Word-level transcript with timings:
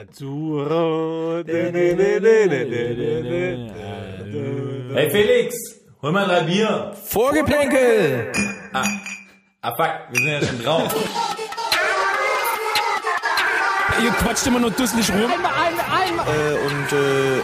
Azzurro. 0.00 1.44
Hey 4.94 5.10
Felix, 5.10 5.54
hol 6.00 6.12
mal 6.12 6.26
drei 6.26 6.40
Bier. 6.44 6.92
Vorgeplänkel! 7.04 8.32
Ah, 8.72 8.82
ah 9.60 9.76
fuck, 9.76 9.92
wir 10.10 10.22
sind 10.22 10.30
ja 10.30 10.40
schon 10.46 10.62
drauf. 10.62 10.94
Ihr 14.02 14.10
quatscht 14.12 14.46
immer 14.46 14.60
nur 14.60 14.70
dusselig 14.70 15.10
rum. 15.12 15.30
Einmal, 15.30 15.52
einmal, 15.66 15.84
einmal. 16.02 16.26
Äh, 16.26 16.54
und 16.66 16.92
äh, 16.92 17.40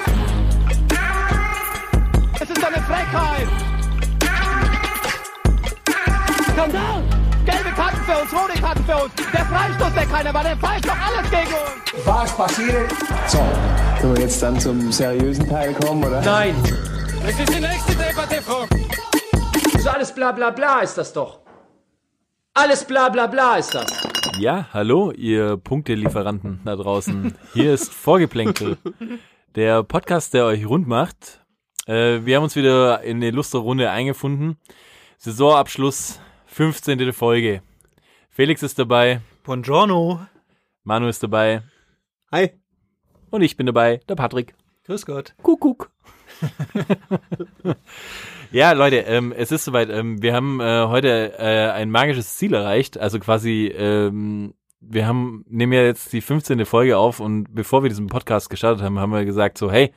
Es 2.41 2.48
ist 2.48 2.64
eine 2.64 2.82
Frechheit. 2.84 3.48
Skandal. 6.52 7.16
Für 8.07 8.23
uns, 8.23 8.32
rote 8.32 8.61
Karten 8.61 8.84
für 8.84 8.96
uns. 9.02 9.12
Der 9.32 9.45
Freistoß, 9.46 9.95
der 9.95 10.06
keiner 10.06 10.32
war, 10.32 10.45
der 10.45 10.56
pfeift 10.56 10.86
doch 10.86 10.96
alles 10.96 11.29
gegen 11.29 11.48
uns. 11.48 12.06
Was 12.06 12.36
passiert? 12.36 12.93
So, 13.27 13.38
können 14.00 14.15
wir 14.15 14.23
jetzt 14.23 14.41
dann 14.41 14.60
zum 14.60 14.92
seriösen 14.92 15.48
Teil 15.48 15.74
kommen, 15.74 16.05
oder? 16.05 16.20
Nein. 16.23 16.55
das 17.24 17.41
ist 17.41 17.52
die 17.52 17.60
nächste 17.60 17.96
Debatte, 17.96 18.41
Frau. 18.42 18.65
So 19.80 19.91
alles 19.91 20.15
bla 20.15 20.30
bla 20.30 20.51
bla 20.51 20.82
ist 20.82 20.96
das 20.96 21.12
doch. 21.12 21.41
Alles 22.55 22.84
bla 22.84 23.09
bla 23.09 23.27
bla 23.27 23.56
ist 23.56 23.74
das. 23.74 24.09
Ja, 24.38 24.68
hallo, 24.73 25.10
ihr 25.10 25.57
Punktelieferanten 25.57 26.60
da 26.65 26.77
draußen. 26.77 27.34
Hier 27.54 27.74
ist 27.74 27.93
Vorgeplänkel, 27.93 28.79
der 29.57 29.82
Podcast, 29.82 30.32
der 30.32 30.45
euch 30.45 30.65
rund 30.65 30.87
macht. 30.87 31.45
Äh, 31.88 32.24
wir 32.24 32.37
haben 32.37 32.45
uns 32.45 32.54
wieder 32.54 33.02
in 33.02 33.16
eine 33.16 33.32
lustige 33.32 33.65
Runde 33.65 33.91
eingefunden. 33.91 34.59
Saisonabschluss, 35.18 36.20
15. 36.46 37.12
Folge. 37.12 37.62
Felix 38.36 38.62
ist 38.62 38.78
dabei, 38.78 39.22
Buongiorno. 39.45 40.20
Manu 40.84 41.08
ist 41.08 41.22
dabei 41.22 41.62
Hi. 42.30 42.50
und 43.30 43.40
ich 43.40 43.56
bin 43.56 43.64
dabei, 43.64 44.02
der 44.10 44.14
Patrick. 44.14 44.54
Grüß 44.84 45.06
Gott. 45.06 45.34
Kuckuck. 45.42 45.90
ja, 48.52 48.73
Leute, 48.73 48.96
ähm, 48.96 49.32
es 49.32 49.52
ist 49.52 49.65
soweit. 49.65 49.88
Ähm, 49.88 50.20
wir 50.20 50.34
haben 50.34 50.60
äh, 50.60 50.84
heute 50.87 51.32
äh, 51.38 51.70
ein 51.70 51.90
magisches 51.90 52.37
Ziel 52.37 52.52
erreicht. 52.52 52.98
Also 52.98 53.18
quasi, 53.20 53.68
ähm, 53.74 54.52
wir 54.80 55.06
haben 55.06 55.46
nehmen 55.48 55.73
ja 55.73 55.84
jetzt 55.84 56.12
die 56.12 56.21
15. 56.21 56.66
Folge 56.66 56.98
auf 56.98 57.21
und 57.21 57.54
bevor 57.54 57.84
wir 57.84 57.88
diesen 57.88 58.09
Podcast 58.09 58.50
gestartet 58.50 58.84
haben, 58.84 58.98
haben 58.98 59.12
wir 59.12 59.24
gesagt 59.24 59.56
so, 59.56 59.73
hey, 59.73 59.95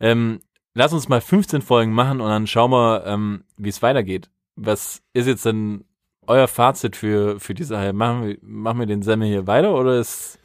ähm, 0.00 0.40
lass 0.72 0.94
uns 0.94 1.10
mal 1.10 1.20
15 1.20 1.60
Folgen 1.60 1.92
machen 1.92 2.22
und 2.22 2.30
dann 2.30 2.46
schauen 2.46 2.70
wir, 2.70 3.04
ähm, 3.04 3.44
wie 3.58 3.68
es 3.68 3.82
weitergeht. 3.82 4.30
Was 4.56 5.02
ist 5.12 5.26
jetzt 5.26 5.44
denn 5.44 5.84
euer 6.26 6.48
Fazit 6.48 6.96
für 6.96 7.38
für 7.40 7.54
die 7.54 7.64
Sache? 7.64 7.92
Machen 7.92 8.26
wir 8.26 8.38
machen 8.42 8.78
wir 8.78 8.86
den 8.86 9.02
Semmel 9.02 9.28
hier 9.28 9.46
weiter 9.46 9.74
oder 9.74 9.98
ist 9.98 10.38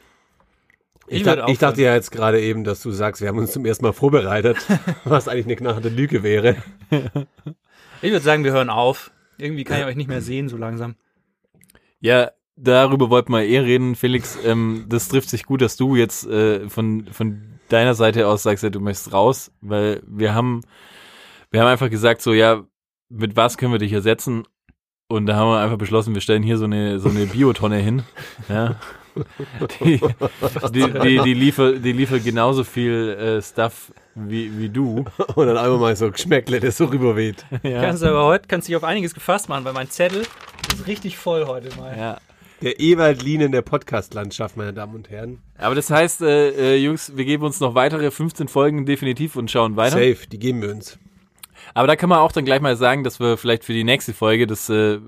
Ich, 1.08 1.22
dacht, 1.22 1.48
ich 1.48 1.58
dachte 1.58 1.82
ja 1.82 1.94
jetzt 1.94 2.10
gerade 2.10 2.40
eben, 2.40 2.64
dass 2.64 2.82
du 2.82 2.90
sagst, 2.90 3.20
wir 3.20 3.28
haben 3.28 3.38
uns 3.38 3.52
zum 3.52 3.64
ersten 3.66 3.84
Mal 3.84 3.92
vorbereitet, 3.92 4.58
was 5.04 5.28
eigentlich 5.28 5.46
eine 5.46 5.56
knallharte 5.56 5.88
Lüge 5.88 6.22
wäre. 6.22 6.56
Ich 8.02 8.10
würde 8.12 8.24
sagen, 8.24 8.44
wir 8.44 8.52
hören 8.52 8.70
auf. 8.70 9.10
Irgendwie 9.36 9.64
kann 9.64 9.80
ich 9.80 9.84
euch 9.84 9.96
nicht 9.96 10.08
mehr 10.08 10.22
sehen, 10.22 10.48
so 10.48 10.56
langsam. 10.56 10.96
Ja, 12.00 12.30
darüber 12.56 13.10
wollten 13.10 13.32
wir 13.32 13.42
eh 13.42 13.58
reden, 13.58 13.94
Felix. 13.94 14.38
Ähm, 14.44 14.86
das 14.88 15.08
trifft 15.08 15.28
sich 15.28 15.44
gut, 15.44 15.60
dass 15.60 15.76
du 15.76 15.96
jetzt 15.96 16.26
äh, 16.26 16.68
von, 16.68 17.06
von 17.12 17.58
deiner 17.68 17.94
Seite 17.94 18.26
aus 18.26 18.42
sagst, 18.42 18.64
ja, 18.64 18.70
du 18.70 18.80
möchtest 18.80 19.12
raus, 19.12 19.52
weil 19.60 20.02
wir 20.06 20.34
haben, 20.34 20.62
wir 21.50 21.60
haben 21.60 21.68
einfach 21.68 21.90
gesagt, 21.90 22.22
so, 22.22 22.32
ja, 22.32 22.64
mit 23.08 23.36
was 23.36 23.58
können 23.58 23.72
wir 23.72 23.78
dich 23.78 23.92
ersetzen? 23.92 24.44
Und 25.10 25.26
da 25.26 25.34
haben 25.34 25.48
wir 25.48 25.58
einfach 25.58 25.76
beschlossen, 25.76 26.14
wir 26.14 26.20
stellen 26.20 26.44
hier 26.44 26.56
so 26.56 26.66
eine, 26.66 27.00
so 27.00 27.08
eine 27.08 27.26
Biotonne 27.26 27.78
hin. 27.78 28.04
Ja. 28.48 28.76
Die, 29.80 30.00
die, 30.72 30.92
die, 30.92 31.18
die, 31.18 31.34
liefert, 31.34 31.84
die 31.84 31.90
liefert 31.90 32.22
genauso 32.22 32.62
viel 32.62 33.10
äh, 33.18 33.42
Stuff 33.42 33.92
wie, 34.14 34.56
wie 34.56 34.68
du. 34.68 35.04
Und 35.34 35.46
dann 35.48 35.56
einfach 35.56 35.80
mal 35.80 35.96
so 35.96 36.12
Geschmäckle, 36.12 36.60
das 36.60 36.76
so 36.76 36.84
rüberweht. 36.84 37.44
Ja. 37.64 37.80
Kannst 37.82 38.04
du 38.04 38.06
aber 38.06 38.24
heute 38.24 38.46
kannst 38.46 38.68
dich 38.68 38.76
auf 38.76 38.84
einiges 38.84 39.12
gefasst 39.12 39.48
machen, 39.48 39.64
weil 39.64 39.72
mein 39.72 39.90
Zettel 39.90 40.22
ist 40.72 40.86
richtig 40.86 41.18
voll 41.18 41.44
heute 41.46 41.76
mal. 41.76 41.98
ja. 41.98 42.18
Der 42.62 42.78
Ewald 42.78 43.22
Lien 43.24 43.50
der 43.50 43.62
Podcast-Landschaft, 43.62 44.56
meine 44.56 44.72
Damen 44.72 44.94
und 44.94 45.10
Herren. 45.10 45.40
Aber 45.58 45.74
das 45.74 45.90
heißt, 45.90 46.22
äh, 46.22 46.74
äh, 46.74 46.76
Jungs, 46.76 47.16
wir 47.16 47.24
geben 47.24 47.42
uns 47.42 47.58
noch 47.58 47.74
weitere 47.74 48.12
15 48.12 48.46
Folgen 48.46 48.86
definitiv 48.86 49.34
und 49.34 49.50
schauen 49.50 49.74
weiter. 49.74 49.96
Safe, 49.96 50.28
die 50.30 50.38
geben 50.38 50.62
wir 50.62 50.70
uns. 50.70 51.00
Aber 51.74 51.86
da 51.86 51.96
kann 51.96 52.08
man 52.08 52.18
auch 52.18 52.32
dann 52.32 52.44
gleich 52.44 52.60
mal 52.60 52.76
sagen, 52.76 53.04
dass 53.04 53.20
wir 53.20 53.36
vielleicht 53.36 53.64
für 53.64 53.72
die 53.72 53.84
nächste 53.84 54.12
Folge, 54.12 54.46
das 54.46 54.68
äh, 54.70 54.98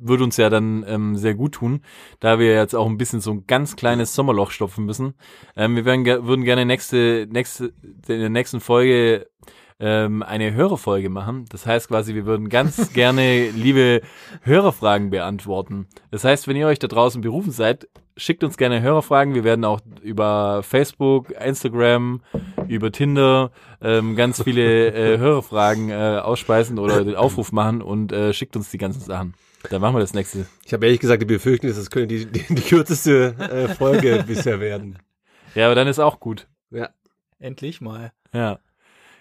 würde 0.00 0.24
uns 0.24 0.36
ja 0.36 0.50
dann 0.50 0.84
ähm, 0.88 1.16
sehr 1.16 1.34
gut 1.34 1.52
tun, 1.52 1.80
da 2.20 2.38
wir 2.38 2.54
jetzt 2.54 2.74
auch 2.74 2.86
ein 2.86 2.98
bisschen 2.98 3.20
so 3.20 3.32
ein 3.32 3.46
ganz 3.46 3.76
kleines 3.76 4.14
Sommerloch 4.14 4.50
stopfen 4.50 4.84
müssen. 4.84 5.14
Ähm, 5.56 5.76
wir 5.76 5.84
werden, 5.84 6.04
würden 6.04 6.44
gerne 6.44 6.64
nächste, 6.64 7.26
nächste, 7.30 7.72
in 8.06 8.20
der 8.20 8.30
nächsten 8.30 8.60
Folge 8.60 9.26
ähm, 9.80 10.22
eine 10.22 10.54
Hörerfolge 10.54 11.08
machen. 11.08 11.44
Das 11.50 11.66
heißt 11.66 11.88
quasi, 11.88 12.14
wir 12.14 12.26
würden 12.26 12.48
ganz 12.48 12.92
gerne 12.92 13.50
liebe 13.50 14.02
Hörerfragen 14.42 15.10
beantworten. 15.10 15.86
Das 16.10 16.24
heißt, 16.24 16.48
wenn 16.48 16.56
ihr 16.56 16.66
euch 16.66 16.78
da 16.78 16.88
draußen 16.88 17.20
berufen 17.20 17.52
seid, 17.52 17.88
schickt 18.18 18.44
uns 18.44 18.58
gerne 18.58 18.82
Hörerfragen. 18.82 19.34
Wir 19.34 19.44
werden 19.44 19.64
auch 19.64 19.80
über 20.02 20.62
Facebook, 20.62 21.30
Instagram, 21.30 22.20
über 22.66 22.92
Tinder 22.92 23.50
ähm, 23.80 24.16
ganz 24.16 24.42
viele 24.42 24.92
äh, 24.92 25.18
Hörerfragen 25.18 25.90
äh, 25.90 26.20
ausspeisen 26.22 26.78
oder 26.78 27.04
den 27.04 27.16
Aufruf 27.16 27.52
machen 27.52 27.80
und 27.80 28.12
äh, 28.12 28.34
schickt 28.34 28.56
uns 28.56 28.70
die 28.70 28.78
ganzen 28.78 29.00
Sachen. 29.00 29.34
Dann 29.70 29.80
machen 29.80 29.96
wir 29.96 30.00
das 30.00 30.14
nächste. 30.14 30.46
Ich 30.64 30.72
habe 30.72 30.86
ehrlich 30.86 31.00
gesagt 31.00 31.22
die 31.22 31.26
Befürchtung, 31.26 31.68
dass 31.70 31.78
das 31.78 31.90
könnte 31.90 32.08
die, 32.08 32.26
die, 32.26 32.54
die 32.54 32.62
kürzeste 32.62 33.34
äh, 33.38 33.74
Folge 33.74 34.24
bisher 34.26 34.60
werden. 34.60 34.98
Ja, 35.54 35.66
aber 35.66 35.74
dann 35.74 35.88
ist 35.88 35.98
auch 35.98 36.20
gut. 36.20 36.46
Ja. 36.70 36.90
Endlich 37.38 37.80
mal. 37.80 38.12
Ja. 38.32 38.58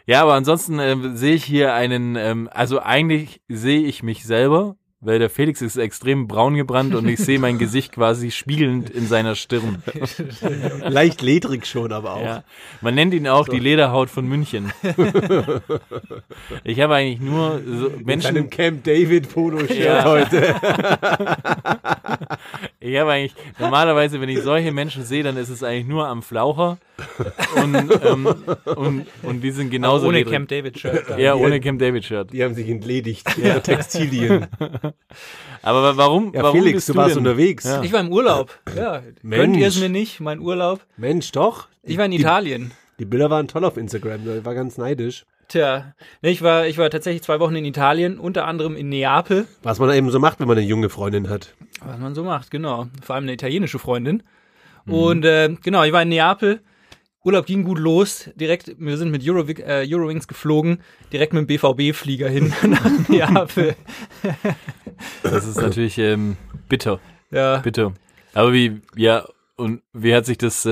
Ja, 0.05 0.21
aber 0.21 0.35
ansonsten 0.35 0.79
ähm, 0.79 1.17
sehe 1.17 1.35
ich 1.35 1.43
hier 1.43 1.73
einen, 1.73 2.15
ähm, 2.15 2.49
also 2.51 2.79
eigentlich 2.79 3.41
sehe 3.49 3.81
ich 3.81 4.03
mich 4.03 4.25
selber, 4.25 4.77
weil 4.99 5.19
der 5.19 5.29
Felix 5.29 5.61
ist 5.61 5.77
extrem 5.77 6.27
braun 6.27 6.55
gebrannt 6.55 6.95
und 6.95 7.07
ich 7.07 7.19
sehe 7.19 7.37
mein 7.37 7.59
Gesicht 7.59 7.91
quasi 7.93 8.31
spiegelnd 8.31 8.89
in 8.89 9.05
seiner 9.07 9.35
Stirn. 9.35 9.83
Leicht 10.81 11.21
ledrig 11.21 11.67
schon, 11.67 11.91
aber 11.91 12.13
auch. 12.15 12.23
Ja. 12.23 12.43
Man 12.81 12.95
nennt 12.95 13.13
ihn 13.13 13.27
auch 13.27 13.47
die 13.47 13.59
Lederhaut 13.59 14.09
von 14.09 14.27
München. 14.27 14.71
ich 16.63 16.81
habe 16.81 16.95
eigentlich 16.95 17.19
nur 17.19 17.61
so 17.63 17.89
Mit 17.89 18.05
Menschen, 18.07 18.35
seinem 18.35 18.49
Camp 18.49 18.83
David 18.85 19.31
Polo-Shirt 19.31 19.77
Ja. 19.77 20.03
heute. 20.05 20.55
ich 22.79 22.97
habe 22.97 23.11
eigentlich, 23.11 23.35
normalerweise, 23.59 24.21
wenn 24.21 24.29
ich 24.29 24.41
solche 24.41 24.71
Menschen 24.71 25.03
sehe, 25.03 25.23
dann 25.23 25.37
ist 25.37 25.49
es 25.49 25.63
eigentlich 25.63 25.87
nur 25.87 26.07
am 26.07 26.21
Flaucher 26.21 26.77
und, 27.61 27.75
ähm, 27.75 28.27
und, 28.75 29.05
und 29.23 29.41
die 29.41 29.51
sind 29.51 29.69
genauso 29.69 30.07
Ohne 30.07 30.19
ledrig. 30.19 30.33
Camp 30.33 30.49
David 30.49 30.79
Shirt. 30.79 31.17
Ja, 31.17 31.35
ohne 31.35 31.59
Camp 31.59 31.79
David 31.79 32.05
Shirt. 32.05 32.31
Die 32.33 32.43
haben 32.43 32.53
sich 32.53 32.69
entledigt 32.69 33.27
ihrer 33.37 33.61
Textilien. 33.63 34.47
Aber 35.61 35.83
wa- 35.83 35.97
warum, 35.97 36.33
Ja, 36.33 36.43
warum 36.43 36.57
Felix, 36.59 36.75
bist 36.75 36.89
du 36.89 36.93
du 36.93 36.99
warst 36.99 37.15
denn? 37.15 37.19
unterwegs. 37.25 37.63
Ja. 37.65 37.81
Ich 37.83 37.91
war 37.91 37.99
im 37.99 38.11
Urlaub. 38.11 38.57
Ja. 38.75 39.01
Könnt 39.29 39.57
ihr 39.57 39.67
es 39.67 39.79
mir 39.79 39.89
nicht? 39.89 40.19
Mein 40.19 40.39
Urlaub. 40.39 40.81
Mensch, 40.97 41.31
doch. 41.31 41.67
Ich 41.83 41.97
war 41.97 42.05
in 42.05 42.11
Italien. 42.11 42.71
Die 42.99 43.05
Bilder 43.05 43.29
waren 43.29 43.47
toll 43.47 43.63
auf 43.65 43.77
Instagram, 43.77 44.21
ich 44.39 44.45
war 44.45 44.55
ganz 44.55 44.77
neidisch. 44.77 45.25
Tja, 45.47 45.93
nee, 46.21 46.31
ich 46.31 46.41
war, 46.41 46.67
ich 46.67 46.77
war 46.77 46.89
tatsächlich 46.89 47.23
zwei 47.23 47.39
Wochen 47.39 47.55
in 47.55 47.63
Italien, 47.63 48.19
unter 48.19 48.45
anderem 48.45 48.75
in 48.75 48.89
Neapel. 48.89 49.47
Was 49.63 49.79
man 49.79 49.89
eben 49.91 50.09
so 50.11 50.19
macht, 50.19 50.39
wenn 50.39 50.47
man 50.47 50.57
eine 50.57 50.67
junge 50.67 50.89
Freundin 50.89 51.29
hat. 51.29 51.53
Was 51.81 51.97
man 51.99 52.15
so 52.15 52.23
macht, 52.23 52.51
genau. 52.51 52.87
Vor 53.01 53.15
allem 53.15 53.23
eine 53.23 53.33
italienische 53.33 53.79
Freundin. 53.79 54.23
Und 54.85 55.25
äh, 55.25 55.53
genau, 55.63 55.83
ich 55.83 55.91
war 55.91 56.01
in 56.01 56.09
Neapel. 56.09 56.61
Urlaub 57.23 57.45
ging 57.45 57.63
gut 57.65 57.77
los. 57.77 58.29
Direkt, 58.35 58.75
wir 58.79 58.97
sind 58.97 59.11
mit 59.11 59.27
Euro, 59.27 59.45
äh, 59.47 59.85
Eurowings 59.85 60.27
geflogen, 60.29 60.81
direkt 61.11 61.33
mit 61.33 61.41
dem 61.41 61.47
BVB-Flieger 61.47 62.29
hin 62.29 62.53
nach 62.63 63.09
Neapel. 63.09 63.75
Das 65.23 65.45
ist 65.45 65.59
natürlich 65.59 65.97
ähm, 65.97 66.37
bitter, 66.69 66.99
Ja, 67.31 67.57
bitter. 67.57 67.93
Aber 68.33 68.53
wie, 68.53 68.79
ja, 68.95 69.25
und 69.57 69.81
wie 69.93 70.15
hat 70.15 70.25
sich 70.25 70.37
das 70.37 70.65
äh, 70.65 70.71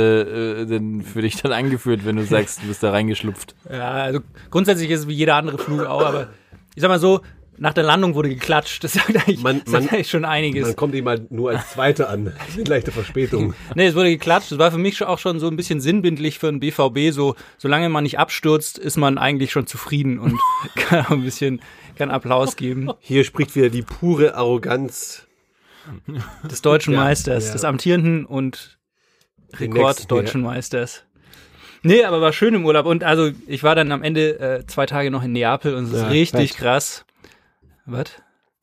äh, 0.62 0.66
denn 0.66 1.02
für 1.02 1.22
dich 1.22 1.36
dann 1.42 1.52
angeführt, 1.52 2.06
wenn 2.06 2.16
du 2.16 2.24
sagst, 2.26 2.62
du 2.64 2.68
bist 2.68 2.82
da 2.84 2.92
reingeschlupft? 2.92 3.56
ja, 3.70 3.92
also 3.92 4.20
grundsätzlich 4.52 4.90
ist 4.92 5.02
es 5.02 5.08
wie 5.08 5.14
jeder 5.14 5.36
andere 5.36 5.58
Flug 5.58 5.82
auch, 5.86 6.06
aber 6.06 6.30
ich 6.76 6.82
sag 6.82 6.90
mal 6.90 7.00
so, 7.00 7.22
nach 7.58 7.74
der 7.74 7.84
Landung 7.86 8.16
wurde 8.16 8.28
geklatscht. 8.28 8.84
Das 8.84 8.92
sagt 8.94 9.16
eigentlich, 9.16 9.42
Man- 9.42 9.62
das 9.64 9.72
sagt 9.72 9.86
man- 9.86 9.94
eigentlich 9.94 10.10
schon 10.10 10.26
einiges. 10.26 10.68
Man 10.68 10.76
kommt 10.76 10.94
ihm 10.94 11.08
halt 11.08 11.32
nur 11.32 11.52
als 11.52 11.70
Zweite 11.72 12.10
an. 12.10 12.34
Eine 12.54 12.64
leichte 12.66 12.92
Verspätung. 12.92 13.54
Nee, 13.76 13.88
es 13.88 13.96
wurde 13.96 14.10
geklatscht. 14.10 14.52
Das 14.52 14.60
war 14.60 14.72
für 14.72 14.78
mich 14.78 15.02
auch 15.04 15.20
schon 15.20 15.40
so 15.40 15.48
ein 15.48 15.56
bisschen 15.56 15.80
sinnbildlich 15.80 16.38
für 16.38 16.50
einen 16.50 16.60
BVB. 16.60 17.12
So, 17.14 17.36
solange 17.58 17.88
man 17.88 18.04
nicht 18.04 18.20
abstürzt, 18.20 18.78
ist 18.78 18.98
man 18.98 19.18
eigentlich 19.18 19.52
schon 19.54 19.68
zufrieden 19.68 20.20
und 20.20 20.38
kann 20.76 21.06
auch 21.06 21.12
ein 21.12 21.24
bisschen, 21.24 21.62
kann 21.98 22.12
Applaus 22.12 22.58
geben. 22.58 22.90
Hier 23.00 23.24
spricht 23.24 23.56
wieder 23.56 23.70
die 23.70 23.84
pure 23.84 24.36
Arroganz. 24.36 25.25
Des 26.50 26.62
deutschen 26.62 26.94
Ja, 26.94 27.00
Meisters, 27.02 27.48
ja. 27.48 27.54
des 27.54 27.64
amtierenden 27.64 28.26
und 28.26 28.78
Rekorddeutschen 29.58 30.42
Meisters. 30.42 31.04
Nee, 31.84 32.04
aber 32.04 32.20
war 32.20 32.34
schön 32.34 32.54
im 32.56 32.66
Urlaub. 32.66 32.86
Und 32.88 33.04
also, 33.04 33.30
ich 33.48 33.62
war 33.64 33.76
dann 33.76 33.92
am 33.92 34.02
Ende 34.04 34.40
äh, 34.40 34.66
zwei 34.66 34.86
Tage 34.88 35.12
noch 35.12 35.24
in 35.24 35.32
Neapel 35.34 35.76
und 35.76 35.86
es 35.86 35.92
ist 35.94 36.02
Ja, 36.02 36.08
richtig 36.08 36.52
fett. 36.54 36.58
krass. 36.60 37.06
Was? 37.86 38.06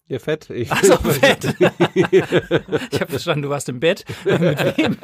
Ihr 0.09 0.19
Fett? 0.21 0.51
Ich, 0.51 0.71
Ach 0.73 0.83
so, 0.83 0.97
Fett. 0.97 1.55
ich 1.95 3.01
habe 3.01 3.07
verstanden, 3.11 3.43
du 3.43 3.49
warst 3.49 3.69
im 3.69 3.79
Bett. 3.81 4.05
Mit 4.25 4.77
wem? 4.77 4.97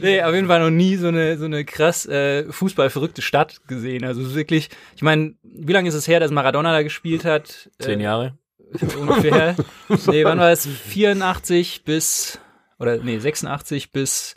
nee, 0.00 0.22
auf 0.22 0.34
jeden 0.34 0.48
Fall 0.48 0.60
noch 0.60 0.70
nie 0.70 0.96
so 0.96 1.08
eine, 1.08 1.38
so 1.38 1.44
eine 1.44 1.64
krass 1.64 2.06
äh, 2.06 2.50
fußballverrückte 2.50 3.22
Stadt 3.22 3.60
gesehen. 3.68 4.04
Also 4.04 4.34
wirklich, 4.34 4.68
ich 4.96 5.02
meine, 5.02 5.34
wie 5.42 5.72
lange 5.72 5.88
ist 5.88 5.94
es 5.94 6.08
her, 6.08 6.20
dass 6.20 6.30
Maradona 6.30 6.72
da 6.72 6.82
gespielt 6.82 7.24
hat? 7.24 7.70
Zehn 7.78 8.00
Äh, 8.00 8.04
Jahre. 8.04 8.38
Ungefähr. 8.98 9.56
nee, 10.06 10.24
wann 10.24 10.38
war 10.38 10.50
es? 10.50 10.66
84 10.66 11.84
bis, 11.84 12.38
oder 12.78 12.98
nee, 12.98 13.18
86 13.18 13.92
bis, 13.92 14.34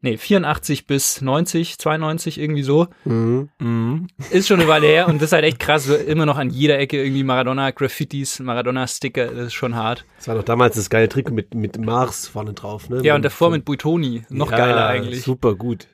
nee, 0.00 0.16
84 0.16 0.86
bis 0.86 1.20
90, 1.20 1.78
92, 1.78 2.38
irgendwie 2.38 2.62
so. 2.62 2.88
Mhm. 3.04 3.48
Mhm. 3.58 4.06
Ist 4.30 4.48
schon 4.48 4.60
eine 4.60 4.68
Weile 4.68 4.86
her 4.86 5.08
und 5.08 5.16
das 5.16 5.30
ist 5.30 5.32
halt 5.32 5.44
echt 5.44 5.58
krass. 5.58 5.88
Immer 5.88 6.26
noch 6.26 6.38
an 6.38 6.50
jeder 6.50 6.78
Ecke 6.78 7.02
irgendwie 7.02 7.24
Maradona-Graffitis, 7.24 8.40
Maradona-Sticker, 8.40 9.26
das 9.26 9.46
ist 9.48 9.54
schon 9.54 9.74
hart. 9.74 10.04
Das 10.18 10.28
war 10.28 10.34
doch 10.34 10.44
damals 10.44 10.76
das 10.76 10.90
geile 10.90 11.08
Trikot 11.08 11.32
mit, 11.34 11.54
mit 11.54 11.78
Mars 11.78 12.28
vorne 12.28 12.52
drauf, 12.54 12.88
ne? 12.88 13.02
Ja, 13.02 13.14
und 13.14 13.24
davor 13.24 13.50
mit 13.50 13.64
Buitoni. 13.64 14.24
Noch 14.28 14.50
Ja, 14.50 14.56
geiler 14.56 14.86
eigentlich. 14.86 15.22
Super 15.22 15.54
gut. 15.54 15.86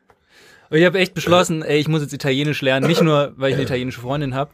Und 0.71 0.79
ich 0.79 0.87
habe 0.87 0.99
echt 0.99 1.13
beschlossen, 1.13 1.63
ey, 1.63 1.79
ich 1.79 1.89
muss 1.89 2.01
jetzt 2.01 2.15
Italienisch 2.15 2.63
lernen. 2.63 2.87
Nicht 2.87 3.03
nur, 3.03 3.35
weil 3.37 3.51
ich 3.51 3.57
eine 3.57 3.65
italienische 3.65 4.01
Freundin 4.01 4.35
habe, 4.35 4.53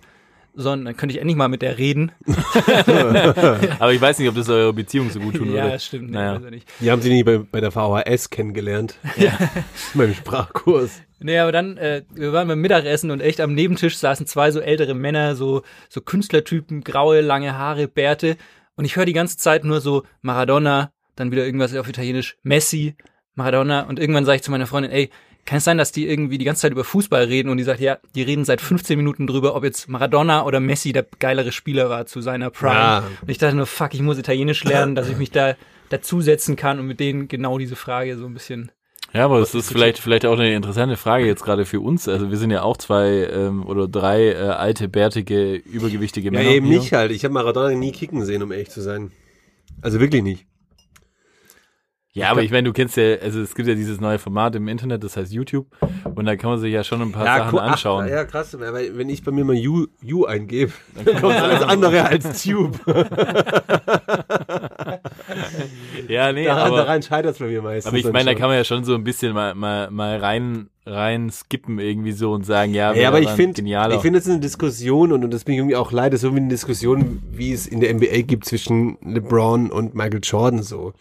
sondern 0.58 0.86
dann 0.86 0.96
könnte 0.96 1.14
ich 1.14 1.20
endlich 1.20 1.36
mal 1.36 1.48
mit 1.48 1.62
der 1.62 1.78
reden. 1.78 2.10
Aber 3.78 3.92
ich 3.92 4.00
weiß 4.00 4.18
nicht, 4.18 4.28
ob 4.28 4.34
das 4.34 4.48
eure 4.48 4.72
Beziehung 4.72 5.08
so 5.08 5.20
gut 5.20 5.36
tun 5.36 5.48
ja, 5.48 5.62
würde. 5.62 5.70
das 5.70 5.84
stimmt. 5.84 6.10
Naja. 6.10 6.40
ich 6.44 6.50
nicht. 6.50 6.68
Die 6.80 6.90
haben 6.90 7.00
sie 7.00 7.10
nie 7.10 7.22
bei, 7.22 7.38
bei 7.38 7.60
der 7.60 7.70
VHS 7.70 8.30
kennengelernt. 8.30 8.96
Ja. 9.16 9.38
Beim 9.94 10.12
Sprachkurs. 10.14 11.00
Nee, 11.20 11.38
aber 11.38 11.52
dann, 11.52 11.76
äh, 11.76 12.02
wir 12.12 12.32
waren 12.32 12.46
beim 12.46 12.60
Mittagessen 12.60 13.10
und 13.10 13.20
echt 13.20 13.40
am 13.40 13.54
Nebentisch 13.54 13.96
saßen 13.96 14.26
zwei 14.26 14.52
so 14.52 14.60
ältere 14.60 14.94
Männer, 14.94 15.34
so, 15.34 15.62
so 15.88 16.00
Künstlertypen, 16.00 16.82
graue, 16.82 17.20
lange 17.20 17.56
Haare, 17.56 17.88
Bärte. 17.88 18.36
Und 18.76 18.84
ich 18.84 18.96
höre 18.96 19.04
die 19.04 19.12
ganze 19.12 19.36
Zeit 19.36 19.64
nur 19.64 19.80
so 19.80 20.04
Maradona, 20.22 20.92
dann 21.16 21.32
wieder 21.32 21.44
irgendwas 21.44 21.74
auf 21.74 21.88
Italienisch, 21.88 22.36
Messi, 22.42 22.96
Maradona. 23.34 23.82
Und 23.82 23.98
irgendwann 23.98 24.24
sage 24.24 24.36
ich 24.36 24.42
zu 24.42 24.52
meiner 24.52 24.68
Freundin, 24.68 24.92
ey, 24.92 25.10
kann 25.48 25.58
es 25.58 25.64
sein, 25.64 25.78
dass 25.78 25.92
die 25.92 26.06
irgendwie 26.06 26.36
die 26.36 26.44
ganze 26.44 26.60
Zeit 26.62 26.72
über 26.72 26.84
Fußball 26.84 27.24
reden? 27.24 27.48
Und 27.48 27.56
die 27.56 27.62
sagt, 27.64 27.80
ja, 27.80 27.96
die 28.14 28.20
reden 28.22 28.44
seit 28.44 28.60
15 28.60 28.98
Minuten 28.98 29.26
drüber, 29.26 29.56
ob 29.56 29.64
jetzt 29.64 29.88
Maradona 29.88 30.44
oder 30.44 30.60
Messi 30.60 30.92
der 30.92 31.06
geilere 31.18 31.52
Spieler 31.52 31.88
war 31.88 32.04
zu 32.04 32.20
seiner 32.20 32.50
Prime. 32.50 32.74
Ja. 32.74 33.02
Und 33.22 33.30
ich 33.30 33.38
dachte 33.38 33.56
nur, 33.56 33.64
fuck, 33.66 33.94
ich 33.94 34.02
muss 34.02 34.18
Italienisch 34.18 34.62
lernen, 34.64 34.94
dass 34.94 35.08
ich 35.08 35.16
mich 35.16 35.30
da 35.30 35.56
dazusetzen 35.88 36.54
kann 36.56 36.78
und 36.78 36.86
mit 36.86 37.00
denen 37.00 37.28
genau 37.28 37.56
diese 37.56 37.76
Frage 37.76 38.18
so 38.18 38.26
ein 38.26 38.34
bisschen 38.34 38.70
Ja, 39.14 39.24
aber 39.24 39.38
es 39.38 39.54
ist 39.54 39.72
vielleicht, 39.72 39.98
vielleicht 39.98 40.26
auch 40.26 40.34
eine 40.38 40.52
interessante 40.54 40.98
Frage 40.98 41.24
jetzt 41.24 41.42
gerade 41.42 41.64
für 41.64 41.80
uns. 41.80 42.08
Also 42.08 42.28
wir 42.30 42.36
sind 42.36 42.50
ja 42.50 42.60
auch 42.62 42.76
zwei 42.76 43.26
ähm, 43.32 43.64
oder 43.64 43.88
drei 43.88 44.32
äh, 44.32 44.34
alte, 44.36 44.86
bärtige, 44.86 45.54
übergewichtige 45.54 46.26
Ja, 46.26 46.32
Männer. 46.32 46.50
eben 46.50 46.66
hier. 46.66 46.78
nicht 46.78 46.92
halt. 46.92 47.10
Ich 47.10 47.24
habe 47.24 47.32
Maradona 47.32 47.70
nie 47.74 47.92
kicken 47.92 48.22
sehen, 48.26 48.42
um 48.42 48.52
ehrlich 48.52 48.68
zu 48.68 48.82
sein. 48.82 49.12
Also 49.80 49.98
wirklich 49.98 50.22
nicht. 50.22 50.44
Ja, 52.14 52.30
aber 52.30 52.42
ich 52.42 52.50
meine, 52.50 52.64
du 52.64 52.72
kennst 52.72 52.96
ja, 52.96 53.16
also 53.22 53.40
es 53.40 53.54
gibt 53.54 53.68
ja 53.68 53.74
dieses 53.74 54.00
neue 54.00 54.18
Format 54.18 54.56
im 54.56 54.66
Internet, 54.66 55.04
das 55.04 55.16
heißt 55.16 55.30
YouTube. 55.32 55.66
Und 56.16 56.24
da 56.24 56.34
kann 56.36 56.50
man 56.50 56.58
sich 56.58 56.72
ja 56.72 56.82
schon 56.82 57.00
ein 57.00 57.12
paar 57.12 57.24
Sachen 57.24 57.50
gu- 57.52 57.58
ach, 57.58 57.72
anschauen. 57.72 58.08
ja, 58.08 58.24
krass. 58.24 58.58
Weil, 58.58 58.96
wenn 58.98 59.08
ich 59.08 59.22
bei 59.22 59.30
mir 59.30 59.44
mal 59.44 59.54
U, 59.56 60.24
eingebe, 60.26 60.72
dann 61.04 61.20
kommt 61.20 61.36
alles 61.36 61.62
andere 61.62 62.04
als 62.06 62.42
Tube. 62.42 62.78
Ja, 66.08 66.32
nee, 66.32 66.44
Daran, 66.46 66.68
aber, 66.68 66.76
daran 66.78 67.02
scheitert 67.02 67.32
es 67.34 67.38
bei 67.38 67.46
mir 67.46 67.60
meistens. 67.60 67.86
aber 67.88 67.98
ich 67.98 68.10
meine, 68.10 68.24
da 68.32 68.34
kann 68.34 68.48
man 68.48 68.56
ja 68.56 68.64
schon 68.64 68.82
so 68.84 68.94
ein 68.94 69.04
bisschen 69.04 69.34
mal, 69.34 69.54
mal, 69.54 69.90
mal 69.90 70.16
rein, 70.18 70.70
rein 70.86 71.30
skippen 71.30 71.78
irgendwie 71.78 72.12
so 72.12 72.32
und 72.32 72.46
sagen, 72.46 72.72
ja, 72.72 72.94
Ja, 72.94 73.08
aber 73.08 73.20
ich 73.20 73.28
finde, 73.30 73.60
ich 73.60 74.00
finde, 74.00 74.18
es 74.18 74.26
ist 74.26 74.30
eine 74.32 74.40
Diskussion 74.40 75.12
und, 75.12 75.22
und 75.24 75.30
das 75.32 75.44
bin 75.44 75.54
ich 75.54 75.58
irgendwie 75.58 75.76
auch 75.76 75.92
leid, 75.92 76.12
das 76.12 76.22
ist 76.22 76.28
so 76.28 76.34
wie 76.34 76.40
eine 76.40 76.48
Diskussion, 76.48 77.22
wie 77.30 77.52
es 77.52 77.66
in 77.66 77.80
der 77.80 77.92
NBA 77.94 78.22
gibt 78.22 78.46
zwischen 78.46 78.96
LeBron 79.04 79.70
und 79.70 79.94
Michael 79.94 80.20
Jordan 80.22 80.62
so. 80.62 80.94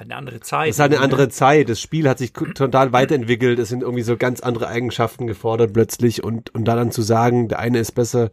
Eine 0.00 0.16
andere 0.16 0.40
Zeit. 0.40 0.70
Es 0.70 0.76
ist 0.76 0.80
halt 0.80 0.92
eine 0.94 1.02
andere 1.02 1.28
Zeit. 1.28 1.68
Das 1.68 1.80
Spiel 1.80 2.08
hat 2.08 2.18
sich 2.18 2.32
total 2.32 2.92
weiterentwickelt. 2.92 3.58
Es 3.58 3.68
sind 3.68 3.82
irgendwie 3.82 4.02
so 4.02 4.16
ganz 4.16 4.40
andere 4.40 4.68
Eigenschaften 4.68 5.26
gefordert 5.26 5.72
plötzlich 5.72 6.24
und, 6.24 6.54
und 6.54 6.64
da 6.64 6.74
dann 6.74 6.90
zu 6.90 7.02
sagen, 7.02 7.48
der 7.48 7.58
eine 7.58 7.78
ist 7.78 7.92
besser 7.92 8.30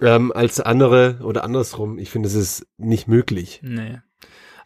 ähm, 0.00 0.32
als 0.32 0.56
der 0.56 0.66
andere 0.66 1.18
oder 1.22 1.44
andersrum. 1.44 1.98
Ich 1.98 2.10
finde, 2.10 2.28
es 2.28 2.34
ist 2.34 2.66
nicht 2.78 3.08
möglich. 3.08 3.60
Nee. 3.62 3.98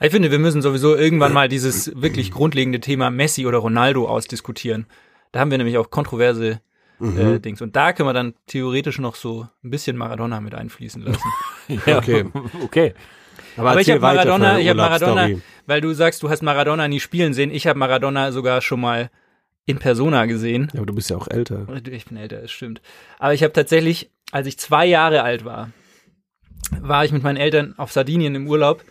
Ich 0.00 0.10
finde, 0.10 0.30
wir 0.30 0.38
müssen 0.38 0.60
sowieso 0.60 0.94
irgendwann 0.94 1.32
mal 1.32 1.48
dieses 1.48 1.90
wirklich 2.00 2.30
grundlegende 2.30 2.80
Thema 2.80 3.10
Messi 3.10 3.46
oder 3.46 3.58
Ronaldo 3.58 4.06
ausdiskutieren. 4.06 4.86
Da 5.32 5.40
haben 5.40 5.50
wir 5.50 5.58
nämlich 5.58 5.78
auch 5.78 5.88
kontroverse 5.88 6.60
äh, 7.00 7.40
Dings. 7.40 7.62
Und 7.62 7.76
da 7.76 7.92
können 7.92 8.08
wir 8.08 8.12
dann 8.12 8.34
theoretisch 8.46 8.98
noch 8.98 9.14
so 9.14 9.48
ein 9.62 9.70
bisschen 9.70 9.96
Maradona 9.96 10.40
mit 10.40 10.54
einfließen 10.54 11.02
lassen. 11.02 11.28
ja, 11.86 11.98
Okay. 11.98 12.26
okay. 12.62 12.94
Aber, 13.56 13.72
Aber 13.72 13.80
ich 13.80 13.90
habe 13.90 14.00
Maradona, 14.00 14.58
ich 14.58 14.68
habe 14.68 14.76
Maradona, 14.76 15.28
weil 15.66 15.80
du 15.80 15.92
sagst, 15.92 16.22
du 16.22 16.30
hast 16.30 16.42
Maradona 16.42 16.88
nie 16.88 17.00
spielen 17.00 17.34
sehen. 17.34 17.50
Ich 17.50 17.66
habe 17.66 17.78
Maradona 17.78 18.32
sogar 18.32 18.60
schon 18.60 18.80
mal 18.80 19.10
in 19.66 19.78
Persona 19.78 20.26
gesehen. 20.26 20.68
Ja, 20.72 20.80
aber 20.80 20.86
du 20.86 20.94
bist 20.94 21.10
ja 21.10 21.16
auch 21.16 21.28
älter. 21.28 21.66
Ich 21.90 22.06
bin 22.06 22.16
älter, 22.16 22.42
das 22.42 22.50
stimmt. 22.50 22.82
Aber 23.18 23.34
ich 23.34 23.42
habe 23.42 23.52
tatsächlich, 23.52 24.10
als 24.30 24.46
ich 24.46 24.58
zwei 24.58 24.86
Jahre 24.86 25.22
alt 25.22 25.44
war, 25.44 25.70
war 26.80 27.04
ich 27.04 27.12
mit 27.12 27.22
meinen 27.22 27.36
Eltern 27.36 27.74
auf 27.76 27.92
Sardinien 27.92 28.34
im 28.34 28.48
Urlaub 28.48 28.84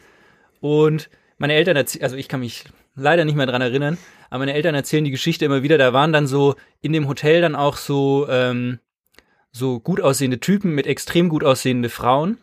und 0.59 1.09
meine 1.37 1.53
Eltern, 1.53 1.77
also 1.77 2.15
ich 2.15 2.27
kann 2.27 2.39
mich 2.39 2.65
leider 2.95 3.25
nicht 3.25 3.35
mehr 3.35 3.45
dran 3.45 3.61
erinnern, 3.61 3.97
aber 4.29 4.39
meine 4.39 4.53
Eltern 4.53 4.75
erzählen 4.75 5.03
die 5.03 5.11
Geschichte 5.11 5.45
immer 5.45 5.63
wieder. 5.63 5.77
Da 5.77 5.93
waren 5.93 6.13
dann 6.13 6.27
so 6.27 6.55
in 6.81 6.93
dem 6.93 7.07
Hotel 7.07 7.41
dann 7.41 7.55
auch 7.55 7.77
so 7.77 8.27
ähm, 8.29 8.79
so 9.51 9.79
gut 9.79 10.01
aussehende 10.01 10.39
Typen 10.39 10.73
mit 10.73 10.87
extrem 10.87 11.29
gut 11.29 11.43
aussehende 11.43 11.89
Frauen. 11.89 12.37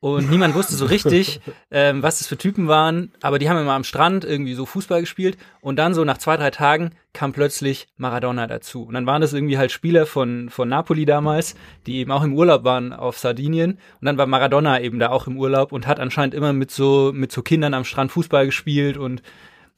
Und 0.00 0.30
niemand 0.30 0.54
wusste 0.54 0.76
so 0.76 0.84
richtig, 0.84 1.40
ähm, 1.70 2.02
was 2.02 2.18
das 2.18 2.26
für 2.26 2.36
Typen 2.36 2.68
waren. 2.68 3.12
Aber 3.22 3.38
die 3.38 3.48
haben 3.48 3.58
immer 3.58 3.72
am 3.72 3.84
Strand 3.84 4.24
irgendwie 4.24 4.54
so 4.54 4.66
Fußball 4.66 5.00
gespielt. 5.00 5.38
Und 5.60 5.76
dann 5.76 5.94
so 5.94 6.04
nach 6.04 6.18
zwei, 6.18 6.36
drei 6.36 6.50
Tagen 6.50 6.90
kam 7.12 7.32
plötzlich 7.32 7.88
Maradona 7.96 8.46
dazu. 8.46 8.84
Und 8.84 8.94
dann 8.94 9.06
waren 9.06 9.22
das 9.22 9.32
irgendwie 9.32 9.58
halt 9.58 9.72
Spieler 9.72 10.06
von, 10.06 10.50
von 10.50 10.68
Napoli 10.68 11.06
damals, 11.06 11.56
die 11.86 11.96
eben 11.96 12.12
auch 12.12 12.22
im 12.22 12.34
Urlaub 12.34 12.64
waren 12.64 12.92
auf 12.92 13.18
Sardinien. 13.18 13.72
Und 14.00 14.04
dann 14.04 14.18
war 14.18 14.26
Maradona 14.26 14.80
eben 14.80 14.98
da 14.98 15.08
auch 15.08 15.26
im 15.26 15.38
Urlaub 15.38 15.72
und 15.72 15.86
hat 15.86 15.98
anscheinend 15.98 16.34
immer 16.34 16.52
mit 16.52 16.70
so, 16.70 17.12
mit 17.14 17.32
so 17.32 17.42
Kindern 17.42 17.74
am 17.74 17.84
Strand 17.84 18.12
Fußball 18.12 18.46
gespielt 18.46 18.98
und 18.98 19.22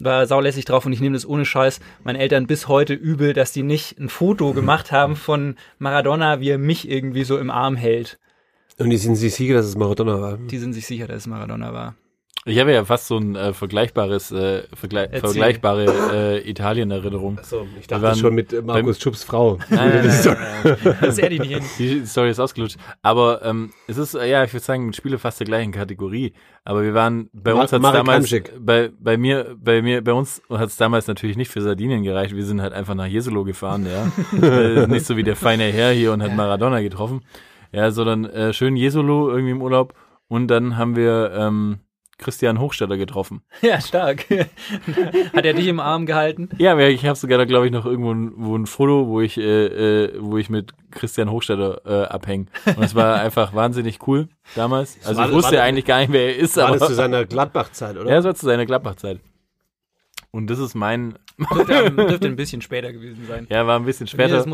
war 0.01 0.27
saulässig 0.27 0.65
drauf 0.65 0.87
und 0.87 0.93
ich 0.93 1.01
nehme 1.01 1.15
das 1.15 1.27
ohne 1.27 1.45
Scheiß 1.45 1.81
meinen 2.05 2.21
Eltern 2.21 2.47
bis 2.47 2.69
heute 2.69 2.95
übel, 2.95 3.33
dass 3.33 3.53
die 3.53 3.65
nicht 3.65 3.99
ein 3.99 4.09
Foto 4.09 4.53
gemacht 4.53 4.93
haben 4.93 5.17
von 5.17 5.57
Maradona, 5.79 6.41
wie 6.41 6.51
er 6.51 6.59
mich 6.59 6.89
irgendwie 6.89 7.25
so 7.25 7.37
im 7.37 7.51
Arm 7.51 7.75
hält. 7.75 8.19
Und 8.79 8.91
die 8.91 8.97
sind 8.97 9.17
sich 9.17 9.35
sicher, 9.35 9.55
dass 9.55 9.67
es 9.67 9.77
Maradona 9.77 10.21
war. 10.21 10.37
Die 10.39 10.59
sind 10.59 10.73
sich 10.73 10.87
sicher, 10.87 11.07
dass 11.07 11.19
es 11.19 11.27
Maradona 11.27 11.73
war. 11.73 11.95
Ich 12.45 12.59
habe 12.59 12.73
ja 12.73 12.83
fast 12.85 13.09
so 13.09 13.19
ein 13.19 13.35
äh, 13.37 13.53
vergleichbares, 13.53 14.31
äh, 14.31 14.63
vergle 14.75 15.01
Erzähl. 15.07 15.21
vergleichbare 15.21 15.85
äh, 16.41 16.49
Italien-Erinnerung. 16.51 17.39
So, 17.43 17.67
ich 17.79 17.83
Wir 17.83 17.89
dachte 17.89 18.03
waren 18.03 18.17
schon 18.17 18.35
mit 18.35 18.53
äh, 18.55 18.63
Markus 18.63 18.99
Schupps 19.01 19.23
Frau. 19.25 19.59
Nein, 19.69 19.91
nein, 19.91 20.07
nein, 20.25 20.37
nein, 20.65 20.77
nein. 20.85 20.97
Das 21.03 21.19
hätte 21.19 21.35
ich 21.35 21.41
nicht 21.41 21.53
hin. 21.53 21.63
Die 21.79 22.07
Story 22.07 22.31
ist 22.31 22.39
ausgelutscht. 22.41 22.79
Aber 23.03 23.45
ähm, 23.45 23.71
es 23.87 23.99
ist, 23.99 24.15
äh, 24.15 24.31
ja, 24.31 24.45
ich 24.45 24.53
würde 24.55 24.65
sagen, 24.65 24.93
Spiele 24.95 25.19
fast 25.19 25.41
der 25.41 25.47
gleichen 25.47 25.73
Kategorie. 25.73 26.33
Aber 26.65 26.83
wir 26.85 26.95
waren, 26.95 27.29
bei 27.35 27.53
Ma- 27.53 27.63
uns 27.63 27.73
hat 27.73 27.83
es 27.85 27.93
damals, 27.93 28.35
bei, 28.59 28.91
bei 28.99 29.19
mir, 29.19 29.55
bei 29.59 29.83
mir, 29.83 30.03
bei 30.03 30.13
uns 30.15 30.41
hat 30.49 30.69
es 30.69 30.77
damals 30.77 31.07
natürlich 31.07 31.37
nicht 31.37 31.51
für 31.51 31.61
Sardinien 31.61 32.03
gereicht. 32.03 32.35
Wir 32.35 32.45
sind 32.47 32.63
halt 32.63 32.73
einfach 32.73 32.95
nach 32.95 33.07
Jesolo 33.07 33.45
gefahren, 33.45 33.87
ja. 33.87 34.11
äh, 34.49 34.87
nicht 34.87 35.05
so 35.05 35.17
wie 35.19 35.25
der 35.25 35.37
feine 35.37 35.65
Herr 35.65 35.91
hier 35.93 36.13
und 36.13 36.23
hat 36.23 36.35
Maradona 36.35 36.81
getroffen. 36.81 37.21
Ja, 37.73 37.91
sondern 37.91 38.25
äh, 38.25 38.53
schön 38.53 38.77
Jesolo 38.77 39.31
irgendwie 39.31 39.51
im 39.53 39.63
Urlaub. 39.63 39.95
Und 40.29 40.49
dann 40.49 40.77
haben 40.77 40.97
wir 40.97 41.33
ähm, 41.35 41.79
Christian 42.19 42.59
Hochstetter 42.61 42.97
getroffen. 42.97 43.43
Ja, 43.63 43.81
stark. 43.81 44.27
Hat 45.35 45.45
er 45.45 45.53
dich 45.55 45.67
im 45.69 45.81
Arm 45.81 46.05
gehalten? 46.07 46.49
Ja, 46.59 46.77
ich 46.79 47.05
habe 47.07 47.17
sogar 47.17 47.39
da, 47.39 47.45
glaube 47.45 47.67
ich, 47.67 47.73
noch 47.73 47.87
irgendwo 47.87 48.13
ein, 48.13 48.33
wo 48.37 48.57
ein 48.57 48.67
Foto, 48.67 49.07
wo 49.09 49.21
ich, 49.21 49.39
äh, 49.39 50.05
äh, 50.07 50.13
wo 50.21 50.37
ich 50.39 50.51
mit 50.51 50.73
Christian 50.91 51.31
Hochstetter 51.31 51.81
äh, 51.85 52.07
abhänge. 52.09 52.47
Und 52.77 52.83
es 52.83 52.95
war 52.95 53.21
einfach 53.21 53.55
wahnsinnig 53.55 54.07
cool 54.07 54.29
damals. 54.55 54.99
Also 55.05 55.21
war- 55.21 55.29
ich 55.29 55.35
wusste 55.35 55.57
war- 55.57 55.63
eigentlich 55.65 55.85
gar 55.85 56.01
nicht, 56.01 56.13
wer 56.13 56.27
er 56.27 56.37
ist, 56.37 56.57
War 56.57 56.69
aber 56.69 56.79
das 56.79 56.89
zu 56.89 56.95
seiner 56.95 57.25
Gladbach-Zeit, 57.25 57.97
oder? 57.97 58.11
ja, 58.11 58.19
es 58.19 58.25
war 58.25 58.35
zu 58.35 58.47
seiner 58.47 58.67
Gladbach-Zeit. 58.67 59.21
Und 60.31 60.49
das 60.51 60.59
ist 60.59 60.75
mein, 60.75 61.19
Dürfte, 61.39 61.91
dürfte 61.97 62.27
ein 62.27 62.37
bisschen 62.37 62.63
später 62.63 62.93
gewesen 62.93 63.27
sein. 63.29 63.47
ja, 63.49 63.67
war 63.67 63.79
ein 63.79 63.85
bisschen 63.85 64.07
später. 64.07 64.45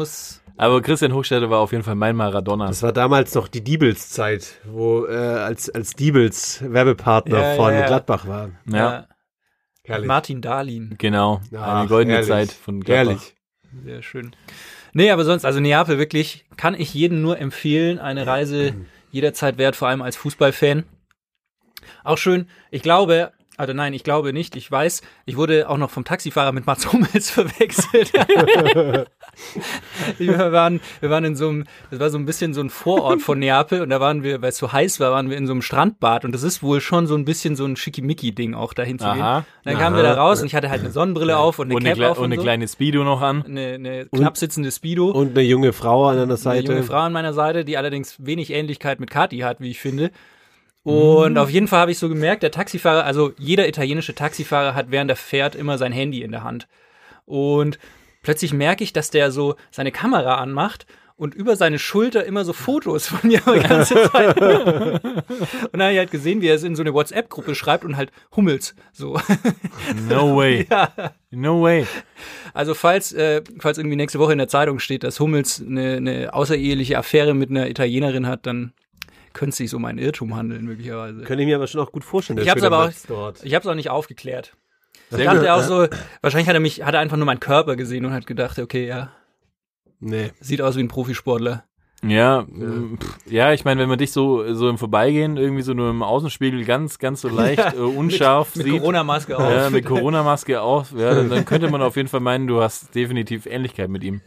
aber 0.57 0.83
Christian 0.83 1.13
Hochstetter 1.15 1.49
war 1.51 1.61
auf 1.61 1.73
jeden 1.73 1.85
Fall 1.85 1.95
mein 1.95 2.15
Maradona. 2.17 2.67
Das 2.69 2.83
war 2.83 2.93
damals 2.93 3.35
noch 3.35 3.49
die 3.49 3.63
Diebels-Zeit, 3.65 4.61
wo 4.67 5.07
äh, 5.07 5.15
als, 5.17 5.71
als 5.71 5.95
Diebels 5.95 6.63
Werbepartner 6.67 7.41
Ja, 7.41 7.55
von 7.57 7.73
ja, 7.73 7.81
ja. 7.81 7.87
Gladbach 7.87 8.27
war. 8.27 8.51
ja, 8.67 9.07
Herrlich. 9.83 10.07
Martin 10.09 10.41
Dahlin. 10.41 10.95
genau. 10.99 11.41
Ach, 11.57 11.81
eine 11.81 11.89
goldene 11.89 12.15
herrlich. 12.15 12.29
Zeit 12.29 12.53
von 12.53 12.81
Gladbach. 12.81 13.13
Herrlich. 13.15 13.35
Sehr 13.85 14.03
schön. 14.03 14.37
Nee, 14.93 15.11
aber 15.11 15.25
sonst, 15.25 15.45
also 15.45 15.59
Neapel 15.61 15.99
wirklich, 15.99 16.45
kann 16.57 16.75
ich 16.75 16.95
jedem 16.95 17.21
nur 17.21 17.39
empfehlen. 17.39 17.99
Eine 17.99 18.27
Reise 18.27 18.75
jederzeit 19.11 19.59
wert, 19.59 19.75
vor 19.77 19.89
allem 19.89 20.03
als 20.03 20.17
Fußballfan. 20.17 20.85
Auch 22.05 22.19
schön, 22.19 22.49
ich 22.71 22.83
glaube, 22.83 23.33
also 23.57 23.73
nein, 23.73 23.93
ich 23.93 24.05
glaube 24.05 24.33
nicht, 24.33 24.57
ich 24.57 24.71
weiß, 24.71 25.03
ich 25.27 25.37
wurde 25.37 25.69
auch 25.69 25.77
noch 25.77 25.91
vom 25.91 26.05
Taxifahrer 26.05 26.53
mit 26.53 26.67
Mats 26.67 26.93
Hummels 26.93 27.31
verwechselt. 27.31 28.13
wir 30.19 30.53
waren, 30.53 30.81
wir 31.01 31.11
waren 31.11 31.25
in 31.25 31.37
so 31.37 31.49
einem, 31.49 31.65
das 31.91 32.01
war 32.01 32.11
so 32.11 32.19
ein 32.19 32.27
bisschen 32.27 32.55
so 32.55 32.61
ein 32.61 32.71
Vorort 32.71 33.23
von 33.23 33.39
Neapel 33.39 33.81
und 33.81 33.91
da 33.91 34.01
waren 34.01 34.23
wir, 34.23 34.43
weil 34.43 34.51
es 34.51 34.59
so 34.59 34.73
heiß 34.73 35.01
war, 35.01 35.13
waren 35.13 35.31
wir 35.31 35.37
in 35.37 35.47
so 35.47 35.53
einem 35.53 35.63
Strandbad 35.63 36.25
und 36.25 36.33
das 36.33 36.43
ist 36.43 36.63
wohl 36.63 36.81
schon 36.81 37.07
so 37.07 37.15
ein 37.15 37.25
bisschen 37.25 37.57
so 37.57 37.65
ein 37.65 37.77
Schickimicki-Ding 37.77 38.55
auch 38.55 38.75
dahin 38.75 38.99
zu 38.99 39.07
gehen. 39.07 39.23
Aha. 39.23 39.45
Dann 39.65 39.79
kamen 39.79 39.97
wir 39.97 40.03
da 40.03 40.15
raus 40.15 40.41
und 40.41 40.47
ich 40.47 40.55
hatte 40.55 40.71
halt 40.71 40.81
eine 40.81 40.91
Sonnenbrille 40.91 41.37
auf 41.37 41.59
und 41.59 41.67
eine 41.67 41.77
Und 41.77 41.87
eine, 41.87 41.95
Cap 41.95 42.11
auf 42.11 42.19
und 42.19 42.25
und 42.25 42.33
eine 42.33 42.37
so. 42.37 42.43
kleine 42.43 42.69
Speedo 42.69 43.05
noch 43.05 43.23
an. 43.23 43.45
eine, 43.47 43.75
eine 43.75 44.07
knapp 44.07 44.37
sitzende 44.37 44.71
Speedo. 44.71 45.11
Und 45.11 45.31
eine 45.37 45.47
junge 45.47 45.73
Frau 45.73 46.07
an 46.07 46.17
deiner 46.17 46.25
eine 46.25 46.37
Seite. 46.37 46.73
junge 46.73 46.83
Frau 46.83 46.99
an 46.99 47.13
meiner 47.13 47.33
Seite, 47.33 47.65
die 47.65 47.77
allerdings 47.77 48.17
wenig 48.19 48.53
Ähnlichkeit 48.53 49.01
mit 49.01 49.11
Kati 49.11 49.39
hat, 49.39 49.61
wie 49.61 49.71
ich 49.71 49.81
finde. 49.81 50.11
Und 50.85 51.39
auf 51.39 51.49
jeden 51.49 51.67
Fall 51.67 51.81
habe 51.81 51.91
ich 51.91 51.99
so 51.99 52.11
gemerkt, 52.11 52.43
der 52.43 52.51
Taxifahrer, 52.51 53.05
also 53.05 53.33
jeder 53.39 53.67
italienische 53.67 54.15
Taxifahrer 54.15 54.75
hat 54.75 54.91
während 54.91 55.11
er 55.11 55.17
fährt 55.17 55.55
immer 55.55 55.79
sein 55.79 55.93
Handy 55.93 56.23
in 56.23 56.31
der 56.31 56.45
Hand. 56.45 56.69
Und 57.25 57.79
plötzlich 58.23 58.53
merke 58.53 58.85
ich, 58.85 58.93
dass 58.93 59.11
der 59.11 59.31
so 59.33 59.57
seine 59.71 59.93
Kamera 59.93 60.37
anmacht 60.37 60.87
und 61.17 61.35
über 61.35 61.57
seine 61.57 61.79
Schulter 61.79 62.25
immer 62.25 62.45
so 62.45 62.53
Fotos 62.53 63.07
von 63.07 63.21
mir 63.23 63.41
die 63.55 63.67
ganze 63.67 64.11
Zeit. 64.11 64.39
und 64.39 65.73
dann 65.73 65.83
habe 65.83 65.93
ich 65.93 65.99
halt 65.99 66.11
gesehen, 66.11 66.43
wie 66.43 66.49
er 66.49 66.57
es 66.57 66.65
in 66.65 66.77
so 66.77 66.83
eine 66.83 66.93
WhatsApp-Gruppe 66.93 67.55
schreibt 67.55 67.85
und 67.85 67.97
halt 67.97 68.11
Hummels 68.37 68.75
so. 68.93 69.19
No 70.09 70.37
way. 70.37 70.67
No 71.31 71.63
way. 71.63 71.87
Also 72.53 72.75
falls, 72.75 73.13
äh, 73.13 73.43
falls 73.59 73.79
irgendwie 73.79 73.97
nächste 73.97 74.19
Woche 74.19 74.33
in 74.33 74.39
der 74.39 74.49
Zeitung 74.49 74.81
steht, 74.81 75.03
dass 75.03 75.21
Hummels 75.21 75.63
eine, 75.67 75.97
eine 75.97 76.35
außereheliche 76.35 76.99
Affäre 76.99 77.33
mit 77.33 77.49
einer 77.49 77.71
Italienerin 77.71 78.27
hat, 78.27 78.47
dann 78.47 78.73
könnte 79.35 79.51
es 79.51 79.57
sich 79.59 79.75
um 79.75 79.85
einen 79.85 79.99
Irrtum 79.99 80.35
handeln, 80.35 80.65
möglicherweise. 80.65 81.23
Könnte 81.23 81.43
ich 81.43 81.47
mir 81.49 81.57
aber 81.57 81.67
schon 81.67 81.81
auch 81.83 81.93
gut 81.93 82.05
vorstellen. 82.05 82.39
Ich 82.39 82.49
hab's 82.49 82.63
schöne 82.63 82.75
aber 82.75 82.87
auch- 82.89 82.93
dort. 83.07 83.45
Ich 83.45 83.55
habe 83.55 83.63
es 83.63 83.71
auch 83.71 83.75
nicht 83.75 83.91
aufgeklärt. 83.91 84.57
Ich 85.11 85.23
dachte 85.25 85.53
auch 85.55 85.63
so, 85.63 85.87
wahrscheinlich 86.23 86.49
hat 86.49 86.55
er 86.55 86.61
mich, 86.61 86.83
hat 86.83 86.95
er 86.95 87.01
einfach 87.01 87.17
nur 87.19 87.27
meinen 87.27 87.41
Körper 87.41 87.77
gesehen 87.77 88.07
und 88.07 88.13
hat 88.13 88.27
gedacht, 88.27 88.59
okay, 88.59 88.87
ja, 88.87 89.13
Nee. 90.01 90.33
sieht 90.41 90.61
aus 90.63 90.77
wie 90.77 90.81
ein 90.83 90.89
Profisportler. 90.89 91.65
Ja, 92.07 92.45
pff, 92.45 93.19
ja, 93.31 93.53
ich 93.53 93.65
meine, 93.65 93.81
wenn 93.81 93.89
man 93.89 93.99
dich 93.99 94.13
so 94.13 94.53
so 94.55 94.69
im 94.69 94.79
Vorbeigehen 94.79 95.37
irgendwie 95.37 95.63
so 95.63 95.73
nur 95.75 95.91
im 95.91 96.03
Außenspiegel 96.03 96.65
ganz 96.65 96.99
ganz 96.99 97.21
so 97.21 97.29
leicht 97.29 97.75
äh, 97.75 97.79
unscharf 97.79 98.57
Mit 98.57 98.67
sieht, 98.67 98.79
Corona-Maske 98.79 99.39
auf. 99.39 99.51
ja, 99.51 99.71
mit 99.71 99.87
Corona-Maske 99.87 100.61
auf, 100.61 100.93
ja, 100.97 101.15
dann, 101.15 101.31
dann 101.31 101.45
könnte 101.45 101.71
man 101.71 101.83
auf 101.83 101.97
jeden 101.97 102.09
Fall 102.09 102.21
meinen, 102.21 102.47
du 102.47 102.61
hast 102.61 102.95
definitiv 102.95 103.47
Ähnlichkeit 103.47 103.89
mit 103.89 104.05
ihm. 104.05 104.21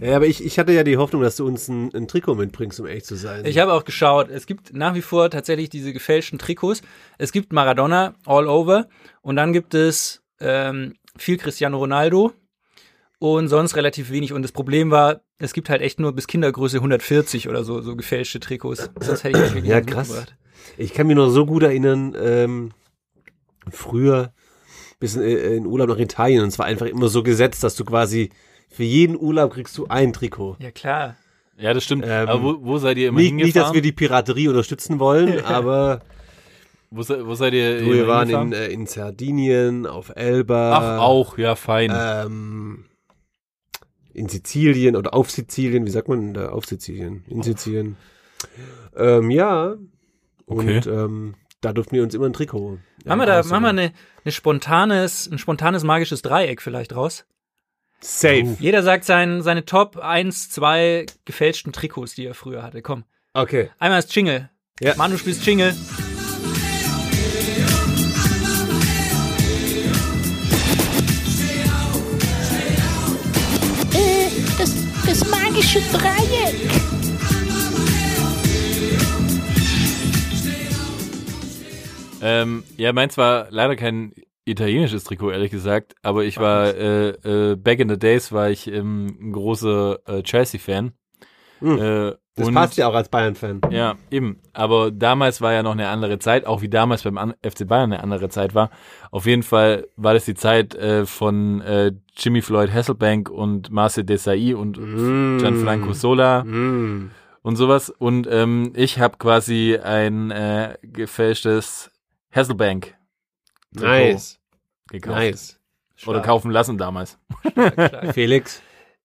Ja, 0.00 0.16
aber 0.16 0.26
ich, 0.26 0.44
ich 0.44 0.58
hatte 0.58 0.72
ja 0.72 0.84
die 0.84 0.96
Hoffnung, 0.96 1.22
dass 1.22 1.36
du 1.36 1.46
uns 1.46 1.68
ein, 1.68 1.90
ein 1.94 2.08
Trikot 2.08 2.34
mitbringst, 2.34 2.80
um 2.80 2.86
ehrlich 2.86 3.04
zu 3.04 3.16
sein. 3.16 3.44
Ich 3.44 3.58
habe 3.58 3.72
auch 3.72 3.84
geschaut, 3.84 4.28
es 4.30 4.46
gibt 4.46 4.74
nach 4.74 4.94
wie 4.94 5.02
vor 5.02 5.30
tatsächlich 5.30 5.68
diese 5.68 5.92
gefälschten 5.92 6.38
Trikots. 6.38 6.82
Es 7.18 7.32
gibt 7.32 7.52
Maradona 7.52 8.14
all 8.24 8.46
over 8.46 8.88
und 9.22 9.36
dann 9.36 9.52
gibt 9.52 9.74
es 9.74 10.22
ähm, 10.40 10.94
viel 11.16 11.38
Cristiano 11.38 11.78
Ronaldo 11.78 12.32
und 13.18 13.48
sonst 13.48 13.76
relativ 13.76 14.10
wenig. 14.10 14.32
Und 14.32 14.42
das 14.42 14.52
Problem 14.52 14.90
war, 14.90 15.20
es 15.38 15.52
gibt 15.52 15.68
halt 15.70 15.82
echt 15.82 15.98
nur 16.00 16.12
bis 16.12 16.26
Kindergröße 16.26 16.76
140 16.78 17.48
oder 17.48 17.64
so, 17.64 17.80
so 17.80 17.96
gefälschte 17.96 18.40
Trikots. 18.40 18.90
Sonst 19.00 19.24
hätte 19.24 19.38
ich 19.38 19.44
das 19.44 19.54
wirklich 19.54 19.70
Ja, 19.70 19.76
nicht 19.80 19.90
krass. 19.90 20.26
Ich 20.76 20.92
kann 20.92 21.06
mich 21.06 21.16
noch 21.16 21.28
so 21.30 21.46
gut 21.46 21.62
erinnern, 21.62 22.14
ähm, 22.20 22.70
früher 23.70 24.32
bis 24.98 25.16
in, 25.16 25.22
äh, 25.22 25.54
in 25.56 25.66
Urlaub 25.66 25.88
nach 25.88 25.98
Italien 25.98 26.42
und 26.42 26.48
es 26.48 26.58
war 26.58 26.66
einfach 26.66 26.86
immer 26.86 27.08
so 27.08 27.22
gesetzt, 27.22 27.62
dass 27.64 27.76
du 27.76 27.84
quasi 27.84 28.30
für 28.68 28.82
jeden 28.84 29.16
Urlaub 29.18 29.52
kriegst 29.54 29.76
du 29.78 29.86
ein 29.88 30.12
Trikot. 30.12 30.56
Ja, 30.58 30.70
klar. 30.70 31.16
Ja, 31.58 31.72
das 31.72 31.84
stimmt. 31.84 32.04
Ähm, 32.06 32.28
Aber 32.28 32.42
wo, 32.42 32.56
wo 32.60 32.78
seid 32.78 32.98
ihr 32.98 33.08
immer 33.08 33.18
Nicht, 33.20 33.32
nicht, 33.32 33.44
dass 33.48 33.52
hingefahren? 33.68 33.74
wir 33.74 33.82
die 33.82 33.92
Piraterie 33.92 34.48
unterstützen 34.48 34.98
wollen, 34.98 35.40
aber 35.44 36.00
wo, 36.90 37.02
wo 37.26 37.34
seid 37.34 37.54
ihr 37.54 37.80
du, 37.80 37.92
wir 37.92 38.06
waren 38.08 38.28
hingefahren? 38.28 38.52
in, 38.52 38.58
äh, 38.58 38.66
in 38.68 38.86
Sardinien, 38.86 39.86
auf 39.86 40.12
Elba. 40.14 40.72
Ach, 40.98 41.00
auch, 41.02 41.38
ja, 41.38 41.54
fein. 41.54 41.92
Ähm, 41.94 42.84
in 44.16 44.28
Sizilien 44.28 44.96
oder 44.96 45.14
auf 45.14 45.30
Sizilien, 45.30 45.84
wie 45.84 45.90
sagt 45.90 46.08
man 46.08 46.32
da? 46.32 46.48
Auf 46.48 46.64
Sizilien, 46.64 47.24
in 47.28 47.42
Sizilien. 47.42 47.96
Ähm, 48.96 49.30
ja. 49.30 49.76
Okay. 50.46 50.76
Und 50.76 50.86
ähm, 50.86 51.34
da 51.60 51.72
durften 51.72 51.96
wir 51.96 52.02
uns 52.02 52.14
immer 52.14 52.26
ein 52.26 52.32
Trikot. 52.32 52.78
Machen 53.04 53.18
wir 53.18 53.24
äh, 53.24 53.26
da, 53.26 53.42
machen 53.42 53.62
wir 53.62 53.68
eine, 53.68 53.92
eine 54.24 54.32
spontanes, 54.32 55.30
ein 55.30 55.38
spontanes 55.38 55.84
magisches 55.84 56.22
Dreieck 56.22 56.62
vielleicht 56.62 56.96
raus. 56.96 57.26
Safe. 58.00 58.56
Jeder 58.58 58.82
sagt 58.82 59.04
sein, 59.04 59.42
seine 59.42 59.64
Top 59.64 59.96
1, 59.96 60.50
2 60.50 61.06
gefälschten 61.24 61.72
Trikots, 61.72 62.14
die 62.14 62.26
er 62.26 62.34
früher 62.34 62.62
hatte. 62.62 62.82
Komm. 62.82 63.04
Okay. 63.34 63.70
Einmal 63.78 63.98
ist 63.98 64.14
Jingle. 64.14 64.50
Ja. 64.80 64.94
Mann, 64.96 65.10
du 65.10 65.18
spielst 65.18 65.44
Jingle. 65.44 65.74
Magische 75.56 75.80
Dreieck. 75.80 76.54
Ähm, 82.20 82.64
ja, 82.76 82.92
meins 82.92 83.16
war 83.16 83.46
leider 83.50 83.76
kein 83.76 84.12
italienisches 84.44 85.04
Trikot, 85.04 85.30
ehrlich 85.30 85.50
gesagt, 85.50 85.94
aber 86.02 86.24
ich 86.24 86.38
war, 86.38 86.74
äh, 86.74 87.08
äh, 87.08 87.56
back 87.56 87.80
in 87.80 87.88
the 87.88 87.98
days 87.98 88.32
war 88.32 88.50
ich 88.50 88.66
ähm, 88.68 89.16
ein 89.20 89.32
großer 89.32 89.98
äh, 90.06 90.22
Chelsea-Fan. 90.22 90.92
Hm. 91.60 92.14
Das 92.36 92.48
und, 92.48 92.54
passt 92.54 92.76
ja 92.76 92.86
auch 92.86 92.94
als 92.94 93.08
Bayern-Fan. 93.08 93.62
Ja, 93.70 93.94
eben. 94.10 94.40
Aber 94.52 94.90
damals 94.90 95.40
war 95.40 95.54
ja 95.54 95.62
noch 95.62 95.72
eine 95.72 95.88
andere 95.88 96.18
Zeit, 96.18 96.44
auch 96.46 96.60
wie 96.60 96.68
damals 96.68 97.02
beim 97.02 97.16
An 97.16 97.34
FC 97.42 97.66
Bayern 97.66 97.92
eine 97.92 98.02
andere 98.02 98.28
Zeit 98.28 98.54
war. 98.54 98.70
Auf 99.10 99.24
jeden 99.24 99.42
Fall 99.42 99.88
war 99.96 100.12
das 100.12 100.26
die 100.26 100.34
Zeit 100.34 100.74
äh, 100.74 101.06
von 101.06 101.62
äh, 101.62 101.92
Jimmy 102.14 102.42
Floyd 102.42 102.70
Hasselbank 102.72 103.30
und 103.30 103.70
Marcel 103.70 104.04
Desailly 104.04 104.52
und 104.52 104.76
Mm. 104.78 105.38
Gianfranco 105.38 105.94
Sola 105.94 106.44
Mm. 106.44 107.10
und 107.40 107.56
sowas. 107.56 107.88
Und 107.88 108.28
ähm, 108.30 108.72
ich 108.76 108.98
habe 109.00 109.16
quasi 109.16 109.78
ein 109.82 110.30
äh, 110.30 110.76
gefälschtes 110.82 111.90
Hasselbank 112.30 112.94
Nice. 113.72 114.38
gekauft. 114.90 115.16
Nice. 115.18 115.60
Oder 116.06 116.20
kaufen 116.20 116.50
lassen 116.50 116.76
damals. 116.76 117.18
Felix. 118.12 118.60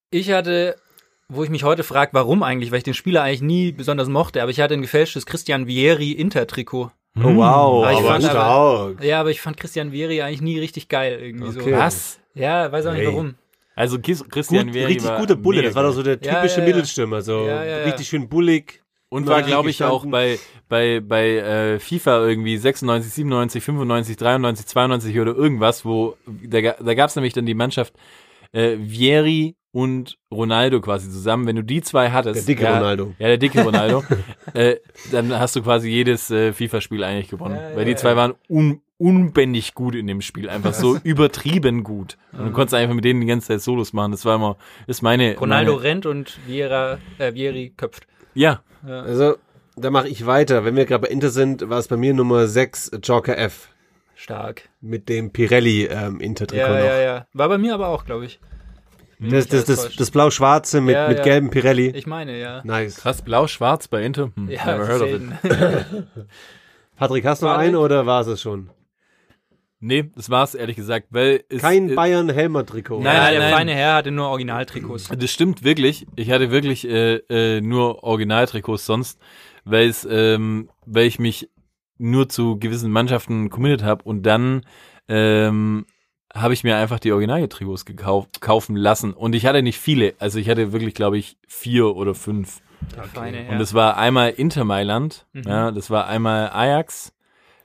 Ich 0.09 0.31
hatte, 0.33 0.75
wo 1.33 1.43
ich 1.43 1.49
mich 1.49 1.63
heute 1.63 1.83
frage, 1.83 2.11
warum 2.13 2.43
eigentlich, 2.43 2.71
weil 2.71 2.79
ich 2.79 2.83
den 2.83 2.93
Spieler 2.93 3.23
eigentlich 3.23 3.41
nie 3.41 3.71
besonders 3.71 4.09
mochte, 4.09 4.41
aber 4.41 4.51
ich 4.51 4.59
hatte 4.59 4.73
ein 4.73 4.81
gefälschtes 4.81 5.25
Christian 5.25 5.67
Vieri 5.67 6.11
Inter-Trikot. 6.11 6.91
Oh, 7.17 7.23
wow. 7.23 7.83
Aber 7.85 7.91
ich 7.91 7.97
aber 7.99 8.07
fand 8.07 8.23
stark. 8.23 9.03
Ja, 9.03 9.19
aber 9.19 9.31
ich 9.31 9.41
fand 9.41 9.57
Christian 9.57 9.91
Vieri 9.91 10.21
eigentlich 10.21 10.41
nie 10.41 10.59
richtig 10.59 10.87
geil 10.87 11.19
irgendwie 11.21 11.47
Okay. 11.59 11.71
so. 11.71 11.77
Was? 11.77 12.19
Ja, 12.35 12.71
weiß 12.71 12.85
auch 12.85 12.91
nicht 12.93 13.01
Hey. 13.01 13.07
warum. 13.07 13.35
Also 13.75 13.99
Christian 13.99 14.67
Gut, 14.67 14.73
Vieri 14.75 14.85
richtig 14.93 15.09
war 15.09 15.19
guter 15.19 15.35
Bulle. 15.35 15.57
mega 15.57 15.69
Das 15.69 15.75
war 15.75 15.83
doch 15.83 15.93
so 15.93 16.03
der 16.03 16.19
typische 16.19 16.59
ja, 16.61 16.67
ja. 16.67 16.73
Mittelstürmer. 16.73 17.21
So 17.21 17.45
Ja, 17.47 17.63
ja, 17.63 17.77
ja. 17.79 17.83
richtig 17.85 18.07
schön 18.07 18.29
bullig. 18.29 18.81
Und 19.09 19.27
war, 19.27 19.41
glaube 19.41 19.69
ich, 19.69 19.83
auch 19.83 20.05
bei, 20.05 20.39
bei, 20.69 21.01
bei 21.01 21.35
äh, 21.35 21.79
FIFA 21.79 22.25
irgendwie 22.27 22.57
96, 22.57 23.11
97, 23.11 23.61
95, 23.61 24.15
93, 24.15 24.65
92 24.67 25.19
oder 25.19 25.35
irgendwas, 25.35 25.83
wo 25.83 26.15
da, 26.25 26.61
da 26.61 26.93
gab 26.93 27.09
es 27.09 27.17
nämlich 27.17 27.33
dann 27.33 27.45
die 27.45 27.53
Mannschaft 27.53 27.93
äh, 28.53 28.77
Vieri 28.77 29.57
und 29.71 30.17
Ronaldo 30.31 30.81
quasi 30.81 31.09
zusammen. 31.09 31.47
Wenn 31.47 31.55
du 31.55 31.63
die 31.63 31.81
zwei 31.81 32.11
hattest. 32.11 32.47
Der 32.47 32.55
dicke 32.55 32.63
ja, 32.63 32.77
Ronaldo. 32.77 33.13
Ja, 33.19 33.27
der 33.27 33.37
dicke 33.37 33.63
Ronaldo. 33.63 34.03
äh, 34.53 34.77
dann 35.11 35.37
hast 35.37 35.55
du 35.55 35.61
quasi 35.61 35.89
jedes 35.89 36.29
äh, 36.29 36.53
FIFA-Spiel 36.53 37.03
eigentlich 37.03 37.29
gewonnen. 37.29 37.55
Ja, 37.55 37.75
Weil 37.75 37.85
die 37.85 37.91
ja, 37.91 37.97
zwei 37.97 38.11
ja. 38.11 38.15
waren 38.17 38.33
un 38.49 38.81
unbändig 38.97 39.73
gut 39.73 39.95
in 39.95 40.05
dem 40.05 40.21
Spiel. 40.21 40.47
Einfach 40.47 40.75
so 40.75 40.95
übertrieben 41.03 41.83
gut. 41.83 42.17
Und 42.33 42.45
du 42.45 42.51
konntest 42.51 42.75
einfach 42.75 42.93
mit 42.93 43.03
denen 43.03 43.21
die 43.21 43.27
ganze 43.27 43.47
Zeit 43.47 43.61
Solos 43.61 43.93
machen. 43.93 44.11
Das 44.11 44.25
war 44.25 44.35
immer, 44.35 44.57
ist 44.85 45.01
meine. 45.01 45.35
Ronaldo 45.37 45.73
meine, 45.73 45.83
rennt 45.83 46.05
und 46.05 46.37
Viera, 46.45 46.99
äh, 47.17 47.33
Vieri 47.33 47.73
köpft. 47.75 48.05
Ja. 48.35 48.61
Also, 48.85 49.37
da 49.75 49.89
mache 49.89 50.07
ich 50.07 50.27
weiter. 50.27 50.65
Wenn 50.65 50.75
wir 50.75 50.85
gerade 50.85 51.01
bei 51.01 51.07
Inter 51.07 51.31
sind, 51.31 51.67
war 51.67 51.79
es 51.79 51.87
bei 51.87 51.97
mir 51.97 52.13
Nummer 52.13 52.47
6 52.47 52.91
Joker 53.01 53.37
F. 53.37 53.69
Stark. 54.13 54.69
Mit 54.81 55.09
dem 55.09 55.31
Pirelli 55.31 55.85
ähm, 55.85 56.19
Inter-Trikot 56.19 56.61
Ja, 56.61 56.69
noch. 56.69 56.85
ja, 56.85 57.01
ja. 57.01 57.27
War 57.33 57.49
bei 57.49 57.57
mir 57.57 57.73
aber 57.73 57.87
auch, 57.87 58.05
glaube 58.05 58.25
ich. 58.25 58.39
Das, 59.29 59.47
das, 59.47 59.65
das, 59.65 59.95
das 59.95 60.09
blau-schwarze 60.11 60.81
mit, 60.81 60.95
Ja, 60.95 61.07
mit 61.07 61.19
ja. 61.19 61.23
gelbem 61.23 61.51
Pirelli. 61.51 61.91
Ich 61.95 62.07
meine, 62.07 62.39
ja. 62.39 62.61
nice. 62.63 62.97
Krass, 62.97 63.21
blau-schwarz 63.21 63.87
bei 63.87 64.03
Inter. 64.03 64.31
Hm, 64.35 64.49
Ja, 64.49 64.65
never 64.65 64.87
heard 64.87 65.01
of 65.03 65.09
it. 65.09 66.07
Patrick, 66.97 67.25
hast 67.25 67.41
du 67.41 67.45
noch 67.45 67.53
War 67.53 67.59
einen 67.59 67.75
oder 67.75 68.05
war 68.05 68.21
es 68.21 68.27
es 68.27 68.41
schon? 68.41 68.69
Nee, 69.79 70.11
das 70.15 70.29
war's 70.29 70.53
ehrlich 70.53 70.75
gesagt, 70.75 71.07
weil 71.09 71.43
es, 71.49 71.61
Kein 71.61 71.89
äh, 71.89 71.95
Bayern-Helmer-Trikot. 71.95 73.01
Nein, 73.01 73.15
ja, 73.15 73.21
nein, 73.23 73.31
der 73.33 73.41
nein. 73.41 73.53
feine 73.53 73.73
Herr 73.73 73.95
hatte 73.95 74.11
nur 74.11 74.27
Originaltrikots. 74.27 75.09
Das 75.17 75.31
stimmt 75.31 75.63
wirklich. 75.63 76.05
Ich 76.15 76.29
hatte 76.29 76.51
wirklich 76.51 76.87
äh, 76.87 77.15
äh, 77.29 77.61
nur 77.61 78.03
Originaltrikots 78.03 78.85
sonst, 78.85 79.19
weil 79.65 79.87
es, 79.89 80.07
ähm, 80.09 80.69
weil 80.85 81.05
ich 81.05 81.17
mich 81.17 81.49
nur 81.97 82.29
zu 82.29 82.59
gewissen 82.59 82.91
Mannschaften 82.91 83.49
committed 83.49 83.83
habe 83.83 84.03
und 84.03 84.23
dann 84.23 84.61
ähm, 85.07 85.85
habe 86.33 86.53
ich 86.53 86.63
mir 86.63 86.77
einfach 86.77 86.99
die 86.99 87.11
Originaltrikots 87.11 87.85
gekauft, 87.85 88.41
kaufen 88.41 88.75
lassen 88.75 89.13
und 89.13 89.33
ich 89.35 89.45
hatte 89.45 89.61
nicht 89.61 89.79
viele, 89.79 90.13
also 90.19 90.39
ich 90.39 90.49
hatte 90.49 90.71
wirklich, 90.71 90.93
glaube 90.93 91.17
ich, 91.17 91.37
vier 91.47 91.95
oder 91.95 92.15
fünf. 92.15 92.61
Herr. 93.13 93.51
Und 93.51 93.59
das 93.59 93.73
war 93.73 93.97
einmal 93.97 94.31
Inter 94.31 94.63
Mailand, 94.63 95.25
Mhm. 95.33 95.43
ja, 95.45 95.71
das 95.71 95.89
war 95.89 96.07
einmal 96.07 96.49
Ajax, 96.51 97.13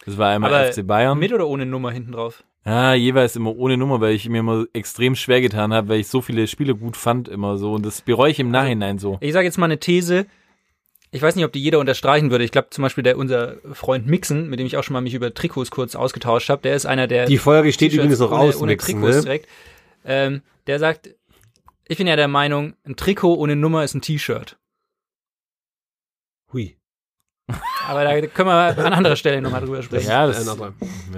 das 0.04 0.18
war 0.18 0.28
einmal 0.30 0.52
Aber 0.52 0.72
FC 0.72 0.86
Bayern. 0.86 1.18
Mit 1.18 1.32
oder 1.32 1.46
ohne 1.48 1.64
Nummer 1.66 1.90
hinten 1.90 2.12
drauf? 2.12 2.44
Ja, 2.64 2.94
jeweils 2.94 3.36
immer 3.36 3.56
ohne 3.56 3.76
Nummer, 3.76 4.00
weil 4.00 4.14
ich 4.14 4.28
mir 4.28 4.38
immer 4.40 4.64
extrem 4.72 5.14
schwer 5.14 5.40
getan 5.40 5.72
habe, 5.72 5.88
weil 5.88 6.00
ich 6.00 6.08
so 6.08 6.20
viele 6.20 6.46
Spiele 6.48 6.74
gut 6.74 6.96
fand 6.96 7.28
immer 7.28 7.56
so 7.58 7.72
und 7.74 7.86
das 7.86 8.00
bereue 8.02 8.30
ich 8.32 8.40
im 8.40 8.50
Nachhinein 8.50 8.98
so. 8.98 9.18
Ich 9.20 9.32
sage 9.32 9.46
jetzt 9.46 9.56
mal 9.56 9.66
eine 9.66 9.78
These. 9.78 10.26
Ich 11.16 11.22
weiß 11.22 11.34
nicht, 11.34 11.46
ob 11.46 11.52
die 11.52 11.62
jeder 11.62 11.78
unterstreichen 11.78 12.30
würde. 12.30 12.44
Ich 12.44 12.52
glaube 12.52 12.68
zum 12.70 12.82
Beispiel 12.82 13.02
der 13.02 13.16
unser 13.16 13.56
Freund 13.72 14.06
Mixen, 14.06 14.50
mit 14.50 14.60
dem 14.60 14.66
ich 14.66 14.76
auch 14.76 14.84
schon 14.84 14.92
mal 14.92 15.00
mich 15.00 15.14
über 15.14 15.32
Trikots 15.32 15.70
kurz 15.70 15.94
ausgetauscht 15.96 16.50
habe, 16.50 16.60
der 16.60 16.76
ist 16.76 16.84
einer 16.84 17.06
der 17.06 17.24
Die 17.24 17.38
Folge 17.38 17.72
steht 17.72 17.94
übrigens 17.94 18.18
noch 18.18 18.30
ohne, 18.30 18.40
aus, 18.40 18.56
ohne 18.56 18.72
Mixen, 18.72 19.00
Trikots 19.00 19.16
ne? 19.16 19.22
direkt. 19.22 19.48
Ähm, 20.04 20.42
der 20.66 20.78
sagt, 20.78 21.14
ich 21.88 21.96
bin 21.96 22.06
ja 22.06 22.16
der 22.16 22.28
Meinung, 22.28 22.74
ein 22.84 22.96
Trikot 22.96 23.34
ohne 23.34 23.56
Nummer 23.56 23.82
ist 23.82 23.94
ein 23.94 24.02
T-Shirt. 24.02 24.58
Hui. 26.52 26.76
Aber 27.88 28.02
da 28.02 28.20
können 28.26 28.48
wir 28.48 28.76
an 28.84 28.92
anderer 28.92 29.14
Stelle 29.14 29.40
nochmal 29.40 29.60
drüber 29.60 29.80
sprechen. 29.82 30.08
Ja, 30.08 30.24
Äh, 30.24 30.28
das, 30.32 30.44
ja. 30.46 30.72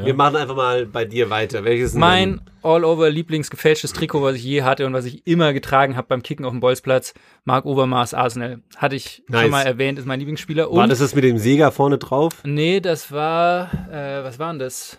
Wir 0.05 0.13
machen 0.15 0.37
einfach 0.37 0.55
mal 0.55 0.85
bei 0.85 1.07
dir 1.07 1.31
weiter. 1.31 1.65
Welches 1.65 1.95
Mein 1.95 2.43
All-Over-Lieblings-gefälschtes 2.63 3.95
Trikot, 3.95 4.21
was 4.23 4.37
ich 4.37 4.45
je 4.45 4.63
hatte 4.63 4.85
und 4.85 4.93
was 4.93 5.07
ich 5.07 5.27
immer 5.27 5.55
getragen 5.55 5.97
habe 5.97 6.07
beim 6.09 6.23
Kicken 6.23 6.45
auf 6.45 6.51
dem 6.53 6.61
Bolzplatz, 6.61 7.15
Mark 7.45 7.65
Overmars 7.65 8.13
Arsenal. 8.13 8.61
Hatte 8.77 8.97
ich 8.97 9.23
Nice. 9.29 9.43
schon 9.43 9.51
mal 9.51 9.63
erwähnt, 9.63 9.99
ist 9.99 10.05
mein 10.07 10.19
Lieblingsspieler. 10.19 10.65
dann? 10.65 10.75
War 10.77 10.83
Und 10.85 10.91
das 10.91 10.99
das 10.99 11.15
mit 11.15 11.25
dem 11.25 11.39
Sega 11.39 11.71
vorne 11.71 11.97
drauf? 11.99 12.35
nee, 12.45 12.81
das 12.81 13.11
war, 13.11 13.71
äh, 13.91 14.23
was 14.25 14.39
war 14.39 14.51
denn 14.53 14.59
das? 14.59 14.99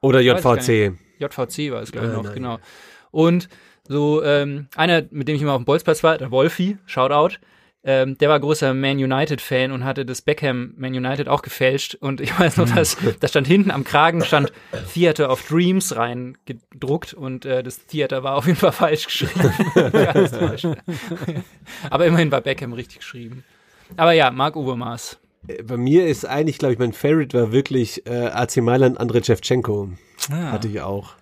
Oder 0.00 0.20
JVC? 0.20 0.92
JVC 1.18 1.72
war 1.72 1.82
es, 1.82 1.90
glaube 1.90 2.06
ich, 2.06 2.12
Äh, 2.12 2.16
noch, 2.16 2.22
nein. 2.24 2.34
genau. 2.34 2.58
Und 3.10 3.48
so, 3.88 4.22
ähm, 4.22 4.68
einer, 4.76 5.02
mit 5.10 5.26
dem 5.26 5.34
ich 5.34 5.42
immer 5.42 5.52
auf 5.54 5.60
dem 5.62 5.64
Bolzplatz 5.64 6.04
war, 6.04 6.16
der 6.16 6.30
Wolfi, 6.30 6.78
Shoutout, 6.86 7.36
ähm, 7.82 8.18
der 8.18 8.28
war 8.28 8.38
großer 8.38 8.74
Man 8.74 8.98
United-Fan 8.98 9.72
und 9.72 9.84
hatte 9.84 10.04
das 10.04 10.20
Beckham 10.22 10.74
Man 10.76 10.92
United 10.94 11.28
auch 11.28 11.42
gefälscht. 11.42 11.94
Und 11.94 12.20
ich 12.20 12.38
weiß 12.38 12.58
noch, 12.58 12.68
Hm. 12.68 12.76
dass 12.76 12.96
da 13.20 13.28
stand 13.28 13.46
hinten 13.46 13.70
am 13.70 13.84
Kragen 13.84 14.22
stand 14.24 14.52
Theater 14.92 15.30
of 15.30 15.46
Dreams 15.48 15.96
reingedruckt 15.96 17.14
und 17.14 17.44
äh, 17.46 17.62
das 17.62 17.86
Theater 17.86 18.22
war 18.22 18.36
auf 18.36 18.46
jeden 18.46 18.58
Fall 18.58 18.72
falsch 18.72 19.06
geschrieben. 19.06 19.52
Ganz 19.92 20.30
falsch. 20.36 20.66
Aber 21.90 22.06
immerhin 22.06 22.30
war 22.30 22.40
Beckham 22.40 22.72
richtig 22.72 22.98
geschrieben. 22.98 23.44
Aber 23.96 24.12
ja, 24.12 24.30
Marc 24.30 24.56
Overmars. 24.56 25.18
Äh, 25.48 25.62
Bei 25.62 25.76
mir 25.76 26.06
ist 26.06 26.24
eigentlich, 26.26 26.58
glaube 26.58 26.74
ich, 26.74 26.78
mein 26.78 26.92
Favorite 26.92 27.36
war 27.38 27.52
wirklich 27.52 28.06
äh, 28.06 28.26
AC 28.26 28.58
Mailand 28.58 28.98
Andrei 29.00 29.22
Shevchenko. 29.22 29.90
Hatte 30.30 30.68
ich 30.68 30.80
auch. 30.82 31.14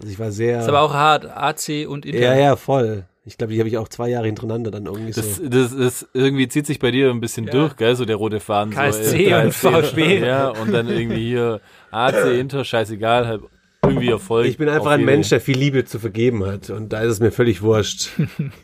Also 0.00 0.12
ich 0.12 0.18
war 0.18 0.32
sehr. 0.32 0.58
Ah. 0.58 0.62
Ist 0.62 0.68
aber 0.68 0.80
auch 0.80 0.92
hart, 0.94 1.26
AC 1.26 1.86
und 1.88 2.04
Inter. 2.06 2.18
ja, 2.18 2.34
ja, 2.34 2.56
voll. 2.56 3.04
Ich 3.28 3.36
glaube, 3.38 3.52
die 3.52 3.58
habe 3.58 3.68
ich 3.68 3.76
auch 3.76 3.88
zwei 3.88 4.08
Jahre 4.08 4.26
hintereinander 4.26 4.70
dann 4.70 4.86
irgendwie 4.86 5.10
das, 5.10 5.36
so. 5.36 5.48
das, 5.48 5.76
das 5.76 6.08
irgendwie 6.14 6.46
zieht 6.46 6.64
sich 6.64 6.78
bei 6.78 6.92
dir 6.92 7.10
ein 7.10 7.18
bisschen 7.20 7.46
Ja. 7.46 7.50
durch, 7.52 7.76
gell, 7.76 7.96
so 7.96 8.04
der 8.04 8.14
rote 8.14 8.38
Faden. 8.38 8.72
KSC 8.72 9.10
so, 9.10 9.16
äh, 9.16 9.44
und 9.44 9.52
VfB. 9.52 10.20
Ja, 10.24 10.50
und 10.50 10.72
dann 10.72 10.88
irgendwie 10.88 11.26
hier 11.30 11.60
AC, 11.90 12.30
Inter, 12.38 12.64
scheißegal, 12.64 13.26
halt 13.26 13.42
irgendwie 13.82 14.10
Erfolg. 14.10 14.46
Ich 14.46 14.58
bin 14.58 14.68
einfach 14.68 14.92
ein 14.92 15.04
Mensch, 15.04 15.28
der 15.30 15.40
viel 15.40 15.58
Liebe 15.58 15.84
zu 15.84 15.98
vergeben 15.98 16.44
hat. 16.46 16.70
Und 16.70 16.92
da 16.92 17.00
ist 17.00 17.12
es 17.14 17.20
mir 17.20 17.32
völlig 17.32 17.62
wurscht, 17.62 18.10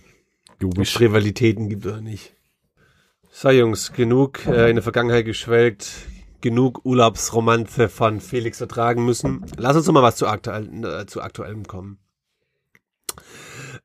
ob 0.65 0.79
es 0.79 1.01
Rivalitäten 1.01 1.69
gibt 1.69 1.85
oder 1.85 2.01
nicht. 2.01 2.35
So, 3.31 3.51
Jungs, 3.51 3.93
genug 3.93 4.47
äh, 4.47 4.69
in 4.71 4.77
der 4.77 4.83
Vergangenheit 4.85 5.25
geschwelgt. 5.25 5.91
Genug 6.41 6.85
Urlaubsromanze 6.85 7.89
von 7.89 8.21
Felix 8.21 8.61
ertragen 8.61 9.05
müssen. 9.05 9.45
Lass 9.57 9.77
uns 9.77 9.87
doch 9.87 9.93
mal 9.93 10.03
was 10.03 10.17
zu, 10.17 10.27
aktuell, 10.27 10.69
äh, 10.85 11.07
zu 11.07 11.21
aktuellem 11.23 11.67
kommen. 11.67 11.99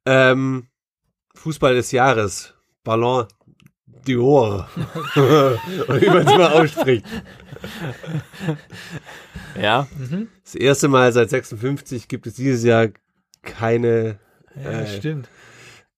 Ähm, 0.08 0.68
Fußball 1.36 1.76
des 1.76 1.92
Jahres. 1.92 2.54
Ballon 2.84 3.28
d'Or. 4.08 4.68
Und 5.16 6.02
wie 6.02 6.08
man 6.08 6.20
es 6.20 6.26
mal 6.38 6.54
ausspricht. 6.54 7.06
Ja, 9.62 9.88
Das 10.44 10.56
erste 10.56 10.88
Mal 10.88 11.12
seit 11.12 11.30
56 11.30 12.08
gibt 12.08 12.28
es 12.28 12.36
dieses 12.36 12.64
Jahr 12.64 12.88
keine, 13.42 14.20
Ja, 14.56 14.70
äh, 14.82 14.88
stimmt. 14.88 15.30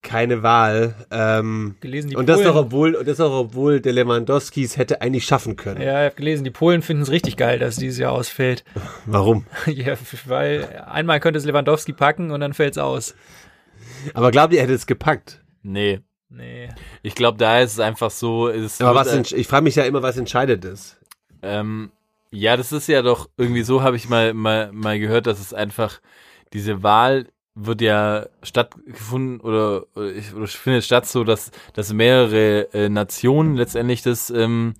keine 0.01 0.41
Wahl. 0.43 0.95
Ähm, 1.11 1.75
Gelesen, 1.81 2.09
die 2.09 2.15
und 2.15 2.27
das 2.29 2.41
doch 2.41 2.55
obwohl, 2.55 2.95
und 2.95 3.07
das 3.07 3.17
doch 3.17 3.31
obwohl 3.31 3.81
der 3.81 3.93
Lewandowski 3.93 4.63
es 4.63 4.77
hätte 4.77 5.01
eigentlich 5.01 5.25
schaffen 5.25 5.55
können. 5.55 5.81
Ja, 5.81 5.99
ich 6.01 6.05
habe 6.05 6.15
gelesen, 6.15 6.43
die 6.45 6.51
Polen 6.51 6.81
finden 6.81 7.03
es 7.03 7.11
richtig 7.11 7.37
geil, 7.37 7.59
dass 7.59 7.75
dieses 7.75 7.99
Jahr 7.99 8.13
ausfällt. 8.13 8.63
Warum? 9.05 9.45
ja, 9.67 9.95
weil 10.25 10.83
einmal 10.87 11.19
könnte 11.19 11.37
es 11.37 11.45
Lewandowski 11.45 11.93
packen 11.93 12.31
und 12.31 12.39
dann 12.39 12.53
fällt's 12.53 12.77
aus. 12.77 13.13
Aber 14.13 14.31
glaubt 14.31 14.53
ihr, 14.53 14.59
er 14.59 14.63
hätte 14.63 14.73
es 14.73 14.85
gepackt? 14.87 15.41
nee. 15.63 15.99
Nee. 16.31 16.69
Ich 17.01 17.15
glaube, 17.15 17.39
da 17.39 17.59
ist 17.59 17.73
es 17.73 17.79
einfach 17.79 18.11
so, 18.11 18.49
es 18.49 18.79
Aber 18.81 18.93
was, 18.93 19.11
entsch- 19.11 19.35
ich 19.35 19.47
frage 19.47 19.63
mich 19.63 19.73
ja 19.73 19.85
immer, 19.85 20.03
was 20.03 20.15
entscheidet 20.15 20.63
ist. 20.63 20.99
Ähm, 21.41 21.91
ja, 22.29 22.55
das 22.55 22.71
ist 22.71 22.87
ja 22.87 23.01
doch 23.01 23.27
irgendwie 23.35 23.63
so, 23.63 23.81
habe 23.81 23.95
ich 23.95 24.09
mal, 24.09 24.35
mal, 24.35 24.71
mal 24.71 24.99
gehört, 24.99 25.25
dass 25.25 25.39
es 25.39 25.55
einfach, 25.55 25.99
diese 26.53 26.83
Wahl 26.83 27.25
wird 27.55 27.81
ja 27.81 28.27
stattgefunden 28.43 29.39
oder, 29.39 29.85
oder, 29.95 30.11
ich- 30.13 30.31
oder 30.35 30.45
findet 30.45 30.83
statt 30.83 31.07
so, 31.07 31.23
dass, 31.23 31.49
dass 31.73 31.91
mehrere 31.93 32.71
äh, 32.75 32.89
Nationen 32.89 33.55
letztendlich 33.55 34.03
das 34.03 34.29
ähm, 34.29 34.75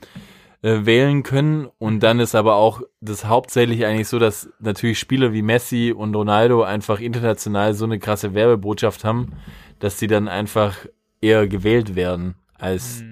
äh, 0.61 0.85
wählen 0.85 1.23
können 1.23 1.69
und 1.77 2.01
dann 2.01 2.19
ist 2.19 2.35
aber 2.35 2.55
auch 2.55 2.81
das 3.01 3.25
hauptsächlich 3.25 3.85
eigentlich 3.85 4.07
so, 4.07 4.19
dass 4.19 4.49
natürlich 4.59 4.99
Spieler 4.99 5.31
wie 5.33 5.41
Messi 5.41 5.93
und 5.95 6.13
Ronaldo 6.15 6.63
einfach 6.63 6.99
international 6.99 7.73
so 7.73 7.85
eine 7.85 7.99
krasse 7.99 8.33
Werbebotschaft 8.33 9.03
haben, 9.03 9.33
dass 9.79 9.97
die 9.97 10.07
dann 10.07 10.27
einfach 10.27 10.85
eher 11.21 11.47
gewählt 11.47 11.95
werden 11.95 12.35
als 12.55 13.03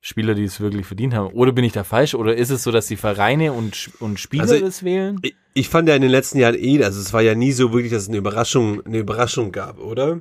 Spieler, 0.00 0.34
die 0.34 0.42
es 0.42 0.60
wirklich 0.60 0.84
verdient 0.84 1.14
haben. 1.14 1.32
Oder 1.32 1.52
bin 1.52 1.62
ich 1.62 1.72
da 1.72 1.84
falsch? 1.84 2.16
Oder 2.16 2.34
ist 2.34 2.50
es 2.50 2.64
so, 2.64 2.72
dass 2.72 2.88
die 2.88 2.96
Vereine 2.96 3.52
und, 3.52 3.90
und 4.00 4.18
Spieler 4.18 4.42
Also, 4.42 4.58
das 4.58 4.82
wählen? 4.82 5.20
Ich, 5.22 5.36
ich 5.54 5.68
fand 5.68 5.88
ja 5.88 5.94
in 5.94 6.02
den 6.02 6.10
letzten 6.10 6.38
Jahren 6.38 6.56
eh, 6.56 6.82
also 6.82 7.00
es 7.00 7.12
war 7.12 7.22
ja 7.22 7.36
nie 7.36 7.52
so 7.52 7.72
wirklich, 7.72 7.92
dass 7.92 8.02
es 8.02 8.08
eine 8.08 8.18
Überraschung, 8.18 8.84
eine 8.84 8.98
Überraschung 8.98 9.52
gab, 9.52 9.78
oder? 9.78 10.20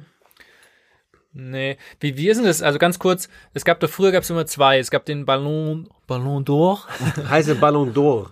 Nee. 1.33 1.77
Wie, 1.99 2.17
wie 2.17 2.29
ist 2.29 2.37
denn 2.37 2.45
das? 2.45 2.61
Also 2.61 2.77
ganz 2.79 2.99
kurz, 2.99 3.29
es 3.53 3.63
gab 3.63 3.79
da 3.79 3.87
früher 3.87 4.11
gab 4.11 4.23
es 4.23 4.29
immer 4.29 4.45
zwei. 4.45 4.79
Es 4.79 4.91
gab 4.91 5.05
den 5.05 5.25
Ballon, 5.25 5.87
Ballon 6.07 6.43
d'Or, 6.43 6.79
Heiße 7.29 7.55
Ballon 7.55 7.93
d'Or. 7.93 8.31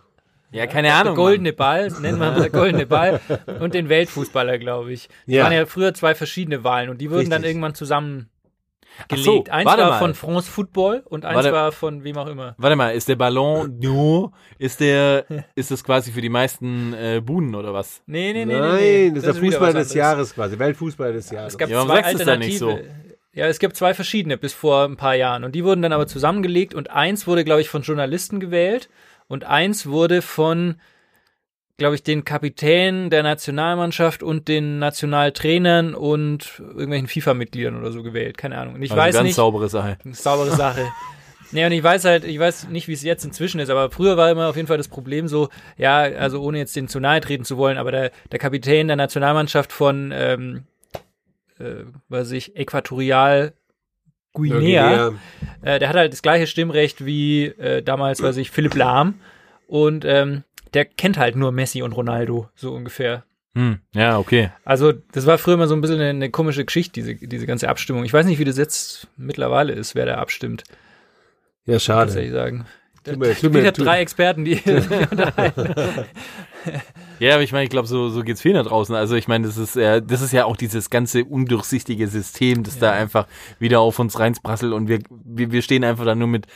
Ja, 0.52 0.66
keine 0.66 0.88
der 0.88 0.98
Ahnung. 0.98 1.16
goldene 1.16 1.54
Ball, 1.54 1.90
nennt 2.02 2.18
man 2.18 2.36
der 2.40 2.50
goldene 2.50 2.88
Ball, 2.88 3.22
und 3.60 3.74
den 3.76 3.88
Weltfußballer, 3.88 4.58
glaube 4.58 4.92
ich. 4.92 5.08
Das 5.28 5.36
Ja. 5.36 5.44
waren 5.44 5.54
ja 5.54 5.66
früher 5.68 5.94
zwei 5.94 6.16
verschiedene 6.16 6.64
Wahlen 6.64 6.90
und 6.90 7.00
die 7.00 7.10
wurden 7.12 7.30
dann 7.30 7.42
Richtig. 7.44 7.50
irgendwann 7.52 7.76
zusammengelegt. 9.08 9.48
so, 9.48 9.54
eins 9.54 9.66
warte 9.66 9.82
war 9.84 9.90
mal. 9.92 10.00
von 10.00 10.14
France 10.14 10.50
Football 10.52 11.04
und 11.06 11.26
eins 11.26 11.36
Warte. 11.36 11.52
war 11.52 11.72
von 11.72 12.04
wem 12.04 12.18
auch 12.18 12.28
immer. 12.28 12.56
Warte 12.58 12.76
mal, 12.76 12.90
ist 12.90 13.08
der 13.08 13.16
Ballon 13.16 13.80
d'Or, 13.80 14.32
ist 14.58 14.80
der, 14.80 15.26
ist 15.56 15.72
das 15.72 15.84
quasi 15.84 16.12
für 16.12 16.22
die 16.22 16.30
meisten 16.30 16.94
äh, 16.94 17.22
Buden 17.24 17.56
oder 17.56 17.74
was? 17.74 18.02
Nee, 18.06 18.34
nee, 18.34 18.46
nee, 18.46 18.54
Nein, 18.60 18.76
nee, 18.76 18.80
nee. 18.80 19.10
das 19.10 19.24
ist 19.24 19.26
der 19.26 19.36
Fußball 19.36 19.74
des. 19.74 19.94
Jahres 19.94 20.34
quasi, 20.36 20.58
Weltfußball 20.60 21.14
des 21.14 21.30
Jahres. 21.32 21.54
Es 21.54 21.58
gab 21.58 21.70
Ja, 21.70 21.78
warum 21.78 21.90
zwei 21.90 21.96
sagst 21.98 22.14
du 22.14 22.18
es 22.20 22.26
dann 22.26 22.40
nicht 22.40 22.62
Alternative. 22.62 22.90
Ja, 23.32 23.46
es 23.48 23.60
gibt 23.60 23.76
zwei 23.76 23.94
verschiedene 23.94 24.38
bis 24.38 24.54
vor 24.54 24.86
ein 24.86 24.98
paar 24.98 25.16
Jahren 25.16 25.44
und 25.44 25.54
die 25.54 25.64
wurden 25.64 25.82
dann 25.82 25.94
aber 25.94 26.08
zusammengelegt 26.08 26.74
und 26.74 26.90
eins 26.90 27.28
wurde, 27.28 27.44
glaube 27.44 27.62
ich, 27.62 27.70
von 27.70 27.84
Journalisten 27.84 28.40
gewählt 28.40 28.90
und 29.28 29.46
eins 29.46 29.86
wurde 29.86 30.22
von, 30.22 30.76
glaube 31.80 31.96
ich, 31.96 32.04
den 32.04 32.24
Kapitän 32.24 33.10
der 33.10 33.24
Nationalmannschaft 33.24 34.22
und 34.22 34.48
den 34.48 34.78
Nationaltrainern 34.80 35.96
und 35.96 36.60
irgendwelchen 36.60 37.08
FIFA-Mitgliedern 37.08 37.76
oder 37.80 37.92
so 37.92 38.04
gewählt. 38.04 38.38
Keine 38.38 38.58
Ahnung. 38.60 38.76
Und 38.76 38.84
ich 38.84 38.92
Also 38.92 39.02
weiß 39.02 39.16
ganz 39.16 39.26
nicht. 39.26 39.36
saubere 39.36 39.68
Sache. 39.70 39.98
Saubere 40.12 40.52
Sache. 40.56 40.86
Nee, 41.52 41.66
und 41.66 41.72
ich 41.72 41.82
weiß 41.82 42.06
halt, 42.06 42.26
ich 42.26 42.38
weiß 42.38 42.68
nicht, 42.70 42.88
wie 42.88 42.94
es 42.94 43.02
jetzt 43.02 43.26
inzwischen 43.26 43.60
ist, 43.60 43.72
aber 43.72 43.90
früher 43.90 44.18
war 44.18 44.30
immer 44.30 44.48
auf 44.50 44.56
jeden 44.56 44.68
Fall 44.68 44.78
das 44.78 44.88
Problem 44.88 45.28
so, 45.28 45.50
ja, 45.78 45.98
also 46.02 46.42
ohne 46.44 46.60
jetzt 46.60 46.76
den 46.76 46.88
zu 46.88 47.00
nahe 47.00 47.22
treten 47.22 47.44
zu 47.44 47.58
wollen, 47.58 47.80
aber 47.80 47.92
der, 47.92 48.12
der 48.32 48.38
Kapitän 48.38 48.86
der 48.86 48.98
Nationalmannschaft 48.98 49.72
von, 49.72 50.12
ähm, 50.14 50.66
äh, 51.58 51.86
weiß 52.10 52.32
ich, 52.34 52.56
Äquatorial 52.56 53.54
Guinea, 54.34 55.14
äh, 55.64 55.80
der 55.80 55.90
hat 55.90 55.96
halt 55.96 56.14
das 56.14 56.22
gleiche 56.22 56.46
Stimmrecht 56.46 57.04
wie 57.04 57.46
äh, 57.46 57.82
damals, 57.82 58.22
weiß 58.22 58.38
ich, 58.38 58.52
Philipp 58.52 58.76
Lahm 58.76 59.16
und 59.66 60.06
ähm, 60.06 60.44
der 60.74 60.86
kennt 60.86 61.18
halt 61.18 61.36
nur 61.36 61.52
Messi 61.52 61.82
und 61.82 61.92
Ronaldo, 61.94 62.50
so 62.56 62.74
ungefähr. 62.74 63.24
Hm, 63.56 63.80
ja, 63.94 64.18
okay. 64.20 64.52
Also, 64.64 64.92
das 64.94 65.26
war 65.26 65.38
früher 65.38 65.56
immer 65.56 65.68
so 65.68 65.76
ein 65.76 65.82
bisschen 65.82 66.00
eine, 66.00 66.10
eine 66.10 66.30
komische 66.30 66.64
Geschichte, 66.66 66.94
diese, 67.02 67.16
diese 67.16 67.48
ganze 67.48 67.68
Abstimmung. 67.70 68.06
Ich 68.06 68.14
weiß 68.14 68.26
nicht, 68.26 68.40
wie 68.40 68.46
das 68.46 68.58
jetzt 68.58 69.08
mittlerweile 69.18 69.74
ist, 69.74 69.96
wer 69.96 70.06
da 70.06 70.16
abstimmt. 70.16 70.64
Ja, 71.66 71.74
Muss 71.74 71.84
schade. 71.84 72.22
ich 72.22 72.32
sagen. 72.32 72.66
Tut 73.04 73.18
mir- 73.18 73.34
tut 73.34 73.44
Wieder 73.54 73.62
mir- 73.64 73.74
tut- 73.74 73.86
drei 73.86 74.00
Experten, 74.02 74.46
die 74.46 74.56
Ja, 77.20 77.34
aber 77.36 77.44
ich 77.44 77.52
meine, 77.52 77.66
ich 77.66 77.70
glaube, 77.70 77.88
so, 77.88 78.10
so 78.10 78.24
geht's 78.24 78.42
vielen 78.42 78.56
da 78.56 78.64
draußen. 78.64 78.96
Also 78.96 79.16
ich 79.16 79.28
meine, 79.28 79.48
das 79.48 79.58
ist 79.58 79.76
ja, 79.76 80.00
das 80.00 80.22
ist 80.22 80.34
ja 80.34 80.46
auch 80.46 80.56
dieses 80.56 80.90
ganze 80.90 81.26
undurchsichtige 81.26 82.08
System, 82.08 82.64
das 82.64 82.80
da 82.80 82.92
einfach 82.92 83.28
wieder 83.60 83.80
auf 83.80 84.00
uns 84.00 84.20
reinsprasselt 84.20 84.74
und 84.74 84.88
wir, 84.88 85.00
wir, 85.10 85.52
wir 85.52 85.62
stehen 85.62 85.84
einfach 85.84 86.06
da 86.06 86.16
nur 86.16 86.28
mit, 86.28 86.48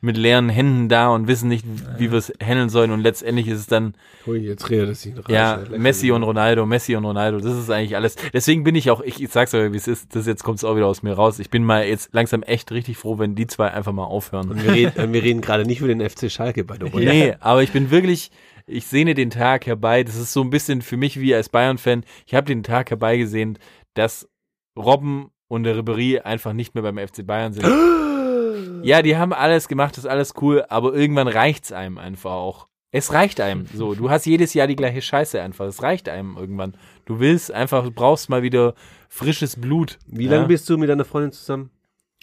mit 0.00 0.16
leeren 0.16 0.48
Händen 0.48 0.88
da 0.88 1.08
und 1.08 1.26
wissen 1.26 1.48
nicht, 1.48 1.64
wie 1.98 2.10
wir 2.10 2.18
es 2.18 2.32
handeln 2.42 2.68
sollen 2.68 2.90
und 2.90 3.00
letztendlich 3.00 3.48
ist 3.48 3.58
es 3.58 3.66
dann, 3.66 3.94
Hui, 4.26 4.38
jetzt 4.38 4.70
redet 4.70 4.96
sich 4.96 5.14
noch 5.14 5.28
ja. 5.28 5.60
Messi 5.76 6.12
und 6.12 6.22
Ronaldo, 6.22 6.64
Messi 6.66 6.94
und 6.94 7.04
Ronaldo, 7.04 7.40
das 7.40 7.56
ist 7.56 7.70
eigentlich 7.70 7.96
alles. 7.96 8.16
Deswegen 8.32 8.64
bin 8.64 8.74
ich 8.74 8.90
auch, 8.90 9.00
ich, 9.00 9.20
ich 9.20 9.30
sag's 9.30 9.52
euch, 9.54 9.72
wie 9.72 9.76
es 9.76 9.88
ist, 9.88 10.14
das 10.14 10.26
jetzt 10.26 10.44
kommt's 10.44 10.64
auch 10.64 10.76
wieder 10.76 10.86
aus 10.86 11.02
mir 11.02 11.14
raus. 11.14 11.38
Ich 11.38 11.50
bin 11.50 11.64
mal 11.64 11.84
jetzt 11.86 12.10
langsam 12.12 12.42
echt 12.42 12.70
richtig 12.72 12.96
froh, 12.96 13.18
wenn 13.18 13.34
die 13.34 13.46
zwei 13.46 13.70
einfach 13.70 13.92
mal 13.92 14.04
aufhören. 14.04 14.50
Und 14.50 14.62
wir 14.62 14.72
reden, 14.72 15.12
wir 15.12 15.22
reden 15.22 15.40
gerade 15.40 15.64
nicht 15.64 15.80
über 15.80 15.88
den 15.88 16.08
FC 16.08 16.30
Schalke 16.30 16.64
bei 16.64 16.78
der 16.78 16.90
Runde. 16.90 17.08
Nee, 17.08 17.34
aber 17.40 17.62
ich 17.62 17.72
bin 17.72 17.90
wirklich, 17.90 18.30
ich 18.66 18.86
sehne 18.86 19.14
den 19.14 19.30
Tag 19.30 19.66
herbei. 19.66 20.04
Das 20.04 20.16
ist 20.16 20.32
so 20.32 20.42
ein 20.42 20.50
bisschen 20.50 20.82
für 20.82 20.96
mich 20.96 21.20
wie 21.20 21.34
als 21.34 21.48
Bayern-Fan. 21.48 22.04
Ich 22.26 22.34
habe 22.34 22.46
den 22.46 22.62
Tag 22.62 22.90
herbeigesehen, 22.90 23.58
dass 23.94 24.28
Robben 24.76 25.30
und 25.48 25.64
der 25.64 25.76
Ribéry 25.76 26.20
einfach 26.20 26.52
nicht 26.52 26.74
mehr 26.74 26.82
beim 26.82 26.98
FC 26.98 27.26
Bayern 27.26 27.52
sind. 27.52 27.66
ja, 28.84 29.02
die 29.02 29.16
haben 29.16 29.32
alles 29.32 29.68
gemacht, 29.68 29.96
das 29.96 30.04
ist 30.04 30.10
alles 30.10 30.34
cool, 30.40 30.64
aber 30.68 30.94
irgendwann 30.94 31.28
reicht's 31.28 31.72
einem 31.72 31.98
einfach 31.98 32.32
auch. 32.32 32.68
Es 32.94 33.12
reicht 33.12 33.40
einem. 33.40 33.66
So, 33.72 33.94
du 33.94 34.10
hast 34.10 34.26
jedes 34.26 34.52
Jahr 34.52 34.66
die 34.66 34.76
gleiche 34.76 35.00
Scheiße 35.00 35.40
einfach. 35.40 35.64
Es 35.64 35.82
reicht 35.82 36.10
einem 36.10 36.36
irgendwann. 36.36 36.74
Du 37.06 37.20
willst 37.20 37.50
einfach, 37.50 37.84
du 37.84 37.90
brauchst 37.90 38.28
mal 38.28 38.42
wieder 38.42 38.74
frisches 39.08 39.56
Blut. 39.56 39.98
Wie 40.06 40.26
ja? 40.26 40.32
lange 40.32 40.48
bist 40.48 40.68
du 40.68 40.76
mit 40.76 40.90
deiner 40.90 41.06
Freundin 41.06 41.32
zusammen? 41.32 41.70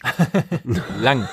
lang. 1.00 1.28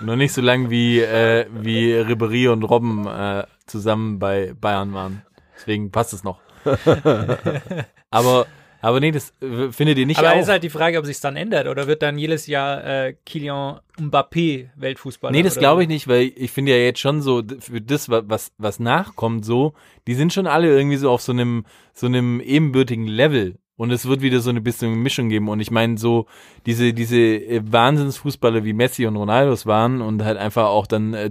Noch 0.00 0.14
nicht 0.14 0.32
so 0.32 0.42
lang 0.42 0.70
wie, 0.70 1.00
äh, 1.00 1.46
wie 1.50 1.92
Ribéry 1.94 2.48
und 2.48 2.62
Robben 2.62 3.06
äh, 3.06 3.44
zusammen 3.66 4.18
bei 4.18 4.54
Bayern 4.60 4.92
waren. 4.94 5.22
Deswegen 5.56 5.90
passt 5.90 6.12
es 6.12 6.22
noch. 6.24 6.38
aber, 8.10 8.46
aber 8.80 9.00
nee, 9.00 9.10
das 9.10 9.32
äh, 9.40 9.70
findet 9.72 9.98
ihr 9.98 10.06
nicht 10.06 10.18
Aber 10.18 10.32
auch. 10.34 10.40
ist 10.40 10.48
halt 10.48 10.62
die 10.62 10.70
Frage, 10.70 10.98
ob 10.98 11.06
sich 11.06 11.20
dann 11.20 11.36
ändert 11.36 11.66
oder 11.66 11.86
wird 11.86 12.02
dann 12.02 12.18
jedes 12.18 12.46
Jahr 12.46 12.84
äh, 12.84 13.14
Kylian 13.24 13.80
Mbappé 13.98 14.68
Weltfußballer? 14.76 15.32
Nee, 15.32 15.42
das 15.42 15.58
glaube 15.58 15.82
ich 15.82 15.88
nicht, 15.88 16.08
weil 16.08 16.32
ich 16.36 16.50
finde 16.50 16.72
ja 16.72 16.78
jetzt 16.78 17.00
schon 17.00 17.22
so, 17.22 17.42
für 17.60 17.80
das, 17.80 18.08
wa- 18.08 18.22
was, 18.26 18.52
was 18.58 18.78
nachkommt, 18.80 19.44
so, 19.44 19.74
die 20.06 20.14
sind 20.14 20.32
schon 20.32 20.46
alle 20.46 20.68
irgendwie 20.68 20.96
so 20.96 21.10
auf 21.10 21.22
so 21.22 21.32
einem, 21.32 21.64
so 21.92 22.06
einem 22.06 22.40
ebenbürtigen 22.40 23.06
Level. 23.06 23.56
Und 23.78 23.90
es 23.90 24.06
wird 24.08 24.22
wieder 24.22 24.40
so 24.40 24.48
eine 24.48 24.62
bisschen 24.62 25.02
Mischung 25.02 25.28
geben. 25.28 25.50
Und 25.50 25.60
ich 25.60 25.70
meine, 25.70 25.98
so, 25.98 26.24
diese, 26.64 26.94
diese 26.94 27.18
äh, 27.18 27.60
Wahnsinnsfußballer 27.62 28.64
wie 28.64 28.72
Messi 28.72 29.04
und 29.06 29.16
Ronaldos 29.16 29.66
waren 29.66 30.00
und 30.00 30.24
halt 30.24 30.38
einfach 30.38 30.64
auch 30.66 30.86
dann 30.86 31.12
äh, 31.12 31.30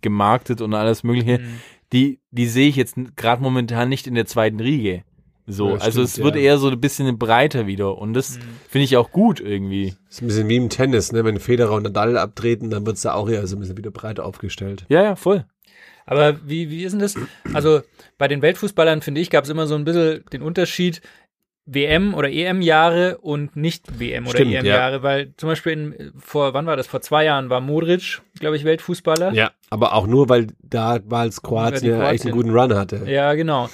durchgemarktet 0.00 0.60
und 0.60 0.74
alles 0.74 1.02
Mögliche, 1.02 1.38
Mhm. 1.38 1.60
die, 1.92 2.20
die 2.30 2.46
sehe 2.46 2.68
ich 2.68 2.76
jetzt 2.76 2.96
gerade 3.16 3.42
momentan 3.42 3.88
nicht 3.88 4.06
in 4.06 4.14
der 4.14 4.26
zweiten 4.26 4.60
Riege. 4.60 5.02
So, 5.46 5.70
Ja, 5.70 5.74
also 5.76 5.90
stimmt, 6.04 6.06
es 6.08 6.18
wird 6.18 6.36
ja. 6.36 6.42
eher 6.42 6.58
so 6.58 6.68
ein 6.68 6.80
bisschen 6.80 7.18
breiter 7.18 7.66
wieder. 7.66 7.98
Und 7.98 8.14
das 8.14 8.36
Mhm. 8.38 8.42
finde 8.68 8.84
ich 8.84 8.96
auch 8.96 9.10
gut 9.10 9.40
irgendwie. 9.40 9.94
Das 10.06 10.16
ist 10.16 10.22
ein 10.22 10.26
bisschen 10.28 10.48
wie 10.48 10.56
im 10.56 10.68
Tennis, 10.68 11.10
ne? 11.12 11.24
Wenn 11.24 11.40
Federer 11.40 11.72
und 11.74 11.82
Nadal 11.82 12.16
abtreten, 12.18 12.70
dann 12.70 12.86
wird's 12.86 13.02
da 13.02 13.14
auch 13.14 13.28
eher 13.28 13.44
so 13.46 13.56
ein 13.56 13.60
bisschen 13.60 13.76
wieder 13.76 13.90
breiter 13.90 14.24
aufgestellt. 14.24 14.86
Ja, 14.88 15.02
ja, 15.02 15.16
voll. 15.16 15.44
Aber 16.06 16.38
wie, 16.48 16.70
wie 16.70 16.84
ist 16.84 16.92
denn 16.92 17.00
das? 17.00 17.14
Also 17.52 17.82
bei 18.18 18.26
den 18.28 18.42
Weltfußballern, 18.42 19.00
finde 19.02 19.20
ich, 19.20 19.30
gab 19.30 19.44
es 19.44 19.50
immer 19.50 19.66
so 19.66 19.74
ein 19.74 19.84
bisschen 19.84 20.24
den 20.32 20.42
Unterschied 20.42 21.02
WM- 21.72 22.14
oder 22.14 22.28
EM-Jahre 22.30 23.18
und 23.18 23.54
nicht 23.56 23.98
WM- 24.00 24.26
oder 24.26 24.40
EM-Jahre, 24.40 25.02
weil 25.02 25.32
zum 25.36 25.48
Beispiel 25.48 25.72
in, 25.72 26.12
vor, 26.18 26.52
wann 26.54 26.66
war 26.66 26.76
das? 26.76 26.86
Vor 26.86 27.00
zwei 27.00 27.24
Jahren 27.24 27.48
war 27.50 27.60
Modric, 27.60 28.20
glaube 28.38 28.56
ich, 28.56 28.64
Weltfußballer. 28.64 29.32
Ja. 29.32 29.52
Aber 29.70 29.94
auch 29.94 30.06
nur, 30.06 30.28
weil 30.28 30.48
da 30.62 30.98
war 31.04 31.20
als 31.20 31.42
Kroatien 31.42 31.92
Ja, 31.92 31.98
ja 32.02 32.10
echt 32.10 32.24
einen 32.24 32.32
Kroatien. 32.34 32.52
guten 32.54 32.58
Run 32.58 32.74
hatte. 32.74 33.02
Ja, 33.06 33.34
genau. 33.34 33.68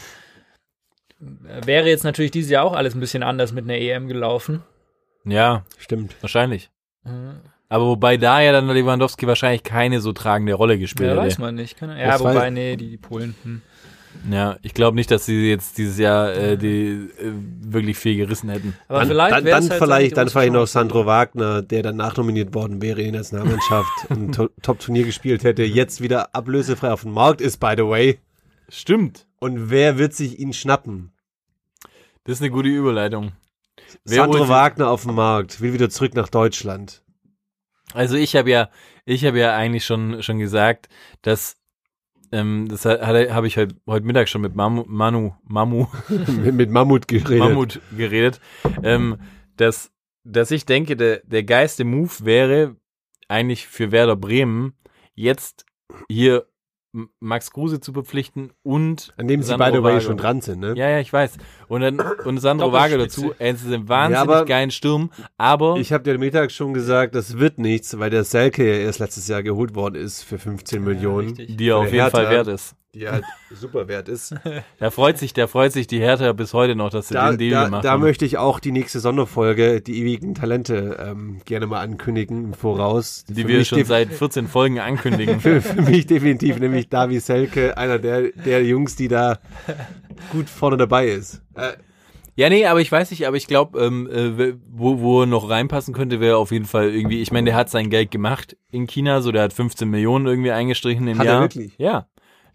Wäre 1.19 1.89
jetzt 1.89 2.05
natürlich 2.05 2.31
dieses 2.31 2.51
Jahr 2.51 2.65
auch 2.65 2.75
alles 2.75 2.95
ein 2.95 3.01
bisschen 3.01 3.23
anders 3.23 3.53
mit 3.53 3.65
einer 3.65 3.79
EM 3.79 4.07
gelaufen. 4.09 4.63
Ja, 5.25 5.65
Stimmt. 5.79 6.15
wahrscheinlich. 6.21 6.71
Aber 7.69 7.87
wobei 7.87 8.17
da 8.17 8.41
ja 8.43 8.53
dann 8.53 8.69
Lewandowski 8.69 9.27
wahrscheinlich 9.27 9.63
keine 9.63 10.01
so 10.01 10.13
tragende 10.13 10.55
Rolle 10.55 10.79
gespielt 10.79 11.09
Ja, 11.09 11.15
hätte. 11.17 11.27
weiß 11.27 11.39
man 11.39 11.55
nicht. 11.55 11.79
Kann, 11.79 11.97
ja, 11.97 12.07
Das 12.13 12.21
wobei, 12.21 12.51
nee, 12.51 12.77
die, 12.77 12.91
die 12.91 12.97
Polen. 12.97 13.35
Hm. 13.43 13.63
Ja, 14.31 14.57
ich 14.63 14.75
glaube 14.75 14.95
nicht, 14.97 15.11
dass 15.11 15.27
sie 15.27 15.49
jetzt 15.49 15.79
dieses 15.79 15.99
Jahr 15.99 16.33
äh, 16.35 16.57
die 16.57 17.09
äh, 17.19 17.33
wirklich 17.61 17.97
viel 17.97 18.17
gerissen 18.17 18.49
hätten. 18.51 18.75
Aber 18.89 19.01
dann, 19.01 19.09
vielleicht 19.09 19.33
dann, 19.37 19.45
dann 19.45 19.71
halt 19.71 19.83
vielleicht, 19.83 20.17
dann 20.17 20.29
vielleicht 20.29 20.53
noch. 20.53 20.67
Sandro 20.67 21.07
Wagner, 21.07 21.63
der 21.63 21.83
dann 21.83 21.97
nachnominiert 21.97 22.55
worden 22.55 22.83
wäre 22.83 23.01
in 23.03 23.13
der 23.13 23.21
Nationalmannschaft, 23.23 23.91
ein 24.11 24.33
To- 24.33 24.51
Top-Turnier 24.63 25.05
gespielt 25.05 25.45
hätte, 25.45 25.63
jetzt 25.65 26.01
wieder 26.01 26.35
ablösefrei 26.35 26.91
auf 26.93 27.03
dem 27.03 27.13
Markt 27.13 27.41
ist, 27.41 27.59
by 27.59 27.75
the 27.77 27.85
way. 27.85 28.19
Stimmt. 28.69 29.27
Und 29.39 29.71
wer 29.71 29.99
wird 29.99 30.15
sich 30.15 30.39
ihn 30.39 30.53
schnappen? 30.53 31.13
Das 32.25 32.35
ist 32.39 32.43
eine 32.43 32.51
gute 32.51 32.69
Überleitung. 32.69 33.33
Wer 34.05 34.17
Sandro 34.23 34.49
Wagner 34.49 34.89
auf 34.91 35.03
dem 35.05 35.15
Markt, 35.15 35.61
will 35.61 35.73
wieder 35.73 35.91
zurück 35.91 36.15
nach 36.15 36.29
Deutschland. 36.29 37.03
Also 37.95 38.17
ich 38.17 38.35
habe 38.35 38.51
ja, 38.51 38.69
ich 39.05 39.25
habe 39.25 39.39
ja 39.39 39.55
eigentlich 39.55 39.85
schon 39.85 40.23
schon 40.23 40.39
gesagt, 40.39 40.89
dass 41.23 41.57
ähm, 42.37 42.69
das 42.69 42.85
habe 42.85 43.47
ich 43.47 43.57
heute 43.57 43.77
heute 43.87 44.07
Mittag 44.07 44.29
schon 44.29 44.43
mit 44.43 44.55
Mamu, 44.55 44.85
Manu, 44.87 45.35
Mamu, 45.45 45.87
mit, 46.29 46.55
mit 46.55 46.71
Mammut 46.71 47.09
geredet. 47.09 47.39
Mammut 47.39 47.81
geredet, 47.97 48.41
ähm, 48.83 49.17
dass 49.57 49.91
dass 50.25 50.51
ich 50.51 50.67
denke, 50.67 50.97
der 50.97 51.23
der 51.25 51.45
geilste 51.45 51.85
Move 51.85 52.13
wäre 52.21 52.77
eigentlich 53.29 53.67
für 53.67 53.93
Werder 53.93 54.17
Bremen 54.17 54.75
jetzt 55.15 55.65
hier 56.09 56.47
Max 57.21 57.51
Kruse 57.51 57.81
zu 57.81 57.93
verpflichten 57.93 58.53
und 58.63 59.13
An 59.17 59.29
dem 59.29 59.43
sie, 59.43 59.57
by 59.57 59.67
the 59.73 59.75
way, 59.75 59.83
Wagner. 59.95 60.01
schon 60.01 60.17
dran 60.17 60.41
sind, 60.41 60.61
ne? 60.61 60.75
Ja, 60.77 60.89
ja, 60.89 60.99
ich 61.01 61.13
weiß. 61.13 61.37
Und 61.69 61.81
dann 61.83 62.01
und 62.25 62.39
Sandro 62.39 62.73
Wagner 62.73 62.99
dazu. 62.99 63.35
Es 63.39 63.63
ist 63.63 63.73
ein 63.73 63.89
wahnsinnig 63.89 64.17
Ja, 64.29 64.39
aber- 64.39 64.45
geilen 64.45 64.71
Sturm, 64.71 65.11
aber 65.37 65.77
Ich 65.77 65.93
habe 65.93 66.05
dir 66.05 66.15
am 66.15 66.21
Mittag 66.21 66.51
schon 66.53 66.73
gesagt, 66.75 67.15
das 67.15 67.39
wird 67.39 67.59
nichts, 67.59 67.99
weil 67.99 68.11
der 68.11 68.25
Selke 68.25 68.67
ja 68.67 68.79
erst 68.85 68.99
letztes 69.01 69.29
Jahr 69.29 69.43
geholt 69.43 69.75
worden 69.75 69.97
ist 69.97 70.23
für 70.23 70.39
15 70.39 70.83
Millionen, 70.83 71.29
richtig. 71.29 71.57
die 71.57 71.69
er 71.69 71.77
auf 71.79 71.85
jeden 71.87 71.97
Hertha. 71.97 72.19
Fall 72.19 72.31
wert 72.31 72.47
ist. 72.49 72.75
Die 72.97 73.09
halt 73.09 73.25
super 73.53 73.89
wert 73.89 74.09
ist. 74.09 74.35
Da 74.79 74.91
freut 74.91 75.19
sich, 75.19 75.33
der 75.33 75.49
freut 75.49 75.73
sich 75.73 75.87
die 75.87 76.01
Hertha 76.01 76.33
bis 76.33 76.53
heute 76.55 76.75
noch, 76.75 76.91
dass 76.91 77.09
sie 77.09 77.15
Da, 77.15 77.31
den 77.31 77.39
Deal 77.39 77.51
da, 77.51 77.65
gemacht 77.67 77.85
da 77.85 77.93
haben. 77.93 78.01
möchte 78.03 78.25
ich 78.25 78.39
auch 78.39 78.59
die 78.61 78.73
nächste 78.73 79.01
Sonderfolge, 79.01 79.81
die 79.81 80.01
ewigen 80.01 80.35
Talente, 80.35 80.97
ähm, 81.01 81.41
gerne 81.45 81.67
mal 81.67 81.81
ankündigen 81.81 82.45
im 82.45 82.55
Voraus. 82.55 83.25
die 83.29 83.43
Für 83.43 83.49
wir 83.49 83.65
schon 83.65 83.85
seit 83.85 84.13
14 84.13 84.49
Folgen 84.49 84.79
ankündigen. 84.81 85.41
für, 85.41 85.61
für 85.61 85.83
mich 85.83 86.07
definitiv, 86.07 86.59
nämlich 86.59 86.89
Davi 86.89 87.21
Selke, 87.21 87.77
einer 87.77 87.99
der, 87.99 88.33
der 88.33 88.65
Jungs, 88.65 88.97
die 88.97 89.09
da 89.09 89.39
gut 90.33 90.49
vorne 90.49 90.77
dabei 90.77 91.09
ist. 91.09 91.43
Äh, 91.55 91.73
ja, 92.39 92.51
nee, 92.51 92.67
aber 92.67 92.81
ich 92.83 92.93
weiß 92.93 93.11
nicht, 93.13 93.27
aber 93.27 93.37
ich 93.37 93.47
glaube, 93.47 93.79
ähm, 93.83 94.09
äh, 94.11 94.55
wo, 94.71 95.01
wo 95.01 95.23
er 95.23 95.27
noch 95.27 95.49
reinpassen 95.49 95.95
könnte, 95.95 96.21
wäre 96.21 96.37
auf 96.37 96.51
jeden 96.51 96.67
Fall 96.67 96.95
irgendwie, 96.95 97.23
ich 97.23 97.33
meine, 97.33 97.47
der 97.47 97.57
hat 97.57 97.71
sein 97.71 97.89
Geld 97.89 98.11
gemacht 98.11 98.57
in 98.71 98.87
China, 98.87 99.23
so 99.23 99.33
der 99.33 99.43
hat 99.45 99.53
15 99.55 99.89
Millionen 99.89 100.27
irgendwie 100.27 100.51
eingestrichen 100.51 101.09
im 101.09 101.19
Hat 101.19 101.27
er 101.27 101.33
Jahr. 101.33 101.43
wirklich? 101.43 101.73
Ja. 101.79 102.07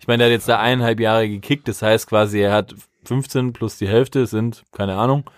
Ich 0.02 0.08
meine, 0.08 0.24
der 0.24 0.28
hat 0.28 0.32
jetzt 0.32 0.50
da 0.50 0.60
eineinhalb 0.60 1.00
Jahre 1.00 1.30
gekickt, 1.30 1.68
das 1.68 1.84
heißt 1.84 2.08
quasi, 2.08 2.40
er 2.40 2.54
hat 2.54 2.74
15 3.06 3.54
plus 3.54 3.78
die 3.78 3.88
Hälfte 3.88 4.26
sind, 4.26 4.64
keine 4.72 4.96
Ahnung, 4.96 5.30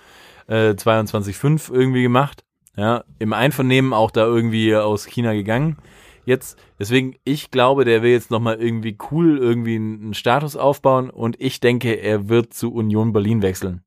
äh, 0.47 0.73
22,5 0.73 1.69
irgendwie 1.69 2.01
gemacht. 2.01 2.45
Ja, 2.77 3.03
im 3.19 3.33
Einvernehmen 3.33 3.91
auch 3.93 4.09
da 4.09 4.25
irgendwie 4.25 4.73
aus 4.73 5.05
China 5.05 5.33
gegangen. 5.33 5.77
Jetzt, 6.25 6.57
deswegen, 6.79 7.17
ich 7.25 7.51
glaube, 7.51 7.83
der 7.83 8.01
will 8.01 8.11
jetzt 8.11 8.31
nochmal 8.31 8.55
irgendwie 8.55 8.97
cool 9.11 9.37
irgendwie 9.37 9.75
einen 9.75 10.13
Status 10.13 10.55
aufbauen 10.55 11.09
und 11.09 11.35
ich 11.41 11.59
denke, 11.59 11.95
er 11.95 12.29
wird 12.29 12.53
zu 12.53 12.73
Union 12.73 13.11
Berlin 13.11 13.41
wechseln. 13.41 13.83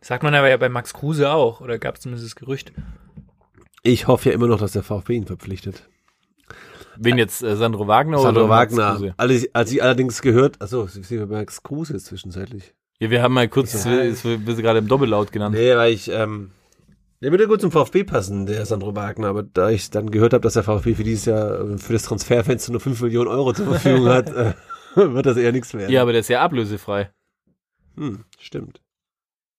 Sagt 0.00 0.22
man 0.22 0.34
aber 0.34 0.48
ja 0.48 0.56
bei 0.56 0.68
Max 0.68 0.94
Kruse 0.94 1.32
auch, 1.32 1.60
oder 1.60 1.78
gab 1.78 1.96
es 1.96 2.02
zumindest 2.02 2.26
das 2.26 2.36
Gerücht? 2.36 2.72
ich 3.82 4.06
hoffe 4.06 4.28
ja 4.28 4.34
immer 4.36 4.46
noch, 4.46 4.60
dass 4.60 4.72
der 4.72 4.84
VfB 4.84 5.14
ihn 5.14 5.26
verpflichtet. 5.26 5.88
Wen 6.96 7.18
jetzt, 7.18 7.42
äh, 7.42 7.56
Sandro 7.56 7.86
Wagner 7.88 8.18
Sandro 8.18 8.42
oder 8.44 8.50
Wagner. 8.50 9.14
Als 9.16 9.32
ich, 9.32 9.54
als 9.56 9.72
ich 9.72 9.82
allerdings 9.82 10.20
gehört, 10.22 10.60
achso, 10.60 10.86
sie 10.86 11.08
wir 11.08 11.26
Max 11.26 11.62
Kruse 11.62 11.94
ist 11.94 12.06
zwischenzeitlich. 12.06 12.74
Ja, 13.00 13.10
wir 13.10 13.22
haben 13.22 13.34
mal 13.34 13.48
kurz, 13.48 13.72
wird- 13.84 14.04
es 14.04 14.24
wird 14.24 14.58
gerade 14.58 14.78
im 14.78 14.88
Doppellaut 14.88 15.32
genannt. 15.32 15.54
Nee, 15.56 15.74
weil 15.76 15.92
ich, 15.92 16.08
ähm, 16.10 16.50
der 17.20 17.30
würde 17.30 17.46
gut 17.48 17.60
zum 17.60 17.70
VfB 17.72 18.04
passen, 18.04 18.46
der 18.46 18.64
Sandro 18.66 18.94
Wagner, 18.94 19.28
aber 19.28 19.42
da 19.42 19.70
ich 19.70 19.90
dann 19.90 20.10
gehört 20.10 20.32
habe, 20.34 20.42
dass 20.42 20.52
der 20.54 20.62
VfB 20.64 20.94
für 20.94 21.04
dieses 21.04 21.24
Jahr 21.24 21.60
äh, 21.70 21.78
für 21.78 21.92
das 21.94 22.02
Transferfenster 22.02 22.72
nur 22.72 22.80
5 22.80 23.00
Millionen 23.00 23.28
Euro 23.28 23.52
zur 23.52 23.66
Verfügung 23.66 24.08
hat, 24.08 24.28
äh, 24.34 24.52
wird 24.94 25.26
das 25.26 25.36
eher 25.36 25.52
nichts 25.52 25.72
werden. 25.74 25.90
Ja, 25.92 26.02
aber 26.02 26.12
der 26.12 26.20
ist 26.20 26.28
ja 26.28 26.42
ablösefrei. 26.42 27.10
hm, 27.96 28.24
stimmt. 28.38 28.80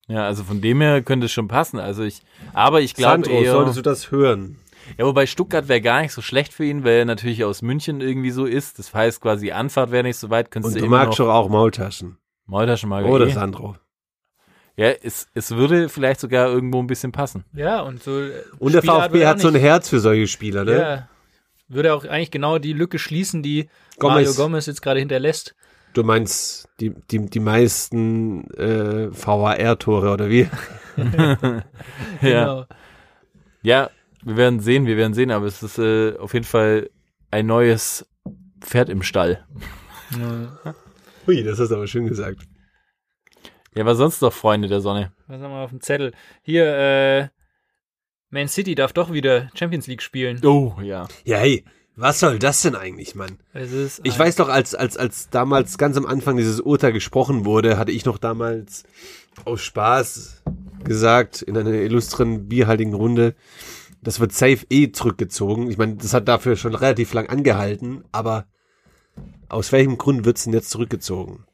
Ja, 0.07 0.25
also 0.25 0.43
von 0.43 0.59
dem 0.61 0.81
her 0.81 1.01
könnte 1.01 1.25
es 1.27 1.31
schon 1.31 1.47
passen. 1.47 1.79
Also 1.79 2.03
ich, 2.03 2.21
aber 2.53 2.81
ich 2.81 2.93
glaube 2.93 3.23
Sandro, 3.25 3.41
eher, 3.41 3.51
solltest 3.53 3.77
du 3.77 3.81
das 3.81 4.11
hören? 4.11 4.57
Ja, 4.97 5.05
wobei 5.05 5.25
Stuttgart 5.25 5.67
wäre 5.67 5.81
gar 5.81 6.01
nicht 6.01 6.11
so 6.13 6.21
schlecht 6.21 6.53
für 6.53 6.65
ihn, 6.65 6.83
weil 6.83 6.99
er 6.99 7.05
natürlich 7.05 7.43
aus 7.43 7.61
München 7.61 8.01
irgendwie 8.01 8.31
so 8.31 8.45
ist. 8.45 8.79
Das 8.79 8.93
heißt 8.93 9.21
quasi 9.21 9.51
Anfahrt 9.51 9.91
wäre 9.91 10.03
nicht 10.03 10.17
so 10.17 10.29
weit, 10.29 10.51
könntest 10.51 10.75
Und 10.75 10.81
du 10.81 10.87
magst 10.87 11.19
doch 11.19 11.29
auch 11.29 11.49
Maultaschen. 11.49 12.17
Maultaschen 12.45 12.89
mag 12.89 13.05
Oder 13.05 13.27
eh. 13.27 13.31
Sandro. 13.31 13.75
Ja, 14.75 14.89
es, 14.89 15.27
es 15.33 15.51
würde 15.51 15.87
vielleicht 15.87 16.19
sogar 16.19 16.47
irgendwo 16.49 16.79
ein 16.79 16.87
bisschen 16.87 17.11
passen. 17.11 17.45
Ja, 17.53 17.81
und 17.81 18.01
so. 18.01 18.19
äh, 18.19 18.31
Und 18.57 18.73
der 18.73 18.79
Spielart 18.79 19.11
VfB 19.11 19.25
hat 19.25 19.39
so 19.39 19.47
ein 19.47 19.55
Herz 19.55 19.87
für 19.87 19.99
solche 19.99 20.27
Spieler, 20.27 20.63
ne? 20.63 20.77
Ja. 20.79 21.09
Würde 21.67 21.93
auch 21.93 22.05
eigentlich 22.05 22.31
genau 22.31 22.57
die 22.57 22.73
Lücke 22.73 22.97
schließen, 22.99 23.43
die 23.43 23.69
Gomez. 23.99 24.27
Mario 24.27 24.33
Gomez 24.33 24.65
jetzt 24.65 24.81
gerade 24.81 24.99
hinterlässt. 24.99 25.55
Du 25.93 26.03
meinst 26.03 26.67
die, 26.79 26.89
die, 27.11 27.27
die 27.27 27.39
meisten 27.39 28.49
äh, 28.55 29.09
VAR-Tore 29.11 30.11
oder 30.11 30.29
wie? 30.29 30.49
Ja. 30.97 31.61
Genau. 32.21 32.65
ja, 33.61 33.89
wir 34.25 34.37
werden 34.37 34.59
sehen, 34.59 34.85
wir 34.85 34.97
werden 34.97 35.13
sehen, 35.13 35.31
aber 35.31 35.45
es 35.45 35.63
ist 35.63 35.77
äh, 35.79 36.17
auf 36.17 36.33
jeden 36.33 36.45
Fall 36.45 36.89
ein 37.31 37.45
neues 37.45 38.05
Pferd 38.61 38.89
im 38.89 39.03
Stall. 39.03 39.45
Hui, 41.27 41.43
das 41.43 41.59
hast 41.59 41.69
du 41.69 41.75
aber 41.75 41.87
schön 41.87 42.07
gesagt. 42.07 42.41
Ja, 43.75 43.85
was 43.85 43.97
sonst 43.97 44.21
noch 44.21 44.33
Freunde 44.33 44.67
der 44.67 44.81
Sonne? 44.81 45.11
Was 45.27 45.41
haben 45.41 45.51
wir 45.51 45.63
auf 45.63 45.71
dem 45.71 45.81
Zettel? 45.81 46.11
Hier, 46.43 46.65
äh, 46.65 47.27
Man 48.29 48.47
City 48.47 48.75
darf 48.75 48.93
doch 48.93 49.11
wieder 49.11 49.49
Champions 49.55 49.87
League 49.87 50.01
spielen. 50.03 50.45
Oh, 50.45 50.75
ja. 50.81 51.07
Ja, 51.23 51.37
hey, 51.37 51.65
Was 51.95 52.19
soll 52.19 52.39
das 52.39 52.61
denn 52.61 52.75
eigentlich, 52.75 53.15
Mann? 53.15 53.39
Es 53.53 53.71
ist 53.71 54.01
Ich 54.03 54.17
weiß 54.17 54.35
doch, 54.35 54.49
als, 54.49 54.75
als, 54.75 54.97
als 54.97 55.29
damals 55.29 55.77
ganz 55.77 55.97
am 55.97 56.05
Anfang 56.05 56.37
dieses 56.37 56.59
Urteil 56.59 56.93
gesprochen 56.93 57.45
wurde, 57.45 57.77
hatte 57.77 57.91
ich 57.91 58.05
noch 58.05 58.17
damals 58.17 58.83
aus 59.45 59.61
Spaß 59.61 60.43
gesagt, 60.83 61.41
in 61.41 61.57
einer 61.57 61.71
illustren, 61.71 62.47
bierhaltigen 62.47 62.93
Runde, 62.93 63.35
das 64.03 64.19
wird 64.19 64.33
safe 64.33 64.65
eh 64.69 64.91
zurückgezogen. 64.91 65.69
Ich 65.71 65.77
meine, 65.77 65.95
das 65.95 66.13
hat 66.13 66.27
dafür 66.27 66.55
schon 66.55 66.75
relativ 66.75 67.13
lang 67.13 67.27
angehalten, 67.29 68.03
aber 68.11 68.45
aus 69.49 69.71
welchem 69.71 69.97
Grund 69.97 70.25
wird's 70.25 70.43
denn 70.43 70.53
jetzt 70.53 70.69
zurückgezogen? 70.69 71.45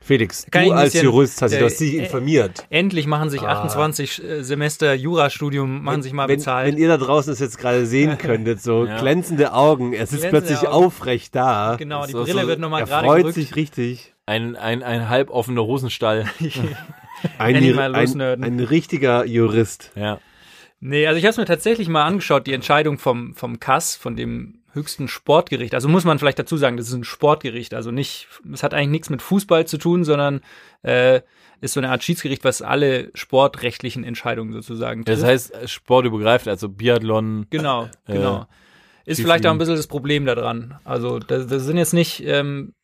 Felix, 0.00 0.46
Kann 0.52 0.66
du 0.66 0.72
als 0.72 0.92
bisschen- 0.92 1.06
Jurist 1.06 1.42
hast 1.42 1.52
dich 1.52 1.94
äh, 1.94 1.98
äh, 1.98 2.02
informiert. 2.04 2.64
Endlich 2.70 3.06
machen 3.08 3.28
sich 3.28 3.42
Ah. 3.42 3.62
28 3.62 4.22
äh, 4.22 4.42
Semester 4.44 4.94
Jurastudium, 4.94 5.82
machen 5.82 6.02
sich 6.02 6.12
mal 6.12 6.28
wenn, 6.28 6.36
bezahlt. 6.38 6.68
wenn 6.68 6.78
ihr 6.80 6.86
da 6.86 6.96
draußen 6.96 7.32
es 7.32 7.40
jetzt 7.40 7.58
gerade 7.58 7.86
sehen 7.86 8.16
könntet, 8.18 8.62
so 8.62 8.86
Ja. 8.86 8.98
glänzende 9.00 9.52
Augen, 9.52 9.92
er 9.92 10.06
sitzt 10.06 10.20
Glänzende 10.22 10.46
plötzlich 10.48 10.68
Augen. 10.68 10.84
aufrecht 10.86 11.34
da. 11.34 11.74
genau, 11.76 12.06
die 12.06 12.12
so- 12.12 12.22
Brille 12.24 12.42
so- 12.42 12.46
wird 12.48 12.60
nochmal 12.60 12.82
er 12.82 12.86
gerade 12.86 13.06
freut 13.06 13.18
gerückt. 13.22 13.34
sich 13.34 13.56
richtig. 13.56 14.14
Ein, 14.26 14.54
ein, 14.54 14.82
ein 14.84 15.08
halb 15.08 15.30
offener 15.30 15.64
Hosenstall. 15.64 16.26
Ein, 17.38 17.56
ein, 17.78 18.20
ein 18.20 18.60
richtiger 18.60 19.24
Jurist. 19.24 19.90
ja. 19.96 20.18
Nee, 20.80 21.06
also 21.06 21.18
ich 21.18 21.24
habe 21.24 21.30
es 21.30 21.36
mir 21.38 21.44
tatsächlich 21.46 21.88
mal 21.88 22.04
angeschaut, 22.04 22.46
die 22.46 22.52
Entscheidung 22.52 22.98
vom, 22.98 23.34
vom 23.34 23.58
KAS, 23.60 23.96
von 23.96 24.14
dem 24.16 24.62
höchsten 24.72 25.08
Sportgericht. 25.08 25.74
Also 25.74 25.88
muss 25.88 26.04
man 26.04 26.18
vielleicht 26.18 26.38
dazu 26.38 26.56
sagen, 26.58 26.76
das 26.76 26.88
ist 26.88 26.94
ein 26.94 27.04
Sportgericht. 27.04 27.72
Also 27.72 27.90
nicht, 27.90 28.28
es 28.52 28.62
hat 28.62 28.74
eigentlich 28.74 28.90
nichts 28.90 29.10
mit 29.10 29.22
Fußball 29.22 29.66
zu 29.66 29.78
tun, 29.78 30.04
sondern 30.04 30.40
äh, 30.82 31.22
ist 31.62 31.72
so 31.72 31.80
eine 31.80 31.88
Art 31.88 32.04
Schiedsgericht, 32.04 32.44
was 32.44 32.60
alle 32.60 33.10
sportrechtlichen 33.14 34.04
Entscheidungen 34.04 34.52
sozusagen 34.52 35.04
Das 35.04 35.20
trifft. 35.20 35.54
heißt, 35.54 35.70
sportübergreifend, 35.70 36.48
also 36.48 36.68
Biathlon. 36.68 37.46
Genau, 37.48 37.84
Äh, 38.06 38.12
genau. 38.12 38.46
Ist 39.06 39.20
vielleicht 39.22 39.46
auch 39.46 39.52
ein 39.52 39.58
bisschen 39.58 39.76
das 39.76 39.86
Problem 39.86 40.26
daran. 40.26 40.78
Also 40.84 41.20
das, 41.20 41.46
das 41.46 41.62
sind 41.64 41.76
jetzt 41.78 41.94
nicht 41.94 42.22
ähm, 42.26 42.74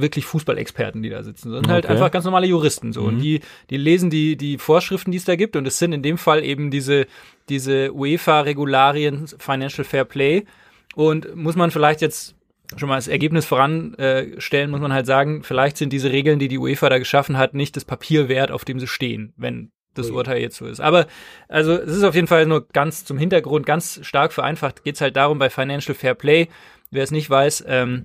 wirklich 0.00 0.24
Fußballexperten, 0.26 1.02
die 1.02 1.10
da 1.10 1.22
sitzen, 1.22 1.50
sondern 1.50 1.72
halt 1.72 1.84
Okay. 1.84 1.94
einfach 1.94 2.10
ganz 2.10 2.24
normale 2.24 2.46
Juristen 2.46 2.92
so. 2.92 3.02
Und 3.02 3.16
Mhm. 3.16 3.20
die, 3.20 3.40
die 3.70 3.76
lesen 3.76 4.10
die, 4.10 4.36
die 4.36 4.58
Vorschriften, 4.58 5.10
die 5.10 5.18
es 5.18 5.24
da 5.24 5.36
gibt. 5.36 5.56
Und 5.56 5.66
es 5.66 5.78
sind 5.78 5.92
in 5.92 6.02
dem 6.02 6.18
Fall 6.18 6.44
eben 6.44 6.70
diese, 6.70 7.06
diese 7.48 7.92
UEFA-Regularien 7.94 9.26
Financial 9.38 9.84
Fair 9.84 10.04
Play. 10.04 10.44
Und 10.94 11.34
muss 11.36 11.56
man 11.56 11.70
vielleicht 11.70 12.00
jetzt 12.00 12.34
schon 12.76 12.88
mal 12.88 12.96
das 12.96 13.08
Ergebnis 13.08 13.46
voranstellen, 13.46 14.40
stellen, 14.40 14.70
muss 14.70 14.80
man 14.80 14.92
halt 14.92 15.06
sagen, 15.06 15.42
vielleicht 15.42 15.76
sind 15.78 15.92
diese 15.92 16.10
Regeln, 16.12 16.38
die 16.38 16.48
die 16.48 16.58
UEFA 16.58 16.88
da 16.90 16.98
geschaffen 16.98 17.38
hat, 17.38 17.54
nicht 17.54 17.76
das 17.76 17.84
Papier 17.84 18.28
wert, 18.28 18.50
auf 18.50 18.64
dem 18.64 18.78
sie 18.78 18.86
stehen, 18.86 19.32
wenn 19.36 19.70
das 19.94 20.10
Urteil 20.10 20.40
jetzt 20.40 20.56
so 20.56 20.66
ist. 20.66 20.80
Aber 20.80 21.06
also 21.48 21.72
es 21.72 21.96
ist 21.96 22.04
auf 22.04 22.14
jeden 22.14 22.26
Fall 22.28 22.46
nur 22.46 22.68
ganz 22.68 23.04
zum 23.04 23.18
Hintergrund, 23.18 23.66
ganz 23.66 23.98
stark 24.02 24.32
vereinfacht 24.32 24.84
geht 24.84 24.94
es 24.96 25.00
halt 25.00 25.16
darum 25.16 25.38
bei 25.38 25.50
Financial 25.50 25.94
Fair 25.94 26.14
Play, 26.14 26.48
wer 26.90 27.02
es 27.02 27.10
nicht 27.10 27.28
weiß, 27.28 27.64
ähm, 27.66 28.04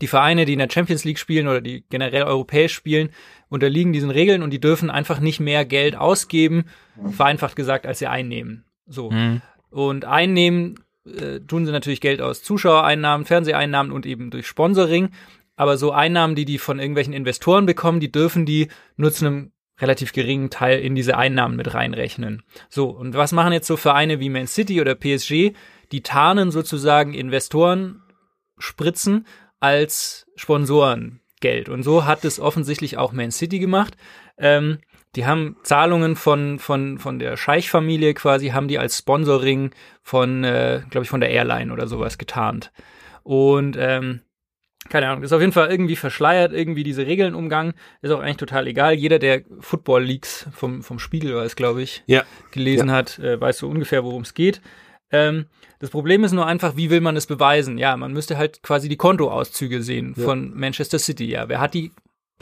die 0.00 0.06
Vereine, 0.06 0.44
die 0.44 0.54
in 0.54 0.58
der 0.58 0.70
Champions 0.70 1.04
League 1.04 1.18
spielen 1.18 1.48
oder 1.48 1.60
die 1.60 1.84
generell 1.90 2.22
europäisch 2.22 2.74
spielen, 2.74 3.10
unterliegen 3.48 3.92
diesen 3.92 4.10
Regeln 4.10 4.42
und 4.42 4.50
die 4.50 4.60
dürfen 4.60 4.90
einfach 4.90 5.20
nicht 5.20 5.40
mehr 5.40 5.64
Geld 5.64 5.96
ausgeben, 5.96 6.64
vereinfacht 7.10 7.56
gesagt, 7.56 7.86
als 7.86 7.98
sie 7.98 8.06
einnehmen. 8.06 8.64
So. 8.86 9.10
Mhm. 9.10 9.42
Und 9.70 10.04
einnehmen 10.04 10.76
äh, 11.06 11.40
tun 11.40 11.66
sie 11.66 11.72
natürlich 11.72 12.00
Geld 12.00 12.20
aus 12.20 12.42
Zuschauereinnahmen, 12.42 13.26
Fernseheinnahmen 13.26 13.92
und 13.92 14.06
eben 14.06 14.30
durch 14.30 14.46
Sponsoring. 14.46 15.10
Aber 15.56 15.76
so 15.76 15.92
Einnahmen, 15.92 16.34
die 16.34 16.44
die 16.44 16.58
von 16.58 16.78
irgendwelchen 16.78 17.12
Investoren 17.12 17.66
bekommen, 17.66 18.00
die 18.00 18.10
dürfen 18.10 18.46
die 18.46 18.68
nur 18.96 19.12
zu 19.12 19.26
einem 19.26 19.52
relativ 19.80 20.12
geringen 20.12 20.50
Teil 20.50 20.80
in 20.80 20.94
diese 20.94 21.16
Einnahmen 21.16 21.56
mit 21.56 21.74
reinrechnen. 21.74 22.42
So, 22.68 22.90
und 22.90 23.14
was 23.14 23.32
machen 23.32 23.52
jetzt 23.52 23.66
so 23.66 23.76
Vereine 23.76 24.20
wie 24.20 24.30
Man 24.30 24.46
City 24.46 24.80
oder 24.80 24.94
PSG? 24.94 25.52
Die 25.90 26.02
tarnen 26.02 26.50
sozusagen 26.50 27.14
Investoren 27.14 28.02
spritzen 28.58 29.26
als 29.62 30.26
Sponsorengeld. 30.34 31.68
Und 31.68 31.82
so 31.84 32.04
hat 32.04 32.24
es 32.24 32.40
offensichtlich 32.40 32.98
auch 32.98 33.12
Man 33.12 33.30
City 33.30 33.58
gemacht. 33.58 33.96
Ähm, 34.36 34.78
die 35.14 35.26
haben 35.26 35.56
Zahlungen 35.62 36.16
von, 36.16 36.58
von, 36.58 36.98
von 36.98 37.18
der 37.18 37.36
Scheich-Familie 37.36 38.14
quasi, 38.14 38.48
haben 38.48 38.66
die 38.66 38.78
als 38.78 38.98
Sponsoring 38.98 39.70
von, 40.02 40.42
äh, 40.42 40.82
glaube 40.90 41.04
ich, 41.04 41.10
von 41.10 41.20
der 41.20 41.30
Airline 41.30 41.72
oder 41.72 41.86
sowas 41.86 42.18
getarnt. 42.18 42.72
Und 43.22 43.76
ähm, 43.78 44.22
keine 44.88 45.08
Ahnung, 45.08 45.22
ist 45.22 45.32
auf 45.32 45.40
jeden 45.40 45.52
Fall 45.52 45.70
irgendwie 45.70 45.94
verschleiert, 45.94 46.52
irgendwie 46.52 46.82
diese 46.82 47.06
Regeln 47.06 47.36
umgangen. 47.36 47.74
Ist 48.00 48.10
auch 48.10 48.20
eigentlich 48.20 48.38
total 48.38 48.66
egal. 48.66 48.94
Jeder, 48.94 49.20
der 49.20 49.42
Football 49.60 50.02
Leaks 50.02 50.48
vom, 50.52 50.82
vom 50.82 50.98
Spiegel 50.98 51.36
war 51.36 51.44
es, 51.44 51.54
glaube 51.54 51.82
ich, 51.82 52.02
Ja. 52.06 52.24
gelesen 52.50 52.90
hat, 52.90 53.18
äh, 53.20 53.40
weiß 53.40 53.58
so 53.58 53.68
ungefähr, 53.68 54.02
worum 54.02 54.22
es 54.22 54.34
geht. 54.34 54.60
Ähm, 55.12 55.46
das 55.78 55.90
Problem 55.90 56.24
ist 56.24 56.32
nur 56.32 56.46
einfach, 56.46 56.76
wie 56.76 56.90
will 56.90 57.00
man 57.00 57.16
es 57.16 57.26
beweisen? 57.26 57.78
Ja, 57.78 57.96
man 57.96 58.12
müsste 58.12 58.38
halt 58.38 58.62
quasi 58.62 58.88
die 58.88 58.96
Kontoauszüge 58.96 59.82
sehen 59.82 60.14
von 60.14 60.52
Manchester 60.54 60.98
City. 60.98 61.26
Ja, 61.26 61.48
wer 61.48 61.60
hat 61.60 61.74
die 61.74 61.92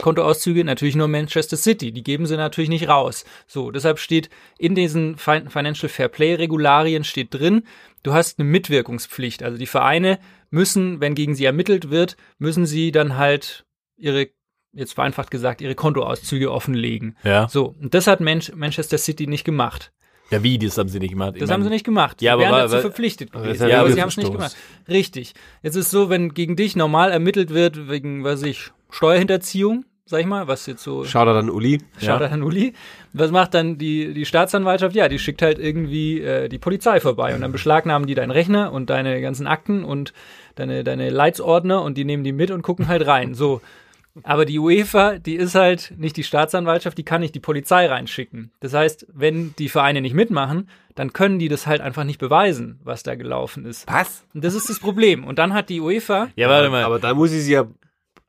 Kontoauszüge? 0.01 0.63
Natürlich 0.63 0.95
nur 0.95 1.07
Manchester 1.07 1.57
City. 1.57 1.91
Die 1.91 2.03
geben 2.03 2.25
sie 2.25 2.37
natürlich 2.37 2.69
nicht 2.69 2.87
raus. 2.87 3.25
So, 3.47 3.71
deshalb 3.71 3.99
steht 3.99 4.29
in 4.57 4.75
diesen 4.75 5.17
Fin 5.17 5.49
Financial 5.49 5.89
Fair 5.89 6.07
Play 6.07 6.35
Regularien 6.35 7.03
steht 7.03 7.33
drin, 7.33 7.63
du 8.03 8.13
hast 8.13 8.39
eine 8.39 8.47
Mitwirkungspflicht. 8.49 9.43
Also 9.43 9.57
die 9.57 9.67
Vereine 9.67 10.19
müssen, 10.49 11.01
wenn 11.01 11.15
gegen 11.15 11.35
sie 11.35 11.45
ermittelt 11.45 11.89
wird, 11.89 12.17
müssen 12.37 12.65
sie 12.65 12.91
dann 12.91 13.17
halt 13.17 13.65
ihre, 13.97 14.29
jetzt 14.73 14.93
vereinfacht 14.93 15.31
gesagt, 15.31 15.61
ihre 15.61 15.75
Kontoauszüge 15.75 16.51
offenlegen. 16.51 17.17
Ja. 17.23 17.47
So, 17.47 17.75
und 17.79 17.93
das 17.93 18.07
hat 18.07 18.19
Manch 18.19 18.53
Manchester 18.55 18.97
City 18.97 19.27
nicht 19.27 19.45
gemacht. 19.45 19.91
Ja, 20.31 20.41
wie, 20.43 20.57
das 20.57 20.77
haben 20.77 20.89
sie 20.89 20.99
nicht 20.99 21.11
gemacht. 21.11 21.33
Ich 21.35 21.39
Das 21.39 21.49
mein, 21.49 21.55
haben 21.55 21.63
sie 21.63 21.69
nicht 21.69 21.85
gemacht. 21.85 22.21
Ja, 22.21 22.37
sie 22.37 22.45
aber 22.45 22.57
wären 22.57 22.69
dazu 22.69 22.81
verpflichtet 22.81 23.31
gewesen. 23.31 23.51
ist 23.51 23.61
Ja, 23.61 23.67
ja 23.67 23.79
aber 23.81 23.91
sie 23.91 24.01
haben 24.01 24.09
es 24.09 24.17
nicht 24.17 24.31
gemacht. 24.31 24.55
Richtig. 24.87 25.33
Jetzt 25.61 25.75
ist 25.75 25.91
so, 25.91 26.09
wenn 26.09 26.33
gegen 26.33 26.55
dich 26.55 26.75
normal 26.75 27.11
ermittelt 27.11 27.49
wird 27.51 27.89
wegen, 27.89 28.23
was 28.23 28.41
weiß 28.41 28.47
ich, 28.47 28.71
Steuerhinterziehung, 28.89 29.85
sag 30.05 30.21
ich 30.21 30.25
mal, 30.25 30.47
was 30.47 30.65
jetzt 30.65 30.83
so 30.83 31.03
Schaut 31.03 31.27
er 31.27 31.33
dann 31.33 31.49
Uli? 31.49 31.79
Schaut 31.97 32.21
an 32.21 32.43
Uli. 32.43 32.73
Was 33.13 33.31
macht 33.31 33.53
dann 33.53 33.77
die, 33.77 34.13
die 34.13 34.25
Staatsanwaltschaft? 34.25 34.95
Ja, 34.95 35.09
die 35.09 35.19
schickt 35.19 35.41
halt 35.41 35.59
irgendwie 35.59 36.21
äh, 36.21 36.47
die 36.47 36.59
Polizei 36.59 36.99
vorbei 36.99 37.35
und 37.35 37.41
dann 37.41 37.51
beschlagnahmen 37.51 38.07
die 38.07 38.15
deinen 38.15 38.31
Rechner 38.31 38.71
und 38.71 38.89
deine 38.89 39.21
ganzen 39.21 39.47
Akten 39.47 39.83
und 39.83 40.13
deine, 40.55 40.83
deine 40.83 41.09
Leitsordner 41.09 41.81
und 41.81 41.97
die 41.97 42.05
nehmen 42.05 42.23
die 42.23 42.33
mit 42.33 42.51
und 42.51 42.61
gucken 42.61 42.87
halt 42.87 43.05
rein. 43.05 43.33
So. 43.33 43.61
Aber 44.23 44.45
die 44.45 44.59
UEFA, 44.59 45.17
die 45.19 45.35
ist 45.35 45.55
halt 45.55 45.93
nicht 45.97 46.17
die 46.17 46.23
Staatsanwaltschaft, 46.23 46.97
die 46.97 47.03
kann 47.05 47.21
nicht 47.21 47.33
die 47.33 47.39
Polizei 47.39 47.87
reinschicken. 47.87 48.51
Das 48.59 48.73
heißt, 48.73 49.07
wenn 49.13 49.55
die 49.57 49.69
Vereine 49.69 50.01
nicht 50.01 50.13
mitmachen, 50.13 50.67
dann 50.95 51.13
können 51.13 51.39
die 51.39 51.47
das 51.47 51.65
halt 51.65 51.79
einfach 51.81 52.03
nicht 52.03 52.19
beweisen, 52.19 52.79
was 52.83 53.03
da 53.03 53.15
gelaufen 53.15 53.65
ist. 53.65 53.87
Was? 53.87 54.25
Und 54.33 54.43
das 54.43 54.53
ist 54.53 54.69
das 54.69 54.79
Problem. 54.79 55.23
Und 55.23 55.39
dann 55.39 55.53
hat 55.53 55.69
die 55.69 55.79
UEFA 55.79 56.27
Ja, 56.35 56.49
warte 56.49 56.69
mal. 56.69 56.83
Aber 56.83 56.99
da 56.99 57.13
muss 57.13 57.31
ich 57.31 57.43
sie 57.43 57.53
ja 57.53 57.65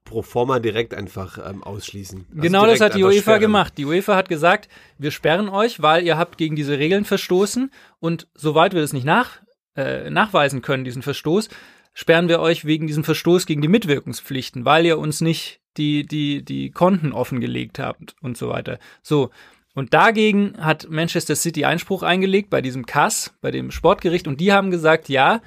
pro 0.04 0.22
forma 0.22 0.58
direkt 0.60 0.94
einfach 0.94 1.38
ähm, 1.48 1.62
ausschließen. 1.64 2.26
Also 2.30 2.40
Genau 2.42 2.66
das 2.66 2.80
hat 2.80 2.94
die 2.94 3.02
UEFA 3.02 3.20
sperren. 3.22 3.40
gemacht. 3.40 3.74
Die 3.78 3.84
UEFA 3.84 4.14
hat 4.14 4.28
gesagt, 4.28 4.68
wir 4.98 5.10
sperren 5.10 5.48
euch, 5.48 5.82
weil 5.82 6.04
ihr 6.04 6.16
habt 6.18 6.38
gegen 6.38 6.54
diese 6.54 6.78
Regeln 6.78 7.04
verstoßen 7.04 7.70
und 7.98 8.28
soweit 8.34 8.74
wir 8.74 8.80
das 8.82 8.92
nicht 8.92 9.04
nach, 9.06 9.40
äh, 9.76 10.10
nachweisen 10.10 10.60
können, 10.62 10.84
diesen 10.84 11.02
Verstoß, 11.02 11.48
sperren 11.94 12.28
wir 12.28 12.40
euch 12.40 12.64
wegen 12.64 12.87
diesem 12.87 13.05
Verstoß 13.05 13.46
gegen 13.46 13.62
die 13.62 13.68
Mitwirkungspflichten, 13.68 14.64
weil 14.64 14.87
ihr 14.87 14.98
uns 14.98 15.20
nicht 15.20 15.61
die, 15.76 16.07
die, 16.07 16.44
die 16.44 16.70
Konten 16.70 17.12
offengelegt 17.12 17.78
habt 17.78 18.14
und 18.20 18.37
so 18.37 18.48
weiter. 18.48 18.78
So. 19.02 19.31
Und 19.74 19.94
dagegen 19.94 20.55
hat 20.59 20.88
Manchester 20.90 21.35
City 21.35 21.64
Einspruch 21.64 22.02
eingelegt 22.02 22.50
bei 22.50 22.61
diesem 22.61 22.85
CAS, 22.85 23.35
bei 23.40 23.50
dem 23.50 23.70
Sportgericht, 23.70 24.26
und 24.28 24.38
die 24.38 24.52
haben 24.52 24.70
gesagt, 24.70 25.09
ja, 25.09 25.40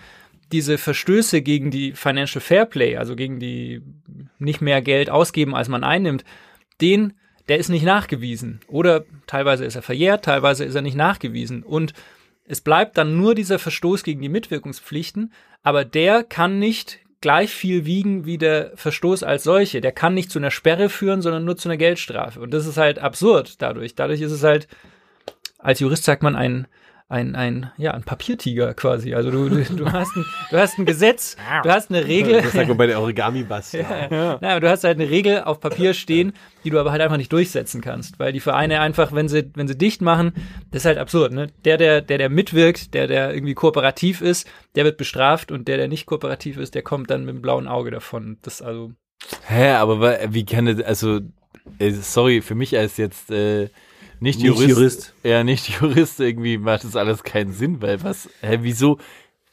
diese 0.52 0.78
Verstöße 0.78 1.42
gegen 1.42 1.70
die 1.70 1.94
Financial 1.94 2.42
Fair 2.42 2.66
Play, 2.66 2.98
also 2.98 3.16
gegen 3.16 3.40
die 3.40 3.82
nicht 4.40 4.62
mehr 4.62 4.82
Geld 4.82 5.10
ausgeben, 5.10 5.56
als 5.56 5.70
man 5.70 5.84
einnimmt, 5.84 6.24
den, 6.82 7.14
der 7.48 7.58
ist 7.58 7.70
nicht 7.70 7.86
nachgewiesen. 7.86 8.62
Oder 8.68 9.06
teilweise 9.28 9.66
ist 9.66 9.76
er 9.76 9.82
verjährt, 9.82 10.26
teilweise 10.26 10.66
ist 10.66 10.76
er 10.76 10.82
nicht 10.82 10.98
nachgewiesen. 10.98 11.64
Und 11.64 11.94
es 12.48 12.62
bleibt 12.62 12.98
dann 12.98 13.18
nur 13.18 13.36
dieser 13.36 13.60
Verstoß 13.60 14.04
gegen 14.04 14.22
die 14.22 14.30
Mitwirkungspflichten, 14.30 15.34
aber 15.64 15.84
der 15.84 16.24
kann 16.24 16.60
nicht 16.60 17.00
gleich 17.22 17.50
viel 17.50 17.86
wiegen 17.86 18.26
wie 18.26 18.38
der 18.38 18.72
Verstoß 18.76 19.24
als 19.24 19.44
solche. 19.44 19.82
Der 19.82 19.92
kann 19.92 20.14
nicht 20.14 20.30
zu 20.30 20.38
einer 20.38 20.52
Sperre 20.52 20.90
führen, 20.90 21.24
sondern 21.24 21.44
nur 21.44 21.58
zu 21.58 21.68
einer 21.68 21.78
Geldstrafe. 21.78 22.40
Und 22.40 22.54
das 22.54 22.68
ist 22.68 22.78
halt 22.78 23.00
absurd 23.00 23.62
dadurch. 23.64 23.96
Dadurch 23.96 24.22
ist 24.22 24.32
es 24.32 24.44
halt, 24.44 24.68
als 25.58 25.80
Jurist 25.80 26.04
sagt 26.04 26.22
man 26.22 26.36
ein, 26.36 26.68
ein, 27.08 27.36
ein, 27.36 27.72
ja, 27.78 27.92
ein 27.92 28.04
Papiertiger 28.04 28.74
quasi. 28.74 29.14
Also 29.14 29.30
du, 29.30 29.48
du, 29.50 29.64
du 29.64 29.92
hast 29.92 30.16
ein, 30.16 30.26
du 30.50 30.58
hast 30.58 30.80
ein 30.80 30.86
Gesetz, 30.86 31.38
du 31.64 31.70
hast 31.70 31.92
eine 31.92 32.06
Regel. 32.06 32.42
Das 32.42 32.54
sagt 32.54 32.68
man 32.68 32.78
bei 32.78 32.88
der 32.88 33.00
Origami-Bass. 33.00 33.74
Ja. 33.74 34.38
Na, 34.42 34.50
aber 34.52 34.60
du 34.60 34.70
hast 34.70 34.84
halt 34.84 35.00
eine 35.00 35.10
Regel 35.10 35.44
auf 35.44 35.60
Papier 35.60 35.94
stehen, 35.94 36.34
die 36.64 36.72
du 36.72 36.80
aber 36.80 36.92
halt 36.92 37.02
einfach 37.02 37.18
nicht 37.18 37.32
durchsetzen 37.32 37.82
kannst, 37.82 38.18
weil 38.20 38.34
die 38.34 38.40
Vereine 38.40 38.80
einfach, 38.80 39.12
wenn 39.12 39.28
sie, 39.28 39.52
wenn 39.54 39.68
sie 39.68 39.78
dicht 39.78 40.02
machen, 40.02 40.34
das 40.72 40.82
ist 40.82 40.86
halt 40.86 40.98
absurd, 40.98 41.32
ne? 41.32 41.48
Der, 41.64 41.78
der, 41.78 42.02
der, 42.02 42.18
der 42.18 42.30
mitwirkt, 42.30 42.94
der, 42.96 43.08
der 43.08 43.34
irgendwie 43.34 43.54
kooperativ 43.54 44.22
ist, 44.22 44.48
der 44.76 44.84
wird 44.84 44.98
bestraft 44.98 45.52
und 45.52 45.68
der, 45.68 45.78
der 45.78 45.88
nicht 45.88 46.08
kooperativ 46.08 46.58
ist, 46.58 46.74
der 46.74 46.82
kommt 46.82 47.12
dann 47.12 47.26
mit 47.26 47.36
dem 47.36 47.42
blauen 47.42 47.68
Auge 47.68 47.92
davon. 47.92 48.38
Das 48.42 48.64
also, 48.64 48.92
Hä, 49.48 49.72
aber 49.72 50.18
wie 50.34 50.46
kann 50.46 50.66
das, 50.66 50.82
also, 50.82 51.20
äh, 51.80 51.92
sorry, 51.92 52.42
für 52.42 52.56
mich 52.56 52.78
als 52.78 52.98
jetzt 52.98 53.30
äh, 53.32 53.70
nicht, 54.20 54.40
Nicht 54.40 54.48
Jurist, 54.48 54.70
Jurist. 54.70 55.14
Ja, 55.24 55.44
nicht 55.44 55.70
Jurist, 55.82 56.20
irgendwie 56.20 56.58
macht 56.58 56.84
das 56.84 56.96
alles 56.96 57.24
keinen 57.24 57.54
Sinn, 57.54 57.82
weil 57.82 58.04
was, 58.04 58.30
hä, 58.42 58.60
wieso, 58.62 58.98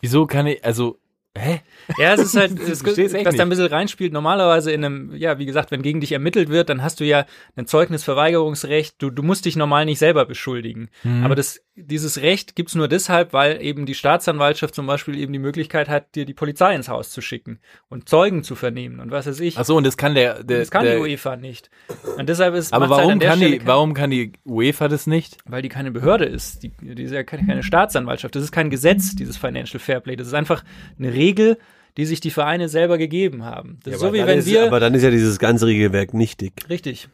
wieso 0.00 0.26
kann 0.26 0.46
ich, 0.46 0.64
also, 0.64 0.98
Hä? 1.36 1.60
Ja, 1.98 2.12
es 2.12 2.20
ist 2.20 2.36
halt, 2.36 2.58
es, 2.60 2.82
dass 2.82 3.36
da 3.36 3.42
ein 3.42 3.48
bisschen 3.48 3.66
reinspielt. 3.66 4.12
Normalerweise 4.12 4.70
in 4.70 4.84
einem, 4.84 5.14
ja, 5.16 5.38
wie 5.38 5.46
gesagt, 5.46 5.70
wenn 5.70 5.80
gegen 5.82 6.00
dich 6.00 6.12
ermittelt 6.12 6.50
wird, 6.50 6.68
dann 6.68 6.82
hast 6.82 7.00
du 7.00 7.04
ja 7.04 7.24
ein 7.56 7.66
Zeugnisverweigerungsrecht. 7.66 8.96
Du, 8.98 9.10
du 9.10 9.22
musst 9.22 9.44
dich 9.46 9.56
normal 9.56 9.84
nicht 9.86 9.98
selber 9.98 10.26
beschuldigen. 10.26 10.90
Mhm. 11.02 11.24
Aber 11.24 11.34
das, 11.34 11.60
dieses 11.74 12.20
Recht 12.20 12.54
gibt's 12.54 12.74
nur 12.74 12.86
deshalb, 12.86 13.32
weil 13.32 13.62
eben 13.62 13.86
die 13.86 13.94
Staatsanwaltschaft 13.94 14.74
zum 14.74 14.86
Beispiel 14.86 15.16
eben 15.18 15.32
die 15.32 15.38
Möglichkeit 15.38 15.88
hat, 15.88 16.14
dir 16.14 16.26
die 16.26 16.34
Polizei 16.34 16.74
ins 16.74 16.88
Haus 16.88 17.10
zu 17.10 17.22
schicken 17.22 17.60
und 17.88 18.08
Zeugen 18.10 18.42
zu 18.44 18.54
vernehmen 18.54 19.00
und 19.00 19.10
was 19.10 19.26
weiß 19.26 19.40
ich. 19.40 19.56
Ach 19.58 19.64
so, 19.64 19.76
und 19.76 19.84
das 19.86 19.96
kann 19.96 20.14
der, 20.14 20.44
der, 20.44 20.58
das 20.60 20.70
kann 20.70 20.84
der 20.84 20.96
die 20.96 21.00
UEFA 21.02 21.36
nicht. 21.36 21.70
Und 22.18 22.28
deshalb 22.28 22.54
ist 22.54 22.72
aber 22.74 22.88
halt 22.88 23.04
warum 23.06 23.18
der 23.18 23.30
kann 23.30 23.38
Stelle 23.38 23.52
die, 23.52 23.58
kein- 23.58 23.66
warum 23.66 23.94
kann 23.94 24.10
die 24.10 24.32
UEFA 24.44 24.88
das 24.88 25.06
nicht? 25.06 25.38
weil 25.46 25.62
die 25.62 25.68
keine 25.70 25.90
Behörde 25.90 26.24
ist. 26.26 26.62
Die, 26.62 26.70
die 26.80 27.02
ist 27.02 27.12
ja 27.12 27.22
keine, 27.22 27.46
keine 27.46 27.62
Staatsanwaltschaft. 27.62 28.34
Das 28.36 28.42
ist 28.42 28.52
kein 28.52 28.68
Gesetz, 28.70 29.14
dieses 29.16 29.36
Financial 29.38 29.80
Fairplay. 29.80 30.16
Das 30.16 30.26
ist 30.26 30.34
einfach 30.34 30.62
eine 30.98 31.12
Regel, 31.22 31.58
die 31.96 32.06
sich 32.06 32.20
die 32.20 32.30
Vereine 32.30 32.68
selber 32.68 32.96
gegeben 32.98 33.44
haben. 33.44 33.78
Das 33.84 33.94
ist 33.94 34.00
so 34.00 34.06
aber 34.06 34.14
wie 34.14 34.18
dann 34.18 34.28
wenn 34.28 34.38
ist, 34.38 34.46
wir. 34.46 34.66
Aber 34.66 34.80
dann 34.80 34.94
ist 34.94 35.02
ja 35.02 35.10
dieses 35.10 35.38
ganze 35.38 35.66
Regelwerk 35.66 36.14
nichtig. 36.14 36.52
Richtig. 36.68 37.08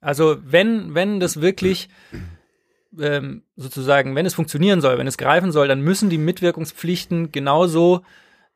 Also 0.00 0.36
wenn, 0.44 0.94
wenn 0.94 1.20
das 1.20 1.40
wirklich 1.40 1.88
ähm, 3.00 3.42
sozusagen, 3.56 4.14
wenn 4.14 4.26
es 4.26 4.34
funktionieren 4.34 4.80
soll, 4.80 4.98
wenn 4.98 5.06
es 5.06 5.18
greifen 5.18 5.52
soll, 5.52 5.68
dann 5.68 5.80
müssen 5.80 6.10
die 6.10 6.18
Mitwirkungspflichten 6.18 7.32
genauso 7.32 8.02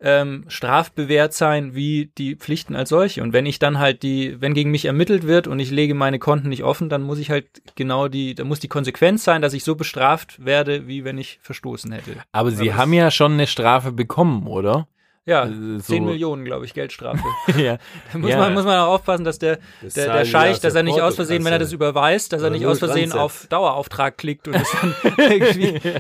ähm, 0.01 0.45
strafbewehrt 0.47 1.35
sein 1.35 1.75
wie 1.75 2.13
die 2.19 2.37
Pflichten 2.37 2.77
als 2.77 2.89
solche. 2.91 3.21
Und 3.23 3.33
wenn 3.33 3.47
ich 3.47 3.59
dann 3.59 3.79
halt 3.81 4.05
die, 4.05 4.41
wenn 4.41 4.55
gegen 4.55 4.71
mich 4.71 4.85
ermittelt 4.85 5.27
wird 5.27 5.49
und 5.49 5.59
ich 5.59 5.71
lege 5.73 5.95
meine 5.95 6.21
Konten 6.21 6.49
nicht 6.51 6.63
offen, 6.63 6.89
dann 6.89 7.03
muss 7.03 7.19
ich 7.19 7.31
halt 7.31 7.47
genau 7.75 8.07
die, 8.07 8.35
da 8.37 8.45
muss 8.45 8.61
die 8.61 8.69
Konsequenz 8.69 9.25
sein, 9.25 9.43
dass 9.43 9.55
ich 9.55 9.65
so 9.65 9.75
bestraft 9.75 10.45
werde, 10.45 10.87
wie 10.87 11.03
wenn 11.05 11.19
ich 11.19 11.41
verstoßen 11.43 11.91
hätte. 11.91 12.13
Aber 12.31 12.51
sie 12.53 12.67
das- 12.67 12.77
haben 12.77 12.93
ja 12.93 13.11
schon 13.11 13.33
eine 13.33 13.49
Strafe 13.49 13.91
bekommen, 13.91 14.47
oder? 14.47 14.87
Ja, 15.29 15.45
Äh, 15.47 15.51
10 15.51 15.81
so- 15.81 16.01
Millionen, 16.01 16.45
glaube 16.45 16.65
ich, 16.65 16.73
Geldstrafe. 16.73 17.23
ja. 17.59 17.79
Da 18.13 18.19
muss, 18.19 18.31
Ja. 18.31 18.39
man, 18.39 18.55
muss 18.55 18.65
man 18.65 18.79
auch 18.79 18.95
aufpassen, 18.95 19.25
dass 19.25 19.39
der, 19.39 19.59
Das 19.83 19.93
der, 19.95 20.13
der 20.13 20.25
Scheich, 20.25 20.59
dass 20.61 20.75
er 20.75 20.83
nicht 20.83 21.01
aus 21.03 21.17
Versehen, 21.17 21.45
wenn 21.45 21.53
er 21.53 21.59
das 21.59 21.73
überweist, 21.73 22.33
dass 22.33 22.43
er 22.43 22.51
nicht 22.51 22.65
aus 22.67 22.79
Versehen 22.79 23.13
auf 23.13 23.47
Dauerauftrag 23.49 24.17
klickt 24.17 24.49
und 24.49 24.55
das 24.55 24.71
dann 24.81 24.95
irgendwie. 25.19 25.79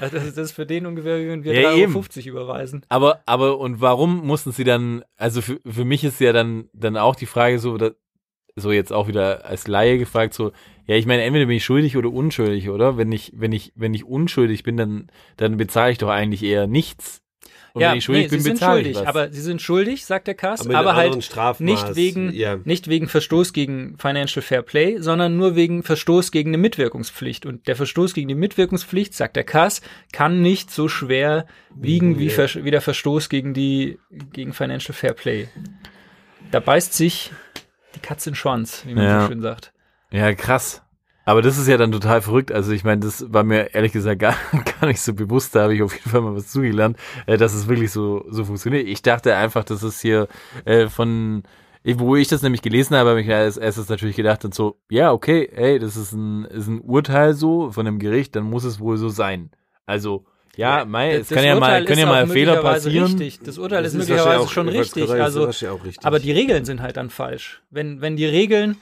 Also 0.00 0.16
das, 0.16 0.26
ist, 0.26 0.36
das 0.38 0.46
ist 0.46 0.52
für 0.52 0.66
den 0.66 0.86
ungefähr, 0.86 1.20
wie 1.20 1.28
wenn 1.28 1.44
wir 1.44 1.54
Ja, 1.54 1.70
3,50 1.70 2.26
Euro 2.32 2.42
überweisen. 2.42 2.84
Aber, 2.88 3.20
aber, 3.26 3.58
und 3.58 3.80
warum 3.80 4.26
mussten 4.26 4.50
sie 4.50 4.64
dann, 4.64 5.04
also 5.16 5.40
für, 5.40 5.60
für 5.64 5.84
mich 5.84 6.02
ist 6.02 6.18
ja 6.20 6.32
dann, 6.32 6.68
dann 6.72 6.96
auch 6.96 7.14
die 7.14 7.26
Frage 7.26 7.60
so, 7.60 7.76
da, 7.78 7.90
so 8.56 8.72
jetzt 8.72 8.92
auch 8.92 9.06
wieder 9.06 9.44
als 9.44 9.68
Laie 9.68 9.98
gefragt, 9.98 10.34
so, 10.34 10.50
ja, 10.86 10.96
ich 10.96 11.06
meine, 11.06 11.22
entweder 11.22 11.46
bin 11.46 11.56
ich 11.56 11.64
schuldig 11.64 11.96
oder 11.96 12.10
unschuldig, 12.12 12.68
oder? 12.70 12.96
Wenn 12.96 13.12
ich, 13.12 13.32
wenn 13.36 13.52
ich, 13.52 13.72
wenn 13.76 13.94
ich 13.94 14.04
unschuldig 14.04 14.64
bin, 14.64 14.76
dann, 14.76 15.06
dann 15.36 15.56
bezahle 15.56 15.92
ich 15.92 15.98
doch 15.98 16.08
eigentlich 16.10 16.42
eher 16.42 16.66
nichts. 16.66 17.22
Und 17.74 17.80
ja, 17.82 17.90
wenn 17.90 17.98
ich 17.98 18.04
schuldig 18.04 18.22
nee, 18.26 18.28
bin, 18.28 18.38
sie 18.38 18.44
sind 18.44 18.60
schuldig, 18.60 18.94
was. 18.94 19.04
aber 19.06 19.32
sie 19.32 19.40
sind 19.40 19.60
schuldig, 19.60 20.06
sagt 20.06 20.28
der 20.28 20.36
Kass, 20.36 20.64
Aber 20.64 20.78
aber, 20.78 20.94
halt 20.94 21.24
Strafmaß, 21.24 21.58
nicht 21.58 21.96
wegen, 21.96 22.32
ja. 22.32 22.56
nicht 22.62 22.86
wegen 22.88 23.08
Verstoß 23.08 23.52
gegen 23.52 23.98
Financial 23.98 24.42
Fair 24.42 24.62
Play, 24.62 24.98
sondern 25.00 25.36
nur 25.36 25.56
wegen 25.56 25.82
Verstoß 25.82 26.30
gegen 26.30 26.50
eine 26.50 26.58
Mitwirkungspflicht. 26.58 27.44
Und 27.46 27.66
der 27.66 27.74
Verstoß 27.74 28.14
gegen 28.14 28.28
die 28.28 28.36
Mitwirkungspflicht, 28.36 29.12
sagt 29.12 29.34
der 29.34 29.42
Kass, 29.42 29.80
kann 30.12 30.40
nicht 30.40 30.70
so 30.70 30.86
schwer 30.88 31.46
wiegen 31.74 32.20
wie, 32.20 32.30
Vers- 32.30 32.62
wie 32.62 32.70
der 32.70 32.80
Verstoß 32.80 33.28
gegen 33.28 33.54
die, 33.54 33.98
gegen 34.32 34.52
Financial 34.52 34.94
Fair 34.94 35.12
Play. 35.14 35.48
Da 36.52 36.60
beißt 36.60 36.94
sich 36.94 37.32
die 37.96 38.00
Katze 38.00 38.28
in 38.28 38.34
den 38.34 38.36
Schwanz, 38.36 38.84
wie 38.86 38.94
man 38.94 39.02
Ja. 39.02 39.22
so 39.22 39.26
schön 39.26 39.42
sagt. 39.42 39.72
Ja, 40.12 40.32
krass. 40.34 40.83
Aber 41.26 41.40
das 41.42 41.56
ist 41.58 41.68
ja 41.68 41.76
dann 41.78 41.90
total 41.92 42.20
verrückt. 42.20 42.52
Also 42.52 42.72
ich 42.72 42.84
meine, 42.84 43.00
das 43.00 43.32
war 43.32 43.44
mir 43.44 43.74
ehrlich 43.74 43.92
gesagt 43.92 44.18
gar, 44.20 44.36
gar 44.80 44.88
nicht 44.88 45.00
so 45.00 45.14
bewusst. 45.14 45.54
Da 45.54 45.62
habe 45.62 45.74
ich 45.74 45.82
auf 45.82 45.94
jeden 45.94 46.10
Fall 46.10 46.20
mal 46.20 46.34
was 46.34 46.48
zugelernt, 46.48 46.98
äh, 47.26 47.36
dass 47.36 47.54
es 47.54 47.66
wirklich 47.68 47.90
so, 47.92 48.24
so 48.28 48.44
funktioniert. 48.44 48.86
Ich 48.86 49.02
dachte 49.02 49.34
einfach, 49.36 49.64
dass 49.64 49.82
es 49.82 50.00
hier 50.00 50.28
äh, 50.66 50.88
von, 50.88 51.42
wo 51.84 52.16
ich 52.16 52.28
das 52.28 52.42
nämlich 52.42 52.62
gelesen 52.62 52.96
habe, 52.96 53.10
habe 53.10 53.20
ich 53.22 53.32
als 53.32 53.56
erstes 53.56 53.88
natürlich 53.88 54.16
gedacht 54.16 54.44
und 54.44 54.54
so, 54.54 54.76
ja, 54.90 55.12
okay, 55.12 55.48
ey, 55.54 55.78
das 55.78 55.96
ist 55.96 56.12
ein, 56.12 56.44
ist 56.46 56.66
ein 56.66 56.80
Urteil 56.80 57.34
so 57.34 57.70
von 57.70 57.86
einem 57.86 57.98
Gericht, 57.98 58.36
dann 58.36 58.44
muss 58.44 58.64
es 58.64 58.78
wohl 58.80 58.96
so 58.98 59.08
sein. 59.08 59.50
Also, 59.86 60.24
ja, 60.56 60.84
mei, 60.84 61.14
es 61.16 61.28
kann 61.30 61.44
ja 61.44 61.54
mal, 61.56 61.66
Urteil 61.66 61.84
können 61.84 61.98
ist 61.98 62.04
ja 62.04 62.06
mal 62.10 62.26
Fehler 62.28 62.62
passieren. 62.62 63.06
Richtig. 63.06 63.40
Das 63.42 63.58
Urteil 63.58 63.82
Das 63.82 63.92
ist 63.92 64.00
ist 64.02 64.08
möglicherweise 64.08 64.40
auch- 64.40 64.50
schon 64.50 64.68
richtig. 64.68 65.10
Also, 65.10 65.44
richtig. 65.44 65.68
aber 66.04 66.20
die 66.20 66.32
Regeln 66.32 66.64
sind 66.64 66.80
halt 66.80 66.96
dann 66.96 67.10
falsch. 67.10 67.62
Wenn, 67.70 68.00
wenn 68.00 68.16
die 68.16 68.26
Regeln 68.26 68.76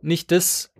nicht 0.00 0.32
das 0.32 0.71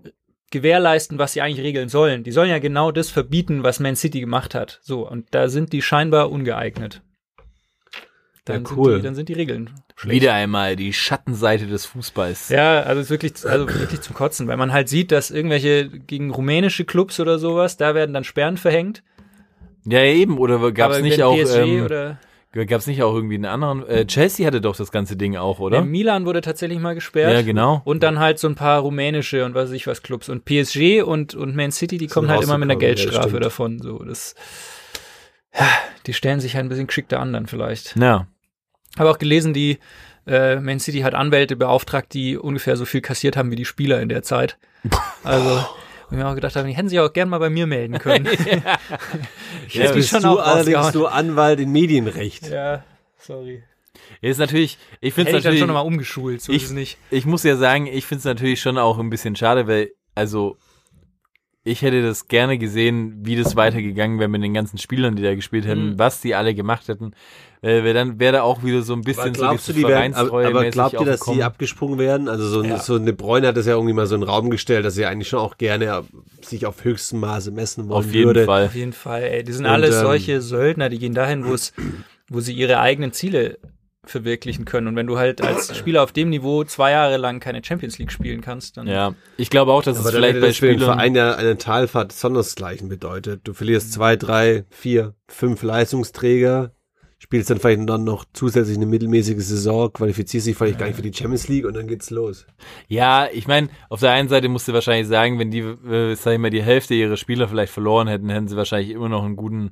gewährleisten, 0.53 1.19
was 1.19 1.33
sie 1.33 1.41
eigentlich 1.43 1.65
regeln 1.65 1.89
sollen. 1.89 2.23
Die 2.23 2.31
sollen 2.31 2.51
ja 2.51 2.61
genau 2.61 2.93
das 2.93 3.11
verbieten, 3.11 3.65
was 3.65 3.81
Man 3.81 3.97
City 3.97 4.21
gemacht 4.21 4.55
hat. 4.55 4.79
So, 4.83 5.09
und 5.09 5.27
da 5.33 5.49
sind 5.49 5.73
die 5.73 5.83
scheinbar 5.83 6.31
ungeeignet. 6.31 7.03
Dann, 8.45 8.65
Ja, 8.65 8.71
cool. 8.77 8.85
sind, 8.93 8.97
die, 8.99 9.03
dann 9.03 9.15
sind 9.15 9.29
die 9.29 9.33
Regeln 9.35 9.71
schlecht. 9.95 10.15
Wieder 10.21 10.35
einmal 10.35 10.75
die 10.77 10.93
Schattenseite 10.93 11.67
des 11.67 11.87
Fußballs. 11.87 12.49
Ja, 12.49 12.83
also 12.83 13.01
es 13.01 13.07
ist 13.07 13.11
wirklich, 13.11 13.33
also 13.49 13.69
wirklich 13.69 14.01
zum 14.01 14.15
Kotzen, 14.15 14.49
weil 14.49 14.57
man 14.57 14.73
halt 14.73 14.89
sieht, 14.89 15.13
dass 15.13 15.31
irgendwelche 15.31 15.89
gegen 15.89 16.31
rumänische 16.31 16.85
Clubs 16.85 17.21
oder 17.21 17.39
sowas, 17.39 17.77
da 17.77 17.95
werden 17.95 18.13
dann 18.13 18.25
Sperren 18.25 18.57
verhängt. 18.57 19.03
Ja, 19.85 20.03
eben. 20.03 20.39
Oder 20.39 20.73
gab 20.73 20.93
es 20.93 21.03
nicht 21.03 21.23
auch, 21.23 21.37
PSG 21.37 21.57
ähm, 21.57 21.85
oder 21.85 22.19
gab 22.53 22.81
es 22.81 22.87
nicht 22.87 23.03
auch 23.03 23.15
irgendwie 23.15 23.37
einen 23.37 23.47
anderen, 23.47 23.87
äh, 23.87 24.07
Chelsea 24.07 24.47
hatte 24.47 24.61
doch 24.61 24.77
das 24.77 24.93
ganze 24.93 25.17
Ding 25.17 25.37
auch, 25.37 25.59
oder? 25.59 25.79
Ja, 25.79 25.85
Milan 25.85 26.27
wurde 26.27 26.43
tatsächlich 26.43 26.79
mal 26.79 26.95
gesperrt. 26.95 27.33
Ja, 27.33 27.43
genau. 27.43 27.81
Und 27.85 28.03
dann 28.03 28.19
halt 28.19 28.39
so 28.39 28.47
ein 28.47 28.55
paar 28.55 28.81
rumänische 28.81 29.45
und 29.45 29.55
was 29.55 29.71
weiß 29.71 29.77
ich 29.77 29.87
was 29.87 30.03
Clubs. 30.03 30.29
Und 30.29 30.45
PSG 30.45 31.03
und, 31.03 31.35
und 31.35 31.57
Man 31.57 31.73
City, 31.73 31.97
die 31.97 32.09
kommen 32.09 32.29
halt 32.29 32.43
immer 32.43 32.59
mit 32.59 32.71
einer 32.71 32.81
ja, 32.81 32.89
Geldstrafe 32.89 33.29
stimmt. 33.31 33.45
davon. 33.45 33.79
So, 33.79 33.99
das, 34.01 34.35
ja, 35.59 35.67
die 36.07 36.13
stellen 36.13 36.41
sich 36.41 36.55
halt 36.55 36.67
ein 36.67 36.69
bisschen 36.69 36.87
geschickter 36.87 37.21
an 37.21 37.33
dann 37.33 37.47
vielleicht. 37.47 37.97
Ja. 37.97 38.27
Habe 38.99 39.11
auch 39.11 39.19
gelesen, 39.19 39.55
die 39.55 39.79
äh, 40.27 40.57
Man 40.57 40.79
City 40.79 41.01
hat 41.01 41.15
Anwälte 41.15 41.57
beauftragt, 41.57 42.13
die 42.13 42.37
ungefähr 42.37 42.77
so 42.77 42.85
viel 42.85 43.01
kassiert 43.01 43.37
haben 43.37 43.51
wie 43.51 43.57
die 43.57 43.65
Spieler 43.65 44.01
in 44.01 44.09
der 44.09 44.23
Zeit. 44.23 44.59
Also, 45.25 45.65
und 46.13 46.19
mir 46.19 46.29
auch 46.29 46.35
gedacht 46.35 46.55
haben, 46.57 46.67
die 46.69 46.75
hätten 46.77 46.89
sich 46.89 47.01
auch 47.01 47.13
gern 47.13 47.29
mal 47.29 47.39
bei 47.39 47.49
mir 47.51 47.67
melden 47.67 47.99
können. 47.99 48.27
ich 48.31 48.39
Jetzt 48.39 48.59
hätte 49.75 49.89
mich 49.89 49.93
bist 49.95 50.11
schon 50.11 50.23
du 50.23 50.39
allerdings 50.39 50.93
nur 50.95 51.13
Anwalt 51.13 51.59
in 51.59 51.73
Medienrecht. 51.73 52.49
Ja, 52.49 52.85
sorry. 53.19 53.63
Ist 54.21 54.39
natürlich, 54.39 54.79
ich 55.01 55.15
finde 55.15 55.31
es 55.31 55.37
natürlich, 55.43 55.59
schon 55.61 55.69
nochmal 55.69 55.87
umgeschult, 55.87 56.43
so 56.43 56.53
ich- 56.53 56.63
ist 56.65 56.69
es 56.69 56.75
nicht. 56.75 56.99
ich 57.11 57.25
muss 57.27 57.43
ja 57.45 57.57
sagen, 57.57 57.87
ich 57.87 58.05
finde 58.07 58.19
es 58.21 58.25
natürlich 58.25 58.61
schon 58.61 58.79
auch 58.79 58.99
ein 58.99 59.11
bisschen 59.11 59.37
schade, 59.37 59.67
weil, 59.67 59.91
also, 60.15 60.59
ich 61.65 61.83
hätte 61.83 62.03
das 62.03 62.27
gerne 62.29 62.59
gesehen, 62.59 63.21
wie 63.25 63.37
das 63.37 63.55
weitergegangen 63.57 64.19
wäre 64.19 64.29
mit 64.29 64.43
den 64.43 64.55
ganzen 64.55 64.79
Spielern, 64.79 65.15
die 65.17 65.23
da 65.23 65.35
gespielt 65.35 65.67
hätten, 65.67 65.91
Mhm. 65.91 65.99
was 65.99 66.21
die 66.21 66.35
alle 66.35 66.55
gemacht 66.55 66.89
hätten. 66.89 67.13
Äh, 67.61 67.85
wär 67.85 67.95
dann 67.95 68.19
wäre 68.19 68.33
da 68.33 68.43
auch 68.43 68.65
wieder 68.65 68.83
so 68.83 68.93
ein 68.93 69.03
bisschen 69.03 69.23
Aber 69.23 69.31
glaubst 69.31 69.67
so 69.67 69.73
du, 69.73 69.79
die 69.79 69.87
werden, 69.87 70.15
aber, 70.15 70.45
aber 70.45 70.69
glaubt 70.71 70.95
ihr, 70.95 70.99
dass 71.05 71.21
aufgekommen. 71.21 71.39
die 71.39 71.45
abgesprungen 71.45 71.99
werden? 72.01 72.29
Also 72.29 72.49
so, 72.49 72.65
Ja. 72.65 72.79
so 72.79 72.97
eine 72.97 73.13
Bräune 73.13 73.47
hat 73.47 73.57
das 73.57 73.67
ja 73.67 73.75
irgendwie 73.75 73.93
mal 73.95 74.07
so 74.09 74.17
in 74.17 74.23
den 74.23 74.29
Raum 74.29 74.51
gestellt, 74.51 74.85
dass 74.85 74.97
sie 74.97 75.07
eigentlich 75.07 75.29
schon 75.29 75.39
auch 75.39 75.57
gerne 75.59 76.03
sich 76.41 76.67
auf 76.67 76.83
höchstem 76.83 77.21
Maße 77.21 77.53
messen 77.53 77.89
wollen 77.89 78.05
Auf 78.05 78.13
jeden 78.13 78.27
würde. 78.27 78.45
Fall. 78.47 78.67
Auf 78.67 78.75
jeden 78.75 78.93
Fall, 78.93 79.23
ey. 79.23 79.45
Die 79.45 79.53
sind 79.53 79.67
Und, 79.67 79.71
alles 79.71 79.95
ähm, 79.95 80.01
solche 80.03 80.41
Söldner, 80.41 80.89
die 80.89 80.99
gehen 80.99 81.15
dahin, 81.15 81.47
wo 81.47 81.55
es, 81.55 81.73
wo 82.29 82.41
sie 82.41 82.53
ihre 82.53 82.81
eigenen 82.81 83.13
Ziele 83.13 83.59
verwirklichen 84.05 84.65
können. 84.65 84.89
Und 84.89 84.97
wenn 84.97 85.07
du 85.07 85.19
halt 85.19 85.43
als 85.43 85.77
Spieler 85.77 86.03
auf 86.03 86.13
dem 86.13 86.31
Niveau 86.31 86.65
zwei 86.65 86.91
Jahre 86.91 87.17
lang 87.17 87.41
keine 87.41 87.63
Champions 87.65 87.99
League 87.99 88.11
spielen 88.11 88.41
kannst, 88.41 88.77
dann 88.77 88.87
Ja, 88.87 89.15
ich 89.37 89.49
glaube 89.49 89.73
auch, 89.73 89.83
dass 89.83 89.99
Aber 89.99 90.09
es 90.09 90.15
vielleicht 90.15 90.41
bei 90.41 90.49
das 90.49 90.57
für 90.57 90.67
den 90.67 90.79
Spielern 90.79 90.97
Verein 90.97 91.15
ja 91.15 91.35
eine 91.37 91.57
Talfahrt 91.57 92.13
sondersgleichen 92.13 92.89
bedeutet. 92.89 93.43
Du 93.45 93.53
verlierst 93.53 93.93
zwei, 93.93 94.17
drei, 94.17 94.65
vier, 94.71 95.15
fünf 95.29 95.63
Leistungsträger, 95.63 96.73
spielst 97.19 97.51
dann 97.51 97.61
vielleicht 97.61 97.89
dann 97.89 98.03
noch 98.03 98.25
zusätzlich 98.33 98.77
eine 98.77 98.87
mittelmäßige 98.87 99.45
Saison, 99.45 99.93
qualifizierst 99.93 100.49
dich 100.49 100.57
vielleicht 100.57 100.81
gar 100.81 100.87
nicht 100.87 100.97
für 100.97 101.03
die 101.03 101.15
Champions 101.15 101.47
League 101.47 101.65
und 101.65 101.75
dann 101.75 101.87
geht's 101.87 102.11
los. 102.11 102.45
Ja, 102.89 103.29
ich 103.33 103.47
meine, 103.47 103.69
auf 103.89 104.01
der 104.01 104.11
einen 104.11 104.29
Seite 104.29 104.49
musst 104.49 104.67
du 104.67 104.73
wahrscheinlich 104.73 105.07
sagen, 105.07 105.39
wenn 105.39 105.53
die, 105.53 105.61
äh, 105.61 106.17
sag 106.17 106.33
ich 106.33 106.39
mal, 106.41 106.51
die 106.51 106.63
Hälfte 106.63 106.95
ihrer 106.95 107.17
Spieler 107.17 107.47
vielleicht 107.47 107.73
verloren 107.73 108.09
hätten, 108.09 108.29
hätten 108.29 108.49
sie 108.49 108.57
wahrscheinlich 108.57 108.91
immer 108.91 109.09
noch 109.09 109.25
einen 109.25 109.37
guten, 109.37 109.71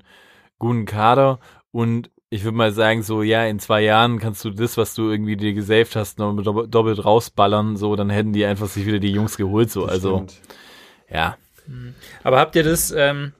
guten 0.61 0.85
Kader. 0.85 1.41
Und 1.73 2.11
ich 2.31 2.45
würde 2.45 2.57
mal 2.57 2.73
sagen, 2.73 3.03
so, 3.03 3.23
ja, 3.23 3.45
in 3.45 3.59
zwei 3.59 3.83
Jahren 3.83 4.21
kannst 4.21 4.45
du 4.45 4.51
das, 4.51 4.77
was 4.77 4.95
du 4.95 5.11
irgendwie 5.11 5.37
dir 5.37 5.53
gesaved 5.53 5.97
hast, 5.97 6.19
noch 6.19 6.33
doppelt, 6.41 6.73
doppelt 6.73 7.05
rausballern, 7.05 7.77
so, 7.77 7.97
dann 7.97 8.09
hätten 8.09 8.33
die 8.33 8.45
einfach 8.45 8.69
sich 8.69 8.87
wieder 8.87 9.01
die 9.01 9.11
Jungs 9.11 9.37
geholt, 9.37 9.71
so, 9.71 9.85
also, 9.85 10.27
ja. 11.11 11.37
Aber 12.23 12.39
habt 12.39 12.55
ihr 12.55 12.63
das, 12.63 12.93
ähm, 12.93 13.33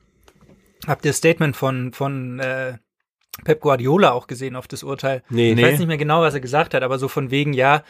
habt 0.87 1.05
ihr 1.05 1.11
das 1.11 1.19
Statement 1.19 1.57
von, 1.57 1.93
von 1.93 2.41
äh, 2.41 2.79
Pep 3.45 3.61
Guardiola 3.61 4.11
auch 4.11 4.27
gesehen 4.27 4.57
auf 4.57 4.67
das 4.67 4.83
Urteil? 4.83 5.23
Nee, 5.31 5.51
Ich 5.51 5.57
Nee. 5.57 5.65
weiß 5.65 5.79
nicht 5.79 5.89
mehr 5.89 5.97
genau, 5.97 6.21
was 6.23 6.35
er 6.35 6.41
gesagt 6.41 6.75
hat, 6.75 6.83
aber 6.83 6.99
so 6.99 7.07
von 7.07 7.31
wegen, 7.31 7.53
ja, 7.53 7.85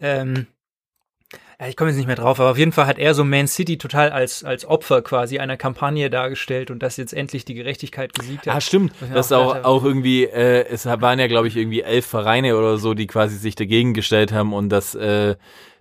ähm, 0.00 0.34
ja, 0.34 0.42
ich 1.68 1.76
komme 1.76 1.90
jetzt 1.90 1.96
nicht 1.96 2.06
mehr 2.06 2.16
drauf, 2.16 2.38
aber 2.38 2.50
auf 2.50 2.58
jeden 2.58 2.72
Fall 2.72 2.86
hat 2.86 2.98
er 2.98 3.14
so 3.14 3.24
Man 3.24 3.46
City 3.46 3.78
total 3.78 4.10
als, 4.10 4.44
als 4.44 4.66
Opfer 4.66 5.00
quasi 5.00 5.38
einer 5.38 5.56
Kampagne 5.56 6.10
dargestellt 6.10 6.70
und 6.70 6.82
dass 6.82 6.96
jetzt 6.98 7.14
endlich 7.14 7.44
die 7.46 7.54
Gerechtigkeit 7.54 8.12
gesiegt 8.12 8.46
hat. 8.46 8.54
Ah, 8.54 8.60
stimmt. 8.60 8.92
Das 9.14 9.32
auch 9.32 9.56
auch, 9.56 9.64
auch 9.64 9.84
irgendwie, 9.84 10.24
äh, 10.24 10.66
es 10.68 10.84
waren 10.86 11.18
ja, 11.18 11.26
glaube 11.28 11.48
ich, 11.48 11.56
irgendwie 11.56 11.80
elf 11.80 12.04
Vereine 12.06 12.56
oder 12.58 12.76
so, 12.76 12.92
die 12.94 13.06
quasi 13.06 13.36
sich 13.36 13.54
dagegen 13.54 13.94
gestellt 13.94 14.32
haben 14.32 14.52
und 14.52 14.68
dass, 14.68 14.94
äh, 14.94 15.36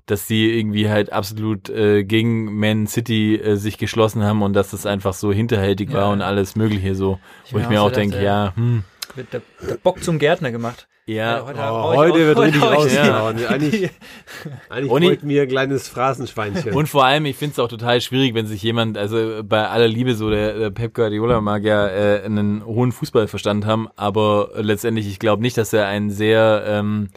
dass 0.05 0.27
die 0.27 0.57
irgendwie 0.57 0.89
halt 0.89 1.11
absolut 1.11 1.69
äh, 1.69 2.03
gegen 2.03 2.57
Man 2.57 2.87
City 2.87 3.35
äh, 3.35 3.55
sich 3.55 3.77
geschlossen 3.77 4.23
haben 4.23 4.43
und 4.43 4.53
dass 4.53 4.69
das 4.71 4.85
einfach 4.85 5.13
so 5.13 5.33
hinterhältig 5.33 5.91
war 5.91 6.03
Ja. 6.03 6.11
und 6.11 6.21
alles 6.21 6.55
Mögliche 6.55 6.95
so. 6.95 7.19
Ich 7.45 7.53
Wo 7.53 7.57
ich 7.59 7.67
mir 7.67 7.81
auch 7.81 7.89
so 7.89 7.95
denke, 7.95 8.23
ja, 8.23 8.53
hm, 8.55 8.83
wird 9.15 9.33
der, 9.33 9.41
der 9.67 9.75
Bock 9.75 10.03
zum 10.03 10.19
Gärtner 10.19 10.51
gemacht. 10.51 10.87
Ja, 11.07 11.43
heute, 11.45 11.59
Oh, 11.59 11.93
heute 11.95 12.17
wird 12.17 12.39
richtig 12.39 12.63
rausgehauen. 12.63 13.45
Eigentlich, 13.45 13.91
eigentlich 14.69 14.91
Und 14.91 15.01
ich- 15.03 15.09
wollten 15.09 15.29
wir 15.29 15.43
ein 15.43 15.47
kleines 15.47 15.87
Phrasenschweinchen. 15.87 16.73
Und 16.73 16.89
vor 16.89 17.05
allem, 17.05 17.25
ich 17.25 17.35
finde 17.35 17.53
es 17.53 17.59
auch 17.59 17.67
total 17.67 18.01
schwierig, 18.01 18.33
wenn 18.33 18.47
sich 18.47 18.63
jemand, 18.63 18.97
also 18.97 19.41
bei 19.43 19.67
aller 19.67 19.87
Liebe 19.87 20.15
so, 20.15 20.31
der, 20.31 20.57
der 20.57 20.71
Pep 20.71 20.95
Guardiola 20.95 21.41
mag 21.41 21.63
ja 21.63 21.87
äh, 21.87 22.23
einen 22.23 22.65
hohen 22.65 22.91
Fußballverstand 22.91 23.67
haben, 23.67 23.87
aber 23.95 24.49
letztendlich, 24.55 25.07
ich 25.07 25.19
glaube 25.19 25.43
nicht, 25.43 25.57
dass 25.59 25.73
er 25.73 25.85
ein 25.85 26.09
sehr 26.09 26.63
ähm, 26.67 27.09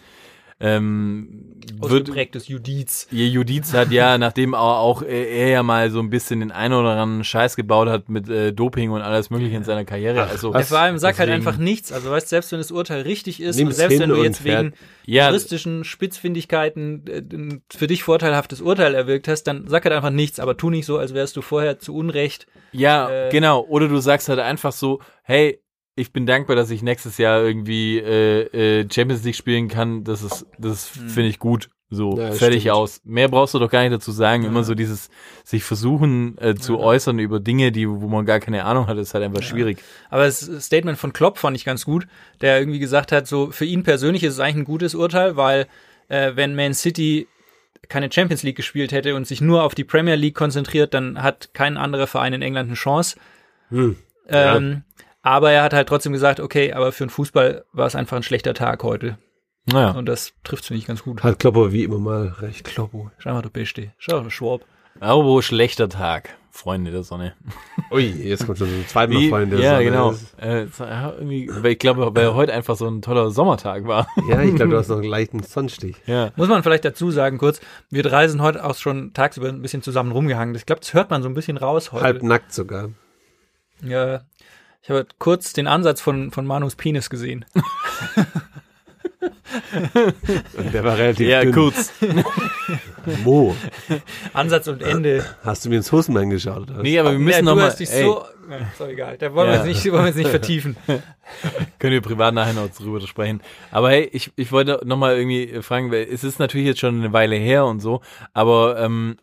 ähm, 0.60 1.54
Ausgeprägtes 1.80 2.48
Judiz. 2.48 3.06
Ihr 3.10 3.28
Judiz 3.28 3.72
hat 3.72 3.90
ja, 3.90 4.18
nachdem 4.18 4.54
auch, 4.54 4.78
auch 4.78 5.02
er 5.02 5.48
ja 5.48 5.62
mal 5.62 5.90
so 5.90 6.00
ein 6.00 6.10
bisschen 6.10 6.40
den 6.40 6.50
einen 6.52 6.74
oder 6.74 6.90
anderen 6.90 7.24
Scheiß 7.24 7.56
gebaut 7.56 7.88
hat 7.88 8.08
mit 8.08 8.28
äh, 8.28 8.52
Doping 8.52 8.90
und 8.90 9.02
alles 9.02 9.30
mögliche 9.30 9.56
in 9.56 9.64
seiner 9.64 9.84
Karriere. 9.84 10.24
also 10.24 10.52
Ja, 10.52 10.60
vor 10.62 10.78
allem 10.78 10.98
sag 10.98 11.18
halt 11.18 11.28
deswegen- 11.28 11.46
einfach 11.46 11.58
nichts. 11.60 11.92
Also 11.92 12.10
weißt, 12.10 12.28
selbst 12.28 12.52
wenn 12.52 12.58
das 12.58 12.70
Urteil 12.70 13.02
richtig 13.02 13.40
ist 13.40 13.60
und 13.60 13.72
selbst 13.72 13.98
wenn 14.00 14.08
du 14.10 14.22
jetzt 14.22 14.44
wegen 14.44 14.72
Ja. 15.06 15.28
juristischen 15.28 15.84
Spitzfindigkeiten 15.84 17.04
äh, 17.06 17.18
ein 17.34 17.62
für 17.70 17.86
dich 17.86 18.02
vorteilhaftes 18.02 18.60
Urteil 18.60 18.94
erwirkt 18.94 19.28
hast, 19.28 19.44
dann 19.44 19.66
sag 19.68 19.84
halt 19.84 19.94
einfach 19.94 20.10
nichts, 20.10 20.40
aber 20.40 20.56
tu 20.56 20.70
nicht 20.70 20.86
so, 20.86 20.98
als 20.98 21.14
wärst 21.14 21.36
du 21.36 21.42
vorher 21.42 21.78
zu 21.78 21.94
Unrecht. 21.94 22.46
Ja, 22.72 23.08
Äh, 23.08 23.30
genau. 23.30 23.64
Oder 23.68 23.88
du 23.88 23.98
sagst 23.98 24.28
halt 24.28 24.38
einfach 24.40 24.72
so, 24.72 25.00
hey, 25.22 25.60
ich 25.98 26.12
bin 26.12 26.26
dankbar, 26.26 26.56
dass 26.56 26.70
ich 26.70 26.82
nächstes 26.82 27.18
Jahr 27.18 27.42
irgendwie 27.42 27.98
äh, 27.98 28.80
äh, 28.80 28.88
Champions 28.90 29.24
League 29.24 29.36
spielen 29.36 29.68
kann. 29.68 30.04
Das 30.04 30.22
ist, 30.22 30.46
das 30.58 30.86
finde 30.86 31.28
ich 31.28 31.38
gut. 31.38 31.68
So, 31.90 32.18
Ja, 32.18 32.32
fertig 32.32 32.62
stimmt. 32.62 32.74
aus. 32.74 33.00
Mehr 33.04 33.28
brauchst 33.28 33.54
du 33.54 33.58
doch 33.58 33.70
gar 33.70 33.80
nicht 33.82 33.92
dazu 33.92 34.12
sagen. 34.12 34.44
Immer 34.44 34.62
so 34.62 34.74
dieses 34.74 35.08
sich 35.42 35.64
versuchen 35.64 36.36
äh, 36.38 36.54
zu 36.54 36.78
äußern 36.78 37.18
über 37.18 37.40
Dinge, 37.40 37.72
die, 37.72 37.88
wo 37.88 38.08
man 38.08 38.26
gar 38.26 38.40
keine 38.40 38.64
Ahnung 38.64 38.86
hat, 38.88 38.98
ist 38.98 39.14
halt 39.14 39.24
einfach 39.24 39.42
schwierig. 39.42 39.78
Aber 40.10 40.24
das 40.24 40.40
Statement 40.60 40.98
von 40.98 41.14
Klopp 41.14 41.38
fand 41.38 41.56
ich 41.56 41.64
ganz 41.64 41.86
gut, 41.86 42.06
der 42.42 42.58
irgendwie 42.58 42.78
gesagt 42.78 43.10
hat, 43.10 43.26
so 43.26 43.50
für 43.50 43.64
ihn 43.64 43.84
persönlich 43.84 44.22
ist 44.22 44.34
es 44.34 44.40
eigentlich 44.40 44.56
ein 44.56 44.64
gutes 44.64 44.94
Urteil, 44.94 45.36
weil 45.36 45.66
äh, 46.08 46.32
wenn 46.34 46.54
Man 46.54 46.74
City 46.74 47.26
keine 47.88 48.12
Champions 48.12 48.42
League 48.42 48.56
gespielt 48.56 48.92
hätte 48.92 49.14
und 49.14 49.26
sich 49.26 49.40
nur 49.40 49.62
auf 49.62 49.74
die 49.74 49.84
Premier 49.84 50.16
League 50.16 50.34
konzentriert, 50.34 50.92
dann 50.92 51.22
hat 51.22 51.54
kein 51.54 51.78
anderer 51.78 52.06
Verein 52.06 52.34
in 52.34 52.42
England 52.42 52.68
eine 52.68 52.76
Chance. 52.76 53.16
Hm. 53.70 53.96
Ähm, 54.28 54.82
Aber 55.22 55.50
er 55.50 55.62
hat 55.62 55.72
halt 55.72 55.88
trotzdem 55.88 56.12
gesagt, 56.12 56.40
okay, 56.40 56.72
aber 56.72 56.92
für 56.92 57.04
den 57.04 57.10
Fußball 57.10 57.64
war 57.72 57.86
es 57.86 57.94
einfach 57.94 58.16
ein 58.16 58.22
schlechter 58.22 58.54
Tag 58.54 58.82
heute. 58.82 59.18
Naja. 59.66 59.90
Und 59.90 60.06
das 60.06 60.32
trifft 60.44 60.64
finde 60.66 60.78
ich 60.80 60.86
ganz 60.86 61.02
gut. 61.02 61.22
Hat 61.22 61.38
Klopper 61.38 61.72
wie 61.72 61.84
immer 61.84 61.98
mal 61.98 62.28
recht. 62.40 62.64
Kloppo, 62.64 63.10
schau 63.18 63.34
mal, 63.34 63.42
du 63.42 63.50
Beste. 63.50 63.92
Schau, 63.98 64.20
du 64.20 64.30
Schwab. 64.30 64.62
Aber 65.00 65.42
schlechter 65.42 65.88
Tag, 65.88 66.30
Freunde 66.50 66.90
der 66.90 67.02
Sonne. 67.02 67.34
Ui, 67.92 68.02
jetzt 68.02 68.46
kommt 68.46 68.58
schon 68.58 68.68
ein 68.68 68.84
zweites 68.88 69.14
Mal 69.14 69.20
Wie, 69.20 69.28
Freunde. 69.28 69.60
ja, 69.62 69.72
Sonne. 69.74 69.84
genau. 69.84 70.14
Äh, 70.40 70.62
es 70.62 70.78
ja, 70.78 71.12
irgendwie, 71.12 71.48
weil 71.52 71.72
ich 71.72 71.78
glaube, 71.78 72.10
weil 72.14 72.34
heute 72.34 72.52
einfach 72.52 72.74
so 72.76 72.88
ein 72.88 73.02
toller 73.02 73.30
Sommertag 73.30 73.86
war. 73.86 74.08
Ja, 74.28 74.42
ich 74.42 74.54
glaube, 74.56 74.72
du 74.72 74.78
hast 74.78 74.88
noch 74.88 74.96
einen 75.00 75.08
leichten 75.08 75.42
Sonnenstich. 75.42 75.96
ja. 76.06 76.30
Muss 76.36 76.48
man 76.48 76.62
vielleicht 76.62 76.84
dazu 76.84 77.10
sagen, 77.10 77.38
kurz, 77.38 77.60
wir 77.90 78.02
drei 78.02 78.26
sind 78.26 78.40
heute 78.42 78.64
auch 78.64 78.74
schon 78.74 79.12
tagsüber 79.12 79.48
ein 79.48 79.62
bisschen 79.62 79.82
zusammen 79.82 80.10
rumgehangen. 80.12 80.54
Ich 80.54 80.66
glaube, 80.66 80.80
das 80.80 80.94
hört 80.94 81.10
man 81.10 81.22
so 81.22 81.28
ein 81.28 81.34
bisschen 81.34 81.58
raus 81.58 81.92
heute. 81.92 82.04
Halb 82.04 82.22
nackt 82.22 82.52
sogar. 82.52 82.88
Ja, 83.84 84.22
ich 84.82 84.90
habe 84.90 85.06
kurz 85.18 85.52
den 85.52 85.66
Ansatz 85.66 86.00
von, 86.00 86.30
von 86.30 86.46
Manus 86.46 86.76
Penis 86.76 87.10
gesehen. 87.10 87.44
Und 90.56 90.72
der 90.72 90.84
war 90.84 90.96
relativ 90.96 91.26
Ja, 91.28 91.42
dünn. 91.42 91.52
kurz. 91.52 91.92
Wo? 93.24 93.54
Ansatz 94.32 94.68
und 94.68 94.82
Ende. 94.82 95.24
Hast 95.42 95.64
du 95.64 95.70
mir 95.70 95.76
ins 95.76 95.90
Hosenbein 95.90 96.30
geschaut? 96.30 96.70
Oder? 96.70 96.82
Nee, 96.82 96.98
aber 96.98 97.10
wir 97.12 97.18
Ja, 97.18 97.24
müssen 97.24 97.38
du 97.40 97.44
noch 97.46 97.56
mal, 97.56 97.66
hast 97.66 97.80
dich 97.80 97.90
ey, 97.90 98.02
so. 98.04 98.24
Ja, 98.50 98.56
ist 98.56 98.80
doch 98.80 98.88
egal. 98.88 99.18
Da 99.18 99.34
wollen 99.34 99.48
Ja. 99.52 99.52
wir 99.64 99.70
jetzt 99.70 99.84
nicht, 99.84 99.92
wollen 99.92 100.02
wir 100.04 100.08
jetzt 100.08 100.16
nicht 100.16 100.30
vertiefen. 100.30 100.76
können 101.78 101.92
wir 101.92 102.00
privat 102.00 102.34
nachher 102.34 102.54
noch 102.54 102.68
drüber 102.70 103.00
sprechen. 103.00 103.40
Aber 103.70 103.90
hey, 103.90 104.08
ich, 104.12 104.30
ich 104.36 104.52
wollte 104.52 104.80
noch 104.84 104.96
mal 104.96 105.16
irgendwie 105.16 105.60
fragen, 105.62 105.90
weil 105.90 106.06
es 106.10 106.24
ist 106.24 106.38
natürlich 106.38 106.66
jetzt 106.66 106.80
schon 106.80 106.98
eine 107.00 107.12
Weile 107.12 107.36
her 107.36 107.66
und 107.66 107.80
so, 107.80 108.00
aber 108.32 108.78
ähm, 108.80 109.16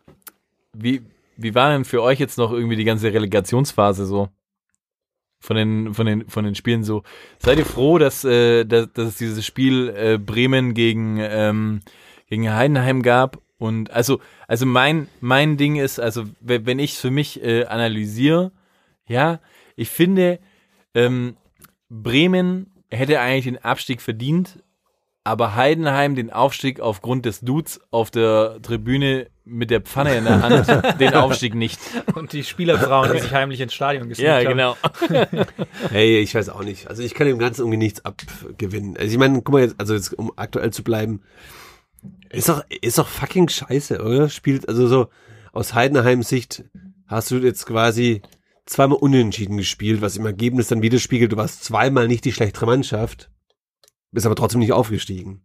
wie, 0.72 1.02
wie 1.36 1.54
war 1.54 1.70
denn 1.70 1.84
für 1.84 2.02
euch 2.02 2.18
jetzt 2.20 2.38
noch 2.38 2.52
irgendwie 2.52 2.76
die 2.76 2.84
ganze 2.84 3.12
Relegationsphase 3.12 4.06
so? 4.06 4.28
Von 5.38 5.56
den, 5.56 5.94
von 5.94 6.06
den, 6.06 6.28
von 6.28 6.44
den 6.44 6.54
Spielen 6.54 6.82
so. 6.82 7.02
Seid 7.38 7.58
ihr 7.58 7.66
froh, 7.66 7.98
dass, 7.98 8.24
äh, 8.24 8.64
dass, 8.64 8.88
es 8.96 9.16
dieses 9.18 9.44
Spiel 9.44 9.88
äh, 9.90 10.18
Bremen 10.18 10.74
gegen, 10.74 11.18
ähm, 11.20 11.82
gegen 12.28 12.52
Heidenheim 12.52 13.02
gab? 13.02 13.38
Und 13.58 13.90
also, 13.90 14.20
also 14.48 14.66
mein, 14.66 15.08
mein 15.20 15.56
Ding 15.56 15.76
ist, 15.76 16.00
also 16.00 16.24
we- 16.40 16.66
wenn 16.66 16.78
ich 16.78 16.94
für 16.94 17.10
mich 17.10 17.42
äh, 17.42 17.64
analysiere, 17.64 18.52
ja, 19.06 19.40
ich 19.76 19.88
finde, 19.88 20.40
ähm, 20.94 21.36
Bremen 21.88 22.72
hätte 22.90 23.20
eigentlich 23.20 23.44
den 23.44 23.62
Abstieg 23.62 24.02
verdient, 24.02 24.62
aber 25.22 25.54
Heidenheim 25.54 26.14
den 26.14 26.32
Aufstieg 26.32 26.80
aufgrund 26.80 27.24
des 27.24 27.40
Dudes 27.40 27.80
auf 27.90 28.10
der 28.10 28.60
Tribüne 28.62 29.28
mit 29.48 29.70
der 29.70 29.80
Pfanne 29.80 30.16
in 30.16 30.24
der 30.24 30.42
Hand, 30.42 31.00
den 31.00 31.14
Aufstieg 31.14 31.54
nicht. 31.54 31.78
Und 32.14 32.32
die 32.32 32.42
Spielerfrauen, 32.44 33.12
die 33.12 33.20
sich 33.20 33.32
heimlich 33.32 33.60
ins 33.60 33.72
Stadion 33.74 34.10
Ja, 34.16 34.36
haben. 34.38 34.48
genau. 34.48 34.76
Hey, 35.90 36.18
ich 36.18 36.34
weiß 36.34 36.48
auch 36.48 36.64
nicht. 36.64 36.88
Also 36.88 37.02
ich 37.02 37.14
kann 37.14 37.26
dem 37.28 37.38
Ganzen 37.38 37.60
irgendwie 37.62 37.78
nichts 37.78 38.04
abgewinnen. 38.04 38.96
Also 38.96 39.12
ich 39.12 39.18
meine, 39.18 39.40
guck 39.42 39.52
mal 39.52 39.62
jetzt, 39.62 39.76
also 39.78 39.94
jetzt, 39.94 40.12
um 40.18 40.32
aktuell 40.36 40.72
zu 40.72 40.82
bleiben, 40.82 41.22
ist 42.30 42.48
doch, 42.48 42.64
ist 42.82 42.98
doch 42.98 43.06
fucking 43.06 43.48
scheiße, 43.48 44.02
oder? 44.02 44.28
Spielt, 44.28 44.68
also 44.68 44.86
so, 44.88 45.08
aus 45.52 45.74
Heidenheims 45.74 46.28
Sicht 46.28 46.64
hast 47.06 47.30
du 47.30 47.36
jetzt 47.36 47.66
quasi 47.66 48.22
zweimal 48.66 48.98
unentschieden 48.98 49.56
gespielt, 49.56 50.00
was 50.02 50.16
im 50.16 50.26
Ergebnis 50.26 50.68
dann 50.68 50.82
widerspiegelt, 50.82 51.32
du 51.32 51.36
warst 51.36 51.62
zweimal 51.64 52.08
nicht 52.08 52.24
die 52.24 52.32
schlechtere 52.32 52.66
Mannschaft, 52.66 53.30
bist 54.10 54.26
aber 54.26 54.34
trotzdem 54.34 54.58
nicht 54.58 54.72
aufgestiegen. 54.72 55.42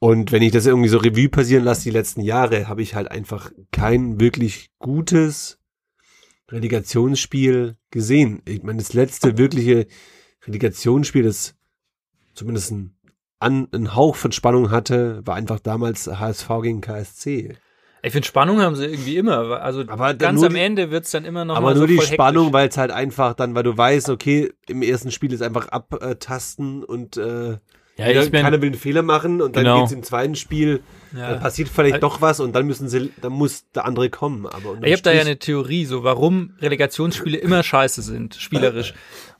Und 0.00 0.30
wenn 0.32 0.42
ich 0.42 0.52
das 0.52 0.66
irgendwie 0.66 0.88
so 0.88 0.98
Revue 0.98 1.28
passieren 1.28 1.64
lasse, 1.64 1.82
die 1.84 1.90
letzten 1.90 2.20
Jahre, 2.20 2.68
habe 2.68 2.82
ich 2.82 2.94
halt 2.94 3.10
einfach 3.10 3.50
kein 3.72 4.20
wirklich 4.20 4.70
gutes 4.78 5.58
Relegationsspiel 6.50 7.76
gesehen. 7.90 8.42
Ich 8.46 8.62
meine, 8.62 8.78
das 8.78 8.92
letzte 8.92 9.36
wirkliche 9.38 9.86
Relegationsspiel, 10.46 11.22
das 11.24 11.54
zumindest 12.34 12.70
ein, 12.72 12.96
an, 13.38 13.68
einen 13.72 13.94
Hauch 13.94 14.16
von 14.16 14.32
Spannung 14.32 14.70
hatte, 14.70 15.22
war 15.26 15.34
einfach 15.34 15.60
damals 15.60 16.06
HSV 16.06 16.48
gegen 16.62 16.80
KSC. 16.80 17.56
Ich 18.02 18.12
finde, 18.12 18.28
Spannung 18.28 18.60
haben 18.60 18.76
sie 18.76 18.84
irgendwie 18.84 19.16
immer. 19.16 19.60
Also 19.60 19.82
Aber 19.88 20.14
ganz 20.14 20.42
am 20.42 20.54
die- 20.54 20.60
Ende 20.60 20.90
wird's 20.90 21.10
dann 21.10 21.24
immer 21.24 21.44
noch 21.44 21.56
Aber 21.56 21.70
nur 21.74 21.80
so 21.80 21.86
die 21.86 22.00
Spannung, 22.00 22.52
weil 22.52 22.68
es 22.68 22.76
halt 22.76 22.92
einfach 22.92 23.34
dann, 23.34 23.54
weil 23.54 23.64
du 23.64 23.76
weißt, 23.76 24.10
okay, 24.10 24.52
im 24.68 24.82
ersten 24.82 25.10
Spiel 25.10 25.32
ist 25.32 25.42
einfach 25.42 25.68
abtasten 25.68 26.84
und 26.84 27.16
äh, 27.16 27.58
Ja, 27.98 28.08
ich 28.08 28.30
bin, 28.30 28.42
keiner 28.42 28.60
will 28.60 28.68
einen 28.68 28.78
Fehler 28.78 29.02
machen 29.02 29.40
und 29.40 29.56
dann 29.56 29.64
Genau. 29.64 29.80
geht's 29.80 29.92
im 29.92 30.02
zweiten 30.02 30.34
Spiel, 30.34 30.80
Ja. 31.16 31.30
dann 31.30 31.40
passiert 31.40 31.68
vielleicht 31.70 31.94
Al- 31.94 32.00
doch 32.00 32.20
was 32.20 32.40
und 32.40 32.52
dann 32.54 32.66
müssen 32.66 32.88
sie, 32.90 33.10
dann 33.22 33.32
muss 33.32 33.64
der 33.74 33.86
andere 33.86 34.10
kommen. 34.10 34.44
Aber 34.46 34.76
Ich 34.82 34.92
habe 34.92 35.02
da 35.02 35.12
ja 35.12 35.22
eine 35.22 35.38
Theorie, 35.38 35.86
so 35.86 36.04
warum 36.04 36.52
Relegationsspiele 36.60 37.38
immer 37.38 37.62
scheiße 37.62 38.02
sind, 38.02 38.34
spielerisch. 38.34 38.92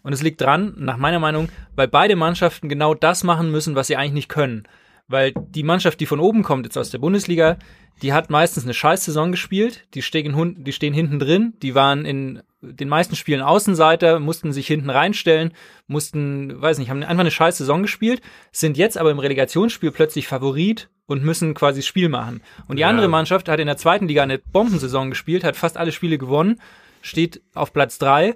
Und 0.03 0.13
es 0.15 0.23
liegt 0.23 0.41
dran, 0.41 0.73
nach 0.79 0.97
meiner 0.97 1.19
Meinung, 1.19 1.49
weil 1.75 1.89
beide 1.89 2.17
Mannschaften 2.17 2.69
genau 2.71 2.95
das 2.95 3.25
machen 3.25 3.51
müssen, 3.51 3.75
was 3.75 3.89
sie 3.89 3.97
eigentlich 3.97 4.13
nicht 4.13 4.29
können. 4.31 4.65
Weil 5.09 5.33
die 5.33 5.63
Mannschaft, 5.63 6.01
die 6.01 6.07
von 6.07 6.21
oben 6.21 6.43
kommt, 6.43 6.67
jetzt 6.67 6.77
aus 6.77 6.91
der 6.91 6.99
Bundesliga, 6.99 7.59
die 8.03 8.13
hat 8.13 8.29
meistens 8.29 8.65
eine 8.65 8.75
scheiß 8.75 9.05
Saison 9.05 9.31
gespielt, 9.31 9.87
die 9.95 10.03
stehen, 10.03 10.65
die 10.65 10.73
stehen 10.73 10.93
hinten 10.93 11.19
drin, 11.19 11.55
die 11.63 11.75
waren 11.75 12.05
in 12.05 12.43
den 12.61 12.89
meisten 12.89 13.17
Spielen 13.17 13.41
Außenseiter, 13.41 14.19
mussten 14.19 14.53
sich 14.53 14.67
hinten 14.67 14.91
reinstellen, 14.91 15.53
mussten, 15.87 16.61
weiß 16.61 16.79
nicht, 16.79 16.91
haben 16.91 17.03
einfach 17.03 17.21
eine 17.21 17.31
scheiß 17.31 17.59
Saison 17.59 17.83
gespielt, 17.83 18.21
sind 18.53 18.77
jetzt 18.77 18.99
aber 18.99 19.11
im 19.11 19.19
Relegationsspiel 19.19 19.93
plötzlich 19.93 20.27
Favorit 20.27 20.89
und 21.07 21.25
müssen 21.25 21.55
quasi 21.55 21.81
das 21.81 21.87
Spiel 21.87 22.09
machen. 22.09 22.43
Und 22.69 22.79
die 22.79 22.85
andere 22.85 23.09
Mannschaft 23.09 23.49
hat 23.49 23.61
in 23.61 23.67
der 23.67 23.77
zweiten 23.77 24.09
Liga 24.09 24.23
eine 24.23 24.39
Bombensaison 24.39 25.11
gespielt, 25.11 25.45
hat 25.45 25.57
fast 25.57 25.77
alle 25.77 25.93
Spiele 25.93 26.19
gewonnen, 26.19 26.61
steht 27.01 27.41
auf 27.55 27.73
Platz 27.73 27.99
drei, 27.99 28.35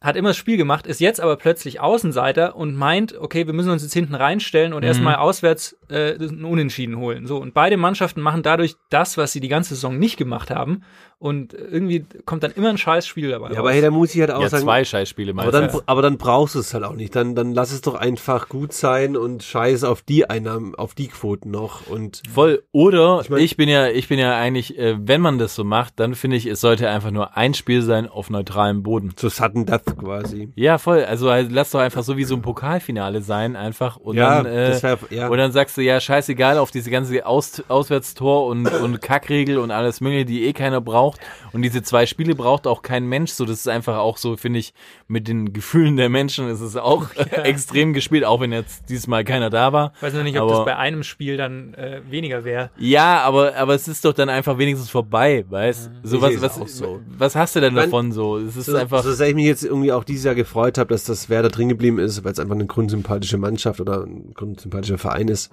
hat 0.00 0.16
immer 0.16 0.28
das 0.30 0.36
Spiel 0.36 0.58
gemacht, 0.58 0.86
ist 0.86 1.00
jetzt 1.00 1.20
aber 1.20 1.36
plötzlich 1.36 1.80
Außenseiter 1.80 2.56
und 2.56 2.76
meint, 2.76 3.16
okay, 3.18 3.46
wir 3.46 3.54
müssen 3.54 3.70
uns 3.70 3.82
jetzt 3.82 3.94
hinten 3.94 4.14
reinstellen 4.14 4.74
und 4.74 4.82
erstmal 4.82 5.16
auswärts 5.16 5.78
äh, 5.88 6.14
einen 6.14 6.44
Unentschieden 6.44 6.96
holen. 6.98 7.26
So 7.26 7.38
und 7.38 7.54
beide 7.54 7.76
Mannschaften 7.76 8.20
machen 8.20 8.42
dadurch 8.42 8.76
das, 8.90 9.16
was 9.16 9.32
sie 9.32 9.40
die 9.40 9.48
ganze 9.48 9.74
Saison 9.74 9.98
nicht 9.98 10.16
gemacht 10.16 10.50
haben 10.50 10.82
und 11.18 11.54
irgendwie 11.54 12.04
kommt 12.26 12.42
dann 12.42 12.50
immer 12.52 12.68
ein 12.68 12.76
scheiß 12.76 13.06
Spiel 13.06 13.30
dabei 13.30 13.46
Ja, 13.46 13.50
raus. 13.52 13.58
aber 13.60 13.72
hey, 13.72 13.80
da 13.80 13.90
muss 13.90 14.14
ich 14.14 14.20
halt 14.20 14.30
auch 14.30 14.42
ja, 14.42 14.48
sagen, 14.50 14.64
zwei 14.64 14.84
Scheißspiele 14.84 15.32
aber 15.36 15.50
dann, 15.52 15.64
meistens. 15.64 15.82
aber 15.86 16.02
dann 16.02 16.18
brauchst 16.18 16.54
du 16.54 16.58
es 16.58 16.74
halt 16.74 16.84
auch 16.84 16.94
nicht. 16.94 17.14
Dann, 17.16 17.34
dann 17.34 17.54
lass 17.54 17.72
es 17.72 17.80
doch 17.80 17.94
einfach 17.94 18.48
gut 18.48 18.72
sein 18.74 19.16
und 19.16 19.42
scheiß 19.42 19.84
auf 19.84 20.02
die 20.02 20.28
Einnahmen, 20.28 20.74
auf 20.74 20.94
die 20.94 21.08
Quoten 21.08 21.50
noch 21.50 21.86
und 21.86 22.22
Voll. 22.30 22.62
Oder 22.72 23.20
ich, 23.22 23.30
mein- 23.30 23.48
bin 23.56 23.68
ja, 23.68 23.88
ich 23.88 24.08
bin 24.08 24.18
ja 24.18 24.36
eigentlich, 24.36 24.76
äh, 24.78 24.96
wenn 25.00 25.20
man 25.22 25.38
das 25.38 25.54
so 25.54 25.64
macht, 25.64 25.94
dann 25.98 26.14
finde 26.14 26.36
ich, 26.36 26.44
es 26.46 26.60
sollte 26.60 26.90
einfach 26.90 27.10
nur 27.10 27.36
ein 27.36 27.54
Spiel 27.54 27.80
sein 27.82 28.06
auf 28.08 28.28
neutralem 28.28 28.82
Boden. 28.82 29.12
so 29.16 29.28
sudden 29.30 29.64
death 29.64 29.96
quasi. 29.96 30.50
Ja, 30.56 30.76
voll. 30.78 31.04
Also 31.04 31.30
halt, 31.30 31.50
lass 31.52 31.70
doch 31.70 31.80
einfach 31.80 32.02
so 32.02 32.16
wie 32.18 32.24
so 32.24 32.34
ein 32.34 32.42
Pokalfinale 32.42 33.22
sein, 33.22 33.56
einfach. 33.56 33.96
Und 33.96 34.16
Ja, 34.16 34.42
dann, 34.42 34.52
äh, 34.52 34.82
wär- 34.82 34.98
ja. 35.10 35.28
und 35.28 35.38
dann 35.38 35.52
sagst 35.52 35.73
sagst 35.74 35.78
du, 35.78 35.82
ja, 35.82 36.00
scheißegal 36.00 36.58
auf 36.58 36.70
diese 36.70 36.90
ganze 36.90 37.26
Aus 37.26 37.62
Auswärtstor 37.68 38.46
und, 38.46 38.66
und 38.66 39.00
Kackregel 39.02 39.58
und 39.58 39.70
alles 39.70 40.00
Mögliche, 40.00 40.24
die 40.24 40.44
eh 40.44 40.52
keiner 40.52 40.80
braucht. 40.80 41.20
Und 41.52 41.62
diese 41.62 41.82
zwei 41.82 42.06
Spiele 42.06 42.34
braucht 42.34 42.66
auch 42.66 42.82
kein 42.82 43.06
Mensch. 43.06 43.32
So, 43.32 43.44
das 43.44 43.58
ist 43.58 43.68
einfach 43.68 43.96
auch 43.98 44.16
so, 44.16 44.36
finde 44.36 44.60
ich, 44.60 44.72
mit 45.08 45.26
den 45.28 45.52
Gefühlen 45.52 45.96
der 45.96 46.08
Menschen 46.08 46.48
ist 46.48 46.60
es 46.60 46.76
auch 46.76 47.06
extrem 47.44 47.92
gespielt, 47.92 48.24
auch 48.24 48.40
wenn 48.40 48.52
jetzt 48.52 48.88
diesmal 48.88 49.24
keiner 49.24 49.50
da 49.50 49.72
war. 49.72 49.92
Ich 49.96 50.02
weiß 50.02 50.14
noch 50.14 50.22
nicht, 50.22 50.38
ob 50.38 50.48
Aber- 50.48 50.58
das 50.58 50.64
bei 50.66 50.76
einem 50.76 51.02
Spiel 51.02 51.36
dann 51.36 51.74
äh, 51.74 52.00
weniger 52.08 52.44
wäre. 52.44 52.70
Ja, 52.78 53.20
aber, 53.22 53.56
aber 53.56 53.74
es 53.74 53.88
ist 53.88 54.04
doch 54.04 54.12
dann 54.12 54.28
einfach 54.28 54.58
wenigstens 54.58 54.90
vorbei, 54.90 55.44
weißt? 55.48 55.90
So, 56.04 56.16
Ich 56.16 56.22
was, 56.22 56.40
was, 56.40 56.60
auch 56.60 56.68
so. 56.68 57.00
was 57.18 57.34
hast 57.34 57.56
du 57.56 57.60
denn 57.60 57.74
Mein- 57.74 57.84
davon 57.84 58.12
so? 58.12 58.36
Es 58.38 58.56
ist 58.56 58.66
So, 58.66 58.76
einfach. 58.76 59.02
so 59.02 59.12
sehr 59.12 59.28
ich 59.28 59.34
mich 59.34 59.46
jetzt 59.46 59.64
irgendwie 59.64 59.92
auch 59.92 60.04
dieses 60.04 60.24
Jahr 60.24 60.34
gefreut 60.36 60.78
habe, 60.78 60.88
dass 60.94 61.04
das 61.04 61.28
Werder 61.28 61.48
drin 61.48 61.68
geblieben 61.68 61.98
ist, 61.98 62.22
weil 62.24 62.32
es 62.32 62.38
einfach 62.38 62.54
eine 62.54 62.66
grundsympathische 62.66 63.38
Mannschaft 63.38 63.80
oder 63.80 64.04
ein 64.04 64.32
grundsympathischer 64.34 64.98
Verein 64.98 65.28
ist. 65.28 65.50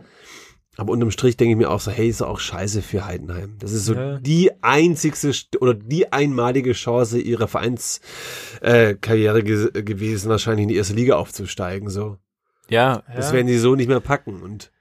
Aber 0.77 0.93
unterm 0.93 1.11
Strich 1.11 1.35
denke 1.37 1.51
ich 1.51 1.57
mir 1.57 1.69
auch 1.69 1.81
so, 1.81 1.91
hey, 1.91 2.07
ist 2.07 2.21
doch 2.21 2.29
auch 2.29 2.39
scheiße 2.39 2.81
für 2.81 3.05
Heidenheim. 3.05 3.57
Das 3.59 3.71
ist 3.73 3.85
so 3.85 3.93
Ja. 3.93 4.17
die 4.19 4.51
einzigste 4.63 5.29
St- 5.31 5.57
oder 5.59 5.73
die 5.73 6.11
einmalige 6.13 6.71
Chance 6.71 7.19
ihrer 7.19 7.47
Vereinskarriere 8.61 9.39
äh, 9.39 9.43
ge 9.43 9.83
gewesen, 9.83 10.29
wahrscheinlich 10.29 10.63
in 10.63 10.69
die 10.69 10.75
erste 10.77 10.93
Liga 10.93 11.15
aufzusteigen. 11.17 11.89
So, 11.89 12.17
ja, 12.69 13.03
das 13.15 13.27
Ja. 13.29 13.33
werden 13.33 13.47
sie 13.47 13.57
so 13.59 13.75
nicht 13.75 13.87
mehr 13.89 13.99
packen. 13.99 14.41
Und 14.41 14.71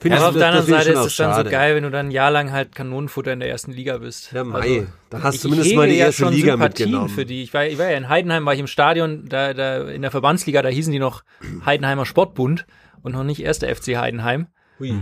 finde 0.00 0.16
Aber 0.16 0.24
ich- 0.26 0.28
auf 0.30 0.36
der 0.38 0.48
anderen 0.48 0.66
Seite 0.66 0.90
ist 0.92 1.06
es 1.06 1.16
dann 1.16 1.44
so 1.44 1.50
geil, 1.50 1.76
wenn 1.76 1.84
du 1.84 1.90
dann 1.90 2.06
ein 2.08 2.10
Jahr 2.10 2.30
lang 2.30 2.50
halt 2.52 2.74
Kanonenfutter 2.74 3.32
in 3.32 3.40
der 3.40 3.48
ersten 3.48 3.72
Liga 3.72 3.98
bist. 3.98 4.32
Ja, 4.32 4.44
Mai, 4.44 4.58
Also, 4.60 4.86
da 5.10 5.22
hast 5.22 5.36
du 5.36 5.40
zumindest 5.48 5.74
mal 5.76 5.88
die 5.88 5.94
ja 5.96 6.06
erste 6.06 6.24
schon 6.24 6.32
Liga 6.34 6.52
Sympathien 6.52 6.88
mitgenommen. 6.90 7.14
für 7.14 7.24
die. 7.24 7.42
Ich 7.42 7.54
war, 7.54 7.64
ich 7.66 7.78
war 7.78 7.90
ja 7.90 7.96
in 7.96 8.08
Heidenheim, 8.08 8.44
war 8.44 8.54
ich 8.54 8.60
im 8.60 8.66
Stadion, 8.66 9.26
da, 9.28 9.54
da 9.54 9.88
in 9.88 10.02
der 10.02 10.10
Verbandsliga, 10.10 10.62
da 10.62 10.68
hießen 10.68 10.92
die 10.92 10.98
noch 10.98 11.22
Heidenheimer 11.64 12.06
Sportbund 12.06 12.66
und 13.02 13.12
noch 13.12 13.24
nicht 13.24 13.40
erster 13.40 13.68
FC 13.74 13.96
Heidenheim. 13.96 14.48
Hui. 14.78 14.94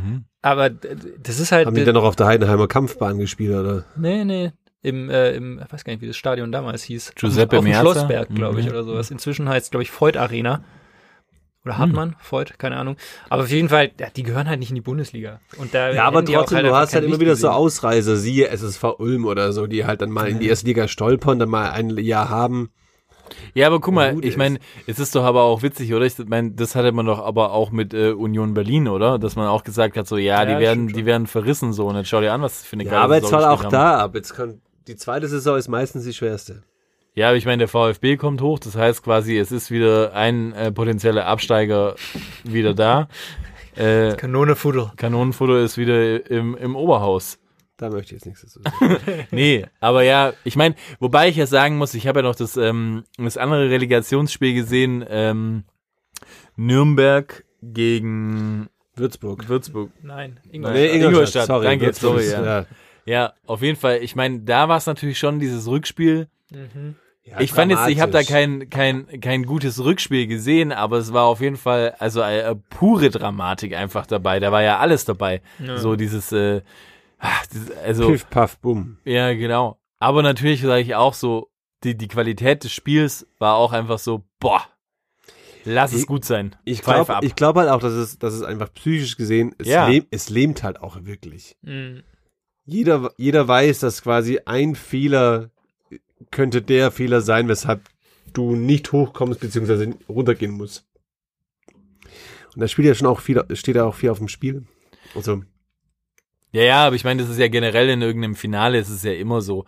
Aber 0.43 0.71
d- 0.71 0.97
das 1.23 1.41
ist 1.41 1.53
halt. 1.53 1.67
Haben 1.67 1.75
die 1.77 1.85
dann 1.85 1.95
noch 1.95 2.05
auf 2.05 2.17
der 2.17 2.27
Heidenheimer 2.27 2.69
Kampfbahn 2.69 3.19
gespielt, 3.19 3.55
oder? 3.55 3.85
Nee, 3.97 4.25
nee. 4.25 4.53
Im, 4.83 5.11
äh, 5.11 5.33
im, 5.33 5.61
ich 5.65 5.73
weiß 5.73 5.83
gar 5.85 5.93
nicht, 5.93 6.03
wie 6.03 6.07
das 6.07 6.17
Stadion 6.17 6.53
damals 6.53 6.85
hieß. 6.85 7.13
Giuseppe 7.17 7.59
auf 7.59 7.65
dem 7.65 7.71
Meazza? 7.71 7.81
Schlossberg, 7.81 8.29
glaube 8.35 8.61
ich, 8.61 8.67
Mhm. 8.67 8.73
oder 8.73 8.85
sowas. 8.85 9.11
Inzwischen 9.11 9.49
heißt 9.49 9.67
es, 9.67 9.71
glaube 9.71 9.83
ich, 9.83 9.91
Voigt 10.01 10.17
Arena. 10.17 10.63
Oder 11.65 11.79
Hartmann, 11.79 12.15
Voigt, 12.31 12.61
keine 12.61 12.77
Ahnung. 12.77 12.97
Aber 13.29 13.43
auf 13.43 13.51
jeden 13.51 13.69
Fall, 13.69 13.91
ja, 13.99 14.07
die 14.15 14.23
gehören 14.23 14.49
halt 14.49 14.61
nicht 14.61 14.69
in 14.69 14.77
die 14.77 14.81
Bundesliga. 14.83 15.41
Und 15.59 15.75
da 15.75 15.91
Ja, 15.91 16.05
aber 16.05 16.25
trotzdem, 16.25 16.59
du 16.59 16.67
einfach 16.67 16.79
hast 16.79 16.95
halt 16.95 17.03
immer 17.03 17.15
Licht 17.15 17.23
wieder 17.23 17.35
so 17.35 17.49
gesehen. 17.49 17.57
Ausreißer, 17.59 18.17
siehe 18.17 18.47
SSV 18.49 18.85
Ulm 18.99 19.25
oder 19.25 19.53
so, 19.53 19.67
die 19.67 19.85
halt 19.85 20.01
dann 20.01 20.11
mal 20.11 20.29
in 20.29 20.39
die 20.39 20.47
erste 20.47 20.67
Liga 20.69 20.87
stolpern, 20.87 21.41
dann 21.41 21.49
mal 21.49 21.71
ein 21.73 21.91
Jahr 21.99 22.29
haben. 22.29 22.71
Ja, 23.55 23.67
aber 23.67 23.81
guck 23.81 23.95
mal, 23.95 24.17
ich 24.25 24.37
meine, 24.37 24.59
es 24.87 24.99
ist 24.99 25.15
doch 25.15 25.25
aber 25.25 25.43
auch 25.43 25.63
witzig, 25.63 25.93
oder? 25.95 26.05
Ich 26.07 26.17
meine, 26.27 26.53
das 26.53 26.75
hatte 26.75 26.93
man 26.93 27.07
doch 27.07 27.19
aber 27.19 27.53
auch 27.53 27.71
mit 27.71 27.93
äh, 27.95 28.11
Union 28.13 28.55
Berlin, 28.55 28.89
oder? 28.89 29.19
Dass 29.19 29.37
man 29.37 29.47
auch 29.49 29.65
gesagt 29.65 29.97
hat, 29.97 30.07
so, 30.07 30.17
ja, 30.17 30.43
Ja, 30.43 30.55
die 30.55 30.61
werden, 30.61 30.89
die 30.89 31.07
werden 31.07 31.27
verrissen 31.27 31.73
so. 31.73 31.87
Und 31.87 31.97
jetzt 31.97 32.09
schau 32.09 32.21
dir 32.21 32.33
an, 32.33 32.43
was 32.43 32.59
das 32.61 32.67
für 32.67 32.75
eine 32.75 32.85
Ja, 32.85 32.91
geile 32.91 33.03
aber 33.03 33.15
jetzt 33.17 33.25
Saison 33.25 33.41
war 33.41 33.51
auch 33.51 33.59
gespielt 33.63 33.73
haben. 33.83 33.99
da 33.99 34.05
ab. 34.05 34.15
Jetzt 34.15 34.35
kann, 34.35 34.61
die 34.87 34.97
zweite 34.97 35.29
Saison 35.29 35.57
ist 35.57 35.69
meistens 35.69 36.05
die 36.05 36.13
schwerste. 36.13 36.63
Ja, 37.15 37.29
aber 37.29 37.37
ich 37.39 37.47
meine, 37.47 37.59
der 37.61 37.69
VfB 37.69 38.17
kommt 38.19 38.43
hoch, 38.43 38.59
das 38.59 38.77
heißt 38.77 39.03
quasi, 39.03 39.39
es 39.39 39.51
ist 39.51 39.71
wieder 39.71 40.13
ein 40.13 40.53
äh, 40.53 40.71
potenzieller 40.71 41.27
Absteiger 41.27 41.95
wieder 42.45 42.75
da. 42.75 43.09
Äh, 43.77 44.17
Kanone 44.17 44.57
Fuddel. 44.57 44.91
Kanonenfutter 44.97 45.59
ist 45.59 45.77
wieder 45.77 46.31
im, 46.31 46.57
im 46.57 46.75
Oberhaus. 46.77 47.39
Da 47.79 47.91
möchte 47.91 48.15
ich 48.15 48.23
jetzt 48.23 48.27
nichts 48.27 48.41
dazu 48.43 48.61
sagen. 48.63 48.97
Nee, 49.31 49.67
aber 49.81 50.03
ja, 50.03 50.33
ich 50.45 50.57
meine, 50.57 50.75
wobei 50.99 51.29
ich 51.29 51.37
ja 51.37 51.47
sagen 51.47 51.77
muss, 51.77 51.93
ich 51.95 52.07
habe 52.07 52.21
ja 52.21 52.23
noch 52.23 52.35
das, 52.37 52.57
ähm, 52.57 53.05
das 53.19 53.37
andere 53.37 53.69
Relegationsspiel 53.71 54.55
gesehen, 54.55 55.05
ähm, 55.09 55.65
Nürnberg 56.57 57.45
gegen 57.63 58.69
Würzburg. 58.95 59.49
Würzburg. 59.49 59.91
Nein, 60.03 60.41
Nee, 60.45 60.57
Ingolstadt. 60.57 60.77
Ingolstadt. 60.95 61.05
Ingolstadt, 61.13 61.47
sorry. 61.47 61.65
danke, 61.67 61.87
Würzburg 61.87 62.11
sorry, 62.13 62.25
ist- 62.25 62.33
ja. 62.33 62.67
Ja, 63.05 63.35
auf 63.47 63.63
jeden 63.63 63.77
Fall. 63.79 63.99
Ich 64.03 64.17
meine, 64.17 64.41
da 64.41 64.69
war 64.69 64.79
es 64.79 64.87
natürlich 64.87 65.19
schon 65.19 65.39
dieses 65.39 65.69
Rückspiel. 65.69 66.27
Ja, 67.25 67.41
ich 67.41 67.53
fand 67.53 67.71
jetzt, 67.71 67.87
ich 67.89 68.01
habe 68.01 68.11
da 68.11 68.23
kein, 68.23 68.69
kein, 68.71 69.21
kein 69.21 69.45
gutes 69.45 69.83
Rückspiel 69.85 70.27
gesehen, 70.27 70.73
aber 70.73 70.99
es 70.99 71.13
war 71.13 71.25
auf 71.25 71.41
jeden 71.41 71.57
Fall, 71.57 71.95
also 71.99 72.21
äh, 72.23 72.55
pure 72.71 73.11
Dramatik 73.11 73.75
einfach 73.77 74.07
dabei. 74.07 74.41
Da 74.41 74.51
war 74.51 74.63
ja 74.63 74.79
alles 74.79 75.05
dabei. 75.05 75.41
So 75.77 75.95
dieses, 75.95 76.33
äh, 76.33 76.63
dieses 76.63 76.63
also 77.85 78.09
Piff, 78.09 78.29
paff, 78.31 78.59
bumm. 78.59 78.99
ja, 79.05 79.33
genau. 79.35 79.81
Aber 79.99 80.23
natürlich 80.23 80.61
sage 80.63 80.83
ich 80.83 80.95
auch 80.95 81.15
so, 81.15 81.51
die, 81.85 81.97
die 81.97 82.09
Qualität 82.09 82.65
des 82.65 82.73
Spiels 82.73 83.27
war 83.39 83.57
auch 83.57 83.73
einfach 83.73 83.99
so, 83.99 84.25
boah, 84.41 84.63
lass 85.65 85.93
es 85.93 86.03
Ich- 86.03 86.07
gut 86.07 86.25
sein. 86.25 86.55
Ich 86.65 86.83
glaube 86.83 87.17
ab. 87.17 87.25
ich 87.25 87.35
glaub 87.35 87.57
halt 87.57 87.71
auch, 87.71 87.81
dass 87.81 87.93
es, 87.95 88.19
dass 88.19 88.35
es 88.35 88.43
einfach 88.43 88.73
psychisch 88.75 89.17
gesehen, 89.17 89.55
es, 89.59 89.69
Ja. 89.69 89.89
lehm, 89.89 90.05
es 90.11 90.29
lähmt 90.29 90.63
halt 90.63 90.81
auch 90.81 91.05
wirklich. 91.05 91.57
Mhm. 91.63 92.03
Jeder, 92.65 93.13
jeder 93.17 93.47
weiß, 93.47 93.79
dass 93.81 94.03
quasi 94.03 94.41
ein 94.45 94.75
Fehler 94.75 95.51
könnte 96.31 96.63
der 96.63 96.91
Fehler 96.91 97.21
sein, 97.21 97.49
weshalb 97.49 97.89
du 98.33 98.57
nicht 98.57 98.91
hochkommst 98.93 99.41
beziehungsweise 99.41 99.95
runtergehen 100.09 100.53
musst. 100.53 100.85
Und 102.55 102.61
da 102.61 102.69
spielt 102.69 102.89
ja 102.89 102.95
schon 102.95 103.07
auch 103.07 103.21
viel, 103.21 103.43
steht 103.55 103.77
ja 103.77 103.85
auch 103.85 103.95
viel 103.95 104.11
auf 104.11 104.19
dem 104.19 104.29
Spiel. 104.29 104.65
Also, 105.15 105.43
Ja, 106.57 106.63
ja, 106.63 106.87
aber 106.87 106.97
ich 106.97 107.05
meine, 107.05 107.21
das 107.21 107.31
ist 107.31 107.39
ja 107.39 107.49
generell 107.49 107.91
in 107.91 108.01
irgendeinem 108.01 108.35
Finale, 108.35 108.79
ist 108.79 108.89
es 108.89 109.03
ja 109.03 109.13
immer 109.13 109.43
so. 109.43 109.67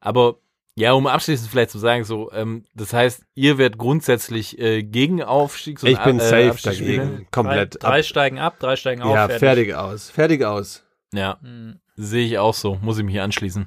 Aber 0.00 0.36
ja, 0.76 0.92
um 0.94 1.06
abschließend 1.06 1.50
vielleicht 1.50 1.70
zu 1.70 1.78
sagen, 1.78 2.04
so, 2.04 2.32
ähm, 2.32 2.64
das 2.74 2.94
heißt, 2.94 3.22
ihr 3.34 3.58
werdet 3.58 3.76
grundsätzlich 3.78 4.58
äh, 4.58 4.82
gegen 4.82 5.22
Aufstiegs- 5.22 5.82
und 5.82 5.90
ich 5.90 5.98
bin 5.98 6.18
äh, 6.18 6.22
safe 6.22 6.50
Abstiegsspiele? 6.52 6.96
dagegen. 6.96 7.26
Komplett. 7.30 7.74
Drei, 7.82 7.88
drei 7.90 7.98
ab. 7.98 8.04
steigen 8.06 8.38
ab, 8.38 8.58
drei 8.58 8.76
steigen 8.76 9.02
auf. 9.02 9.14
Ja, 9.14 9.28
fertig 9.28 9.74
aus. 9.74 10.08
Fertig 10.08 10.42
aus. 10.42 10.84
Ja, 11.12 11.36
Mhm. 11.42 11.80
sehe 11.96 12.24
ich 12.24 12.38
auch 12.38 12.54
so. 12.54 12.78
Muss 12.80 12.96
ich 12.96 13.04
mich 13.04 13.20
anschließen. 13.20 13.66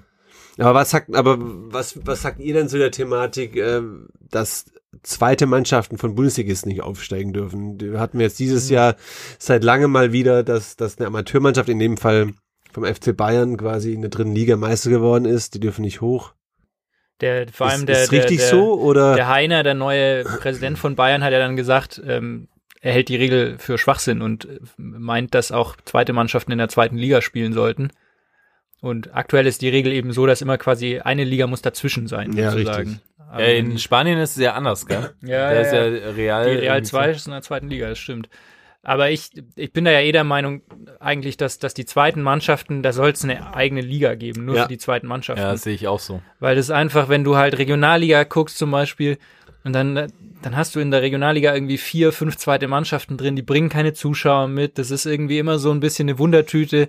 Aber 0.58 0.74
was 0.74 0.90
sagt, 0.90 1.14
aber 1.16 1.38
was, 1.40 2.00
was 2.04 2.24
sagt 2.24 2.40
ihr 2.40 2.56
denn 2.56 2.68
zu 2.68 2.80
der 2.80 2.90
Thematik, 2.90 3.56
äh, 3.58 3.82
dass 4.32 4.72
zweite 5.04 5.46
Mannschaften 5.46 6.00
von 6.00 6.16
Bundesligisten 6.16 6.72
nicht 6.72 6.82
aufsteigen 6.82 7.32
dürfen? 7.32 7.78
Die 7.78 7.96
hatten 8.00 8.18
wir 8.18 8.26
jetzt 8.26 8.40
dieses 8.40 8.72
Jahr 8.72 8.96
seit 9.38 9.64
langem 9.64 9.92
mal 9.92 10.12
wieder, 10.14 10.42
dass, 10.42 10.78
dass 10.78 10.98
eine 10.98 11.06
Amateurmannschaft, 11.06 11.70
in 11.70 11.78
dem 11.78 11.98
Fall 11.98 12.34
vom 12.76 12.84
FC 12.84 13.16
Bayern, 13.16 13.56
quasi 13.56 13.94
in 13.94 14.02
der 14.02 14.10
dritten 14.10 14.36
Liga 14.36 14.58
Meister 14.58 14.90
geworden 14.90 15.26
ist. 15.26 15.54
Die 15.54 15.60
dürfen 15.62 15.82
nicht 15.82 16.02
hoch. 16.02 16.34
Der, 17.22 17.48
vor 17.48 17.68
allem 17.68 17.82
ist, 17.82 17.88
der, 17.88 18.04
ist 18.04 18.12
richtig 18.12 18.40
der, 18.40 18.50
der, 18.50 18.58
so 18.60 18.80
oder? 18.82 19.16
Der 19.16 19.30
Heiner, 19.30 19.64
der 19.64 19.74
neue 19.74 20.26
Präsident 20.26 20.78
von 20.78 20.96
Bayern, 20.96 21.24
hat 21.24 21.32
ja 21.32 21.40
dann 21.40 21.56
gesagt, 21.56 22.02
ähm, 22.06 22.50
er 22.82 22.92
hält 22.92 23.08
die 23.08 23.16
Regel 23.16 23.58
für 23.58 23.78
Schwachsinn 23.78 24.22
und 24.22 24.44
äh, 24.46 24.60
meint, 24.78 25.34
dass 25.34 25.54
auch 25.54 25.78
zweite 25.86 26.12
Mannschaften 26.12 26.52
in 26.52 26.58
der 26.58 26.68
zweiten 26.68 26.98
Liga 26.98 27.22
spielen 27.22 27.54
sollten. 27.54 27.92
Und 28.82 29.16
aktuell 29.16 29.48
ist 29.48 29.62
die 29.62 29.70
Regel 29.70 29.94
eben 29.94 30.12
so, 30.12 30.26
dass 30.26 30.42
immer 30.42 30.58
quasi 30.58 31.00
eine 31.00 31.24
Liga 31.24 31.48
muss 31.48 31.62
dazwischen 31.62 32.08
sein, 32.08 32.34
Ja, 32.34 32.52
sozusagen. 32.52 32.90
richtig. 32.90 33.06
Ja, 33.32 33.46
in 33.46 33.80
Spanien 33.80 34.20
ist 34.20 34.32
es 34.32 34.44
ja 34.44 34.54
anders, 34.54 34.86
gell? 34.86 35.12
Ja, 35.22 35.52
da 35.54 35.60
ist 35.62 35.72
ja, 35.72 35.86
ja 35.88 36.10
Real. 36.12 36.46
die 36.46 36.58
Real 36.58 36.76
irgendwie 36.76 36.84
2 36.84 37.10
ist 37.12 37.26
in 37.26 37.32
der 37.32 37.42
zweiten 37.42 37.70
Liga, 37.70 37.88
das 37.90 37.98
stimmt. 37.98 38.30
Aber 38.86 39.10
ich, 39.10 39.32
ich 39.56 39.74
bin 39.74 39.84
da 39.84 39.92
ja 39.92 40.00
eh 40.00 40.12
der 40.12 40.24
Meinung, 40.24 40.62
eigentlich, 41.00 41.38
dass, 41.38 41.58
dass 41.58 41.74
die 41.74 41.86
zweiten 41.86 42.22
Mannschaften, 42.22 42.84
da 42.84 42.94
soll 42.94 43.10
es 43.10 43.24
eine 43.24 43.56
eigene 43.56 43.82
Liga 43.82 44.14
geben, 44.14 44.46
nur 44.46 44.56
Ja. 44.56 44.64
für 44.64 44.70
die 44.70 44.78
zweiten 44.78 45.08
Mannschaften. 45.08 45.42
Ja, 45.42 45.52
das 45.54 45.64
sehe 45.64 45.74
ich 45.74 45.88
auch 45.88 46.00
so. 46.00 46.22
Weil 46.40 46.56
das 46.56 46.70
einfach, 46.70 47.10
wenn 47.10 47.24
du 47.24 47.36
halt 47.36 47.58
Regionalliga 47.58 48.24
guckst 48.24 48.58
zum 48.60 48.70
Beispiel, 48.70 49.18
und 49.64 49.74
dann, 49.74 49.96
dann 50.44 50.56
hast 50.56 50.76
du 50.76 50.80
in 50.80 50.92
der 50.92 51.02
Regionalliga 51.02 51.52
irgendwie 51.56 51.80
vier, 51.80 52.12
fünf 52.12 52.38
zweite 52.38 52.68
Mannschaften 52.68 53.18
drin, 53.18 53.36
die 53.36 53.42
bringen 53.42 53.70
keine 53.70 53.94
Zuschauer 53.94 54.48
mit. 54.48 54.78
Das 54.78 54.92
ist 54.92 55.08
irgendwie 55.08 55.40
immer 55.40 55.58
so 55.58 55.72
ein 55.72 55.80
bisschen 55.80 56.08
eine 56.08 56.20
Wundertüte. 56.20 56.88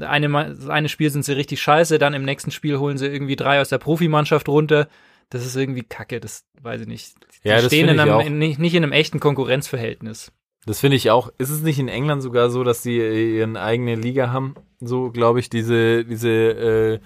Eine, 0.00 0.56
eine 0.68 0.88
Spiel 0.88 1.10
sind 1.10 1.24
sie 1.24 1.32
richtig 1.34 1.62
scheiße, 1.62 2.00
dann 2.00 2.14
im 2.14 2.24
nächsten 2.24 2.50
Spiel 2.50 2.78
holen 2.78 2.98
sie 2.98 3.06
irgendwie 3.06 3.36
drei 3.36 3.60
aus 3.60 3.68
der 3.68 3.78
Profimannschaft 3.78 4.48
runter. 4.48 4.88
Das 5.30 5.46
ist 5.46 5.54
irgendwie 5.54 5.84
kacke, 5.84 6.18
das 6.18 6.44
weiß 6.60 6.80
ich 6.80 6.86
nicht. 6.88 7.14
Die 7.44 7.48
Ja, 7.48 7.56
das 7.56 7.66
stehen 7.66 7.88
in 7.88 8.00
einem, 8.00 8.20
in, 8.20 8.38
nicht, 8.38 8.58
nicht 8.58 8.74
in 8.74 8.82
einem 8.82 8.92
echten 8.92 9.20
Konkurrenzverhältnis. 9.20 10.32
Das 10.66 10.80
finde 10.80 10.96
ich 10.96 11.10
auch. 11.10 11.30
Ist 11.38 11.50
es 11.50 11.62
nicht 11.62 11.78
in 11.78 11.88
England 11.88 12.22
sogar 12.22 12.50
so, 12.50 12.64
dass 12.64 12.82
die 12.82 12.98
äh, 12.98 13.38
ihren 13.38 13.56
eigene 13.56 13.94
Liga 13.94 14.32
haben? 14.32 14.56
So, 14.80 15.10
glaube 15.10 15.38
ich, 15.38 15.48
diese, 15.48 16.04
diese, 16.04 16.30
äh, 16.30 16.98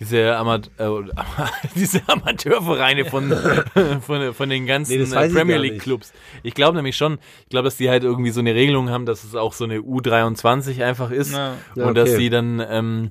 diese, 0.00 0.36
Amat 0.36 0.70
äh, 0.78 0.88
diese 1.76 2.00
Amateurvereine 2.06 3.04
von, 3.04 3.30
von, 4.00 4.32
von 4.32 4.48
den 4.48 4.66
ganzen 4.66 4.98
Nee, 4.98 5.14
äh, 5.14 5.28
Premier 5.28 5.58
League. 5.58 5.82
Clubs. 5.82 6.12
Ich 6.42 6.54
glaube 6.54 6.76
nämlich 6.76 6.96
schon, 6.96 7.18
ich 7.42 7.50
glaube, 7.50 7.64
dass 7.64 7.76
die 7.76 7.90
halt 7.90 8.02
irgendwie 8.02 8.30
so 8.30 8.40
eine 8.40 8.54
Regelung 8.54 8.88
haben, 8.88 9.04
dass 9.04 9.24
es 9.24 9.34
auch 9.34 9.52
so 9.52 9.64
eine 9.64 9.78
U23 9.78 10.82
einfach 10.82 11.10
ist 11.10 11.32
Ja. 11.32 11.54
Ja, 11.74 11.86
und 11.86 11.96
dass 11.96 12.10
okay. 12.10 12.18
die 12.18 12.30
dann 12.30 12.64
ähm, 12.66 13.10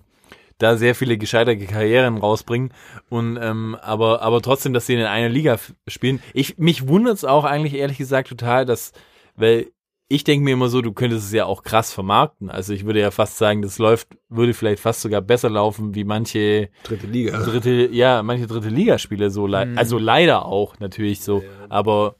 da 0.57 0.77
sehr 0.77 0.95
viele 0.95 1.17
gescheiterte 1.17 1.65
Karrieren 1.65 2.17
rausbringen 2.17 2.71
und 3.09 3.37
ähm, 3.41 3.77
aber 3.81 4.21
aber 4.21 4.41
trotzdem, 4.41 4.73
dass 4.73 4.87
sie 4.87 4.93
in 4.93 5.01
einer 5.01 5.29
Liga 5.29 5.59
spielen. 5.87 6.21
Ich 6.33 6.57
mich 6.57 6.87
wundert's 6.87 7.25
auch 7.25 7.43
eigentlich 7.43 7.75
ehrlich 7.75 7.97
gesagt 7.97 8.29
total, 8.29 8.65
dass 8.65 8.93
weil 9.35 9.67
ich 10.07 10.23
denke 10.23 10.43
mir 10.43 10.53
immer 10.53 10.69
so, 10.69 10.81
du 10.81 10.93
könntest 10.93 11.25
es 11.25 11.31
ja 11.33 11.45
auch 11.45 11.63
krass 11.63 11.91
vermarkten. 11.91 12.49
Also 12.49 12.73
ich 12.73 12.85
würde 12.85 12.99
ja 12.99 13.09
fast 13.11 13.37
sagen, 13.37 13.61
das 13.63 13.79
läuft, 13.79 14.09
würde 14.29 14.53
vielleicht 14.53 14.81
fast 14.81 15.01
sogar 15.01 15.21
besser 15.21 15.49
laufen 15.49 15.95
wie 15.95 16.03
manche 16.03 16.69
Dritte 16.83 17.07
Liga. 17.07 17.37
dritte, 17.43 17.89
ja, 17.91 18.21
manche 18.21 18.45
dritte 18.45 18.69
Ligaspiele 18.69 19.31
so, 19.31 19.47
le 19.47 19.73
also 19.75 19.97
leider 19.97 20.45
auch 20.45 20.79
natürlich 20.79 21.21
so. 21.21 21.43
Aber 21.69 22.15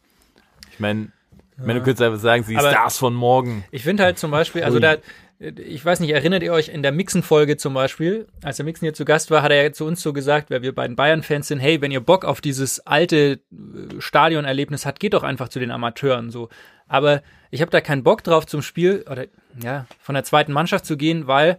ich 0.72 0.80
meine, 0.80 1.12
ich 1.58 1.66
meine, 1.66 1.80
du 1.80 1.86
könntest 1.86 2.02
einfach 2.02 2.20
sagen, 2.20 2.44
sie 2.44 2.58
Aber- 2.58 2.72
Stars 2.72 2.98
von 2.98 3.14
morgen. 3.14 3.64
Ich 3.72 3.84
finde 3.84 4.04
halt 4.04 4.18
zum 4.18 4.32
Beispiel, 4.32 4.64
also 4.64 4.80
da, 4.80 4.96
ich 5.40 5.84
weiß 5.84 6.00
nicht, 6.00 6.12
erinnert 6.12 6.44
ihr 6.44 6.54
euch 6.54 6.70
in 6.70 6.82
der 6.82 6.94
Mixen-Folge 6.94 7.58
zum 7.58 7.74
Beispiel, 7.74 8.28
als 8.42 8.58
der 8.58 8.66
Mixen 8.66 8.86
hier 8.86 8.94
zu 8.94 9.04
Gast 9.04 9.32
war, 9.32 9.42
hat 9.42 9.52
er 9.52 9.64
ja 9.64 9.72
zu 9.74 9.86
uns 9.86 10.02
so 10.02 10.14
gesagt, 10.14 10.50
weil 10.50 10.62
wir 10.62 10.74
beiden 10.74 10.96
Bayern-Fans 10.96 11.50
sind, 11.50 11.60
hey, 11.60 11.82
wenn 11.82 11.92
ihr 11.92 12.00
Bock 12.00 12.24
auf 12.24 12.40
dieses 12.40 12.80
alte 12.88 13.42
äh, 13.52 14.00
Stadionerlebnis 14.00 14.86
habt, 14.86 15.00
geht 15.00 15.14
doch 15.14 15.24
einfach 15.24 15.50
zu 15.50 15.60
den 15.60 15.72
Amateuren 15.72 16.32
so. 16.32 16.50
Aber 16.88 17.22
ich 17.52 17.62
habe 17.62 17.72
da 17.72 17.82
keinen 17.82 18.04
Bock 18.04 18.24
drauf 18.24 18.46
zum 18.46 18.62
Spiel 18.62 19.04
oder 19.10 19.26
ja, 19.62 19.88
von 20.00 20.16
der 20.16 20.24
zweiten 20.24 20.54
Mannschaft 20.54 20.86
zu 20.86 20.96
gehen, 20.96 21.28
weil 21.28 21.58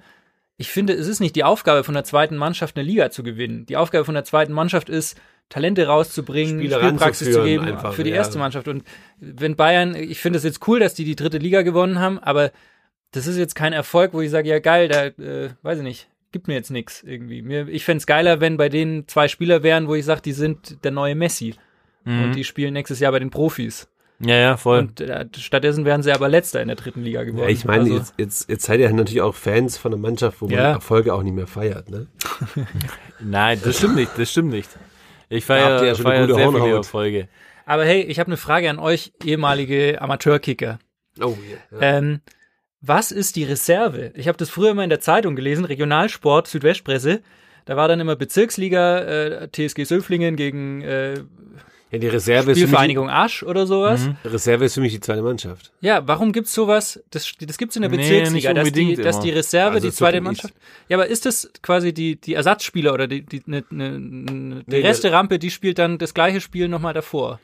ich 0.56 0.70
finde, 0.70 0.94
es 0.94 1.06
ist 1.06 1.20
nicht 1.20 1.36
die 1.36 1.44
Aufgabe 1.44 1.84
von 1.84 1.94
der 1.94 2.04
zweiten 2.04 2.36
Mannschaft, 2.36 2.76
eine 2.76 2.86
Liga 2.86 3.10
zu 3.10 3.22
gewinnen. 3.22 3.66
Die 3.66 3.76
Aufgabe 3.76 4.06
von 4.06 4.14
der 4.14 4.24
zweiten 4.24 4.52
Mannschaft 4.52 4.88
ist, 4.88 5.20
Talente 5.48 5.86
rauszubringen, 5.86 6.58
Spieler 6.58 6.80
Spielpraxis 6.80 7.32
zu 7.32 7.44
geben 7.44 7.66
einfach, 7.66 7.92
für 7.92 8.04
die 8.04 8.10
ja. 8.10 8.16
erste 8.16 8.38
Mannschaft. 8.38 8.68
Und 8.68 8.84
wenn 9.20 9.54
Bayern, 9.54 9.94
ich 9.94 10.18
finde 10.18 10.38
es 10.38 10.44
jetzt 10.44 10.66
cool, 10.66 10.80
dass 10.80 10.94
die 10.94 11.04
die 11.04 11.14
dritte 11.14 11.38
Liga 11.38 11.62
gewonnen 11.62 12.00
haben, 12.00 12.18
aber 12.18 12.50
das 13.16 13.26
ist 13.26 13.36
jetzt 13.38 13.54
kein 13.54 13.72
Erfolg, 13.72 14.12
wo 14.12 14.20
ich 14.20 14.30
sage, 14.30 14.48
ja 14.48 14.58
geil, 14.58 14.88
da, 14.88 15.06
äh, 15.06 15.50
weiß 15.62 15.78
ich 15.78 15.84
nicht, 15.84 16.08
gibt 16.32 16.48
mir 16.48 16.54
jetzt 16.54 16.70
nichts 16.70 17.02
irgendwie. 17.02 17.42
Mir, 17.42 17.68
ich 17.68 17.84
fänd's 17.84 18.06
geiler, 18.06 18.40
wenn 18.40 18.56
bei 18.56 18.68
denen 18.68 19.08
zwei 19.08 19.28
Spieler 19.28 19.62
wären, 19.62 19.88
wo 19.88 19.94
ich 19.94 20.04
sage, 20.04 20.20
die 20.22 20.32
sind 20.32 20.84
der 20.84 20.90
neue 20.92 21.14
Messi. 21.14 21.54
Und 22.04 22.34
die 22.34 22.44
spielen 22.44 22.72
nächstes 22.74 23.00
Jahr 23.00 23.10
bei 23.10 23.18
den 23.18 23.30
Profis. 23.30 23.88
Ja, 24.20 24.36
ja, 24.36 24.56
voll. 24.56 24.78
Und 24.78 25.00
äh, 25.00 25.26
stattdessen 25.36 25.84
wären 25.84 26.04
sie 26.04 26.12
aber 26.12 26.28
letzter 26.28 26.62
in 26.62 26.68
der 26.68 26.76
dritten 26.76 27.02
Liga 27.02 27.24
geworden. 27.24 27.42
Ja, 27.42 27.48
ich 27.48 27.64
meine, 27.64 27.82
Also- 27.82 27.96
jetzt, 27.96 28.14
jetzt, 28.16 28.48
jetzt 28.48 28.64
seid 28.66 28.78
ihr 28.78 28.92
natürlich 28.92 29.20
auch 29.22 29.34
Fans 29.34 29.76
von 29.76 29.92
einer 29.92 30.00
Mannschaft, 30.00 30.40
wo 30.40 30.46
man 30.46 30.54
Ja. 30.54 30.70
Erfolge 30.70 31.12
auch 31.12 31.24
nicht 31.24 31.34
mehr 31.34 31.48
feiert, 31.48 31.90
ne? 31.90 32.06
Nein, 33.20 33.60
das 33.64 33.78
stimmt 33.78 33.96
nicht, 33.96 34.12
das 34.16 34.30
stimmt 34.30 34.50
nicht. 34.50 34.70
Ich 35.28 35.44
feiere 35.44 35.84
ja 35.84 35.94
schon 35.96 36.06
eine 36.06 36.14
feier 36.14 36.26
gute 36.28 36.34
sehr 36.38 36.52
viele. 36.62 36.76
Erfolge. 36.76 37.28
Aber 37.64 37.84
hey, 37.84 38.02
ich 38.02 38.20
habe 38.20 38.28
eine 38.28 38.36
Frage 38.36 38.70
an 38.70 38.78
euch, 38.78 39.12
ehemalige 39.24 40.00
Amateurkicker. 40.00 40.78
Oh, 41.20 41.36
ja. 41.72 41.80
Ähm, 41.80 42.20
was 42.80 43.10
ist 43.12 43.36
die 43.36 43.44
Reserve? 43.44 44.12
Ich 44.14 44.28
habe 44.28 44.38
das 44.38 44.50
früher 44.50 44.70
immer 44.70 44.84
in 44.84 44.90
der 44.90 45.00
Zeitung 45.00 45.36
gelesen, 45.36 45.64
Regionalsport, 45.64 46.46
Südwestpresse. 46.48 47.20
Da 47.64 47.76
war 47.76 47.88
dann 47.88 47.98
immer 48.00 48.14
Bezirksliga, 48.16 48.98
äh, 49.00 49.48
TSG 49.50 49.84
Söflingen 49.84 50.36
gegen 50.36 50.82
äh, 50.82 51.14
ja, 51.90 51.98
die 51.98 52.08
Reserve 52.08 52.38
ist, 52.38 52.44
für 52.44 52.50
mich, 52.50 52.58
Spielvereinigung 52.58 53.08
Asch 53.08 53.42
oder 53.44 53.66
sowas. 53.66 54.08
die 54.24 54.28
Reserve 54.28 54.64
ist 54.64 54.74
für 54.74 54.80
mich 54.80 54.92
die 54.92 55.00
zweite 55.00 55.22
Mannschaft. 55.22 55.72
Ja, 55.80 56.06
warum 56.06 56.32
gibt's 56.32 56.52
sowas? 56.52 57.02
Das, 57.10 57.32
das 57.40 57.58
gibt's 57.58 57.76
in 57.76 57.82
der 57.82 57.90
Nee, 57.90 57.98
Bezirksliga, 57.98 58.52
nicht 58.52 58.66
dass, 58.66 58.72
die, 58.72 58.96
dass 58.96 59.20
die 59.20 59.30
Reserve 59.30 59.74
Also 59.76 59.88
die 59.88 59.94
zweite 59.94 60.20
Mannschaft. 60.20 60.52
Ja, 60.88 60.96
aber 60.96 61.06
ist 61.06 61.26
das 61.26 61.50
quasi 61.62 61.92
die, 61.94 62.20
die 62.20 62.34
Ersatzspieler 62.34 62.92
oder 62.92 63.06
die, 63.06 63.22
die, 63.22 63.42
ne, 63.46 63.64
ne, 63.70 63.98
ne, 64.00 64.64
die 64.66 64.76
Nee, 64.76 64.80
Resterampe, 64.86 65.38
die 65.38 65.50
spielt 65.50 65.78
dann 65.78 65.98
das 65.98 66.12
gleiche 66.12 66.40
Spiel 66.40 66.68
nochmal 66.68 66.92
davor? 66.94 67.40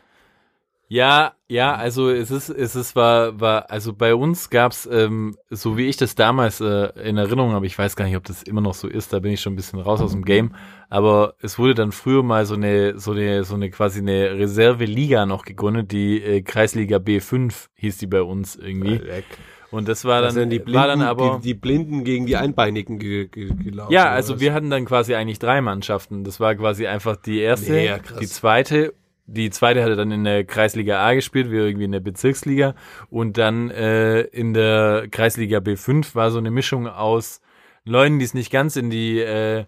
Ja, 0.92 1.32
ja, 1.48 1.74
also 1.74 2.10
es 2.10 2.30
ist, 2.30 2.50
es 2.50 2.76
ist, 2.76 2.94
war, 2.94 3.40
war, 3.40 3.70
also 3.70 3.94
bei 3.94 4.14
uns 4.14 4.50
gab's, 4.50 4.86
ähm, 4.92 5.38
so 5.48 5.78
wie 5.78 5.86
ich 5.86 5.96
das 5.96 6.14
damals 6.16 6.60
äh, 6.60 6.88
in 7.02 7.16
Erinnerung 7.16 7.52
habe, 7.52 7.64
ich 7.64 7.78
weiß 7.78 7.96
gar 7.96 8.04
nicht, 8.04 8.16
ob 8.16 8.24
das 8.24 8.42
immer 8.42 8.60
noch 8.60 8.74
so 8.74 8.88
ist, 8.88 9.10
da 9.10 9.18
bin 9.18 9.32
ich 9.32 9.40
schon 9.40 9.54
ein 9.54 9.56
bisschen 9.56 9.80
raus 9.80 10.02
aus 10.02 10.12
dem 10.12 10.22
Game, 10.22 10.54
aber 10.90 11.32
es 11.40 11.58
wurde 11.58 11.72
dann 11.72 11.92
früher 11.92 12.22
mal 12.22 12.44
so 12.44 12.56
eine, 12.56 12.98
so 12.98 13.12
eine, 13.12 13.42
so 13.44 13.54
eine 13.54 13.70
quasi 13.70 14.00
eine 14.00 14.38
Reserve-Liga 14.38 15.24
noch 15.24 15.46
gegründet, 15.46 15.92
die 15.92 16.22
äh, 16.22 16.42
Kreisliga 16.42 16.98
B5 16.98 17.68
hieß 17.72 17.96
die 17.96 18.06
bei 18.06 18.20
uns 18.20 18.56
irgendwie. 18.56 19.00
Weg. 19.00 19.24
Und 19.70 19.88
das 19.88 20.04
war 20.04 20.20
Das 20.20 20.34
dann, 20.34 20.42
sind 20.42 20.50
die 20.50 20.58
Blinden, 20.58 20.78
war 20.78 20.88
dann 20.88 21.00
aber. 21.00 21.38
die, 21.38 21.48
die 21.48 21.54
Blinden 21.54 22.04
gegen 22.04 22.26
die 22.26 22.36
Einbeinigen 22.36 22.98
ge, 22.98 23.28
ge, 23.28 23.48
gelaufen. 23.54 23.90
Ja, 23.94 24.10
also 24.10 24.40
wir 24.40 24.52
hatten 24.52 24.68
dann 24.68 24.84
quasi 24.84 25.14
eigentlich 25.14 25.38
drei 25.38 25.62
Mannschaften. 25.62 26.22
Das 26.24 26.38
war 26.38 26.54
quasi 26.54 26.86
einfach 26.86 27.16
die 27.16 27.38
erste, 27.38 27.72
Nee, 27.72 27.86
ja, 27.86 27.98
die 28.20 28.26
zweite. 28.26 28.92
Die 29.26 29.50
zweite 29.50 29.82
hatte 29.82 29.96
dann 29.96 30.10
in 30.10 30.24
der 30.24 30.44
Kreisliga 30.44 31.04
A 31.06 31.14
gespielt, 31.14 31.50
wir 31.50 31.62
irgendwie 31.62 31.84
in 31.84 31.92
der 31.92 32.00
Bezirksliga. 32.00 32.74
Und 33.08 33.38
dann 33.38 33.70
äh, 33.70 34.22
in 34.22 34.52
der 34.52 35.06
Kreisliga 35.10 35.58
B5 35.58 36.14
war 36.14 36.30
so 36.30 36.38
eine 36.38 36.50
Mischung 36.50 36.88
aus 36.88 37.40
Leuten, 37.84 38.18
die 38.18 38.24
es 38.24 38.34
nicht 38.34 38.50
ganz 38.50 38.76
in 38.76 38.90
die 38.90 39.20
äh, 39.20 39.64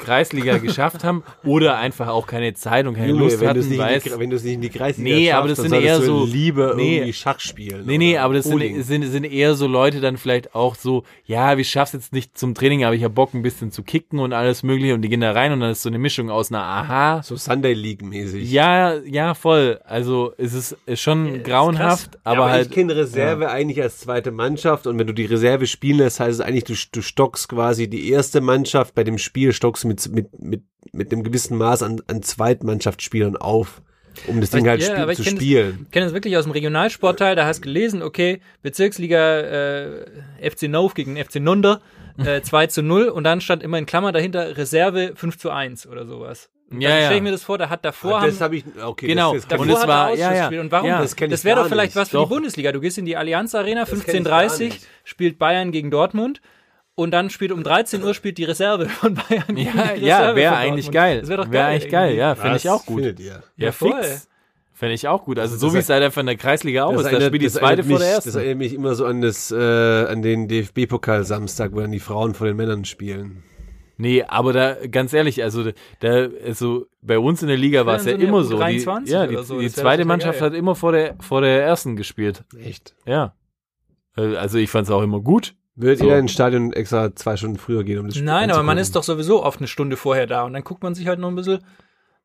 Kreisliga 0.00 0.58
geschafft 0.58 1.04
haben 1.04 1.22
oder 1.44 1.78
einfach 1.78 2.08
auch 2.08 2.26
keine 2.26 2.52
Zeit 2.54 2.86
und 2.86 2.94
keine 2.94 3.08
Junge, 3.10 3.22
Lust 3.24 3.36
wenn 3.40 3.44
du 3.44 3.48
hatten, 3.50 3.58
es 3.60 3.66
nicht, 3.66 3.78
in 3.78 3.84
weil 3.84 4.00
die- 4.00 4.18
wenn 4.18 4.30
du 4.30 4.36
es 4.36 4.44
nicht 4.44 4.54
in 4.54 4.60
die 4.60 4.68
Kreisliga 4.68 5.08
Nee, 5.16 5.26
schaffst, 5.28 5.38
aber 5.38 5.48
das 5.48 5.58
sind 5.58 5.72
eher 5.72 6.00
so- 6.02 6.24
lieber 6.24 6.74
nee. 6.74 6.96
irgendwie 6.96 7.12
Schach 7.12 7.40
spielen. 7.40 7.84
Nee, 7.86 7.98
nee, 7.98 8.18
aber 8.18 8.34
das 8.34 8.44
sind, 8.46 8.82
sind, 8.84 9.02
sind 9.04 9.24
eher 9.24 9.54
so 9.54 9.66
Leute 9.66 10.00
dann 10.00 10.16
vielleicht 10.16 10.54
auch 10.54 10.74
so, 10.74 11.04
ja, 11.24 11.56
wir 11.56 11.64
schaff's 11.64 11.92
jetzt 11.92 12.12
nicht 12.12 12.36
zum 12.36 12.54
Training, 12.54 12.84
aber 12.84 12.94
ich 12.94 13.04
hab 13.04 13.14
Bock 13.14 13.32
ein 13.32 13.42
bisschen 13.42 13.70
zu 13.70 13.82
kicken 13.84 14.18
und 14.18 14.32
alles 14.32 14.62
mögliche 14.62 14.92
und 14.94 15.02
die 15.02 15.08
gehen 15.08 15.20
da 15.20 15.32
rein 15.32 15.52
und 15.52 15.60
dann 15.60 15.70
ist 15.70 15.82
so 15.82 15.88
eine 15.88 15.98
Mischung 15.98 16.30
aus 16.30 16.50
einer 16.50 16.62
Aha. 16.62 17.22
so 17.22 17.36
Sunday 17.36 17.72
League 17.74 18.02
mäßig. 18.02 18.50
Ja, 18.50 18.94
ja, 19.04 19.34
voll. 19.34 19.80
Also 19.84 20.32
es 20.36 20.52
ist, 20.52 20.76
ist 20.86 21.00
schon 21.00 21.42
grauenhaft, 21.44 22.14
Ja, 22.14 22.20
aber, 22.24 22.42
aber 22.42 22.50
halt. 22.52 22.66
ich 22.68 22.72
kenne 22.72 22.96
Reserve 22.96 23.48
eigentlich 23.50 23.80
als 23.80 23.98
zweite 24.00 24.30
Mannschaft 24.32 24.86
und 24.86 24.98
wenn 24.98 25.06
du 25.06 25.14
die 25.14 25.26
Reserve 25.26 25.66
spielen 25.66 25.98
lässt, 25.98 26.20
heißt 26.20 26.40
es 26.40 26.40
eigentlich, 26.40 26.64
du, 26.64 26.74
du 26.92 27.02
stockst 27.02 27.48
quasi 27.48 27.88
die 27.88 28.10
erste 28.10 28.40
Mannschaft 28.40 28.94
bei 28.94 29.04
dem 29.04 29.18
Spiel 29.18 29.52
stockst 29.52 29.75
mit, 29.84 30.08
mit, 30.12 30.40
mit, 30.40 30.62
mit 30.92 31.12
einem 31.12 31.22
gewissen 31.22 31.56
Maß 31.58 31.82
an, 31.82 32.00
an 32.06 32.22
Zweitmannschaftsspielern 32.22 33.36
auf, 33.36 33.82
um 34.26 34.40
das 34.40 34.50
Ding 34.50 34.66
halt 34.68 34.80
Ja, 34.80 34.88
spiel, 34.88 35.02
aber 35.02 35.12
ich 35.12 35.18
zu 35.18 35.24
kenn 35.24 35.34
das- 35.34 35.42
spielen. 35.44 35.80
Ich 35.86 35.90
kenne 35.92 36.06
das 36.06 36.14
wirklich 36.14 36.36
aus 36.36 36.44
dem 36.44 36.52
Regionalsportteil, 36.52 37.36
da 37.36 37.46
hast 37.46 37.58
du 37.58 37.62
gelesen, 37.62 38.02
okay, 38.02 38.40
Bezirksliga 38.62 39.40
äh, 39.40 40.06
FC 40.50 40.68
Nov 40.68 40.94
gegen 40.94 41.16
FC 41.16 41.36
Nunder, 41.36 41.80
äh, 42.18 42.40
2 42.42 42.66
zu 42.68 42.82
0 42.82 43.08
und 43.08 43.24
dann 43.24 43.40
stand 43.40 43.62
immer 43.62 43.78
in 43.78 43.86
Klammer 43.86 44.12
dahinter 44.12 44.56
Reserve 44.56 45.12
5 45.14 45.38
zu 45.38 45.50
1 45.50 45.86
oder 45.86 46.06
sowas. 46.06 46.50
Und 46.68 46.80
Ja, 46.80 46.88
dann 46.90 46.98
stelle 47.02 47.16
ich 47.18 47.22
mir 47.22 47.30
das 47.30 47.44
vor, 47.44 47.58
da 47.58 47.68
hat 47.68 47.84
davor 47.84 48.18
Ah, 48.20 48.26
das 48.26 48.34
haben, 48.40 48.44
habe 48.44 48.56
ich, 48.56 48.64
okay, 48.84 49.06
Genau. 49.06 49.32
das, 49.34 49.42
das 49.42 49.48
davor 49.50 49.66
Und 49.66 49.70
es 49.72 49.78
hat 49.82 49.88
war- 49.88 50.10
er 50.10 50.16
ja, 50.16 50.24
ja. 50.24 50.30
ausgespielt. 50.32 50.60
Und 50.62 50.72
warum? 50.72 50.88
Ja, 50.88 51.00
das 51.00 51.14
das 51.14 51.30
ich 51.40 51.44
wäre 51.44 51.60
doch 51.60 51.68
vielleicht 51.68 51.90
nicht. 51.94 51.96
was 51.96 52.08
für 52.08 52.16
Doch. 52.16 52.24
die 52.28 52.34
Bundesliga. 52.34 52.72
Du 52.72 52.80
gehst 52.80 52.98
in 52.98 53.04
die 53.04 53.16
Allianz 53.16 53.54
Arena, 53.54 53.84
kenn 53.84 53.98
ich 53.98 54.04
gar 54.24 54.40
15.30 54.42 54.58
nicht. 54.64 54.86
spielt 55.04 55.38
Bayern 55.38 55.70
gegen 55.70 55.92
Dortmund. 55.92 56.40
Und 56.96 57.10
dann 57.12 57.30
spielt 57.30 57.52
um 57.52 57.62
13 57.62 58.02
Uhr 58.02 58.14
spielt 58.14 58.38
die 58.38 58.44
Reserve 58.44 58.88
von 58.88 59.14
Bayern 59.14 59.56
ja, 59.56 59.94
ja, 59.94 60.34
wäre 60.34 60.56
eigentlich 60.56 60.90
geil. 60.90 61.20
Das 61.20 61.28
wäre 61.28 61.44
doch 61.44 61.52
Wäre 61.52 61.64
geil. 61.64 61.72
eigentlich 61.74 61.90
geil, 61.92 62.14
ja, 62.16 62.34
finde 62.34 62.56
ich 62.56 62.68
auch 62.68 62.84
gut. 62.84 62.96
Findet 63.02 63.20
ihr. 63.20 63.42
Ja, 63.56 63.66
Ja, 63.66 63.72
voll. 63.72 64.02
fix. 64.02 64.28
Fände 64.72 64.94
ich 64.94 65.06
auch 65.08 65.24
gut. 65.24 65.38
Also 65.38 65.54
Das 65.54 65.60
so 65.60 65.72
wie 65.72 65.78
es 65.78 65.88
halt 65.88 66.02
einfach 66.02 66.20
in 66.20 66.26
der 66.26 66.36
Kreisliga 66.36 66.84
auch 66.84 66.92
ist. 66.92 67.04
Da 67.04 67.18
spielt 67.20 67.40
die 67.40 67.46
das 67.46 67.54
zweite 67.54 67.80
erinnert 67.82 67.86
vor 67.86 67.98
der 67.98 68.06
mich, 68.08 68.14
ersten. 68.14 68.28
Das 68.28 68.36
erinnert 68.36 68.58
mich 68.58 68.74
immer 68.74 68.94
so 68.94 69.06
an 69.06 69.20
das, 69.22 69.50
äh, 69.50 69.56
an 69.56 70.20
den 70.20 70.48
DFB-Pokal 70.48 71.24
Samstag, 71.24 71.72
wo 71.72 71.80
dann 71.80 71.92
die 71.92 72.00
Frauen 72.00 72.34
vor 72.34 72.46
den 72.46 72.56
Männern 72.56 72.84
spielen. 72.84 73.42
Nee, 73.98 74.22
aber 74.24 74.52
da, 74.52 74.76
ganz 74.90 75.14
ehrlich, 75.14 75.42
also 75.42 75.70
da, 76.00 76.28
also 76.44 76.86
bei 77.00 77.18
uns 77.18 77.40
in 77.40 77.48
der 77.48 77.56
Liga 77.56 77.86
war 77.86 77.96
es 77.96 78.04
ja 78.04 78.12
so 78.12 78.18
immer 78.18 78.42
so. 78.44 78.56
Die, 78.58 78.62
U23 78.86 79.08
ja, 79.08 79.26
die, 79.26 79.36
so, 79.42 79.58
die 79.58 79.64
wär 79.64 79.72
zweite 79.72 80.04
Mannschaft 80.04 80.40
geil. 80.40 80.50
hat 80.50 80.54
immer 80.54 80.74
vor 80.74 80.92
der, 80.92 81.16
vor 81.20 81.40
der 81.40 81.62
ersten 81.62 81.96
gespielt. 81.96 82.44
Echt? 82.62 82.94
Ja. 83.06 83.34
Äh, 84.18 84.36
Also 84.36 84.58
ich 84.58 84.68
fand 84.68 84.86
es 84.88 84.90
auch 84.92 85.02
immer 85.02 85.20
gut. 85.20 85.54
Würdet 85.76 85.98
So. 85.98 86.06
ihr 86.06 86.18
ins 86.18 86.32
Stadion 86.32 86.72
extra 86.72 87.14
zwei 87.14 87.36
Stunden 87.36 87.58
früher 87.58 87.84
gehen, 87.84 87.98
um 87.98 88.06
das 88.06 88.16
Spiel 88.16 88.24
Nein, 88.24 88.50
aber 88.50 88.62
man 88.62 88.78
ist 88.78 88.96
doch 88.96 89.02
sowieso 89.02 89.44
oft 89.44 89.60
eine 89.60 89.68
Stunde 89.68 89.96
vorher 89.96 90.26
da 90.26 90.44
und 90.44 90.54
dann 90.54 90.64
guckt 90.64 90.82
man 90.82 90.94
sich 90.94 91.06
halt 91.06 91.18
noch 91.18 91.28
ein 91.28 91.34
bisschen 91.36 91.58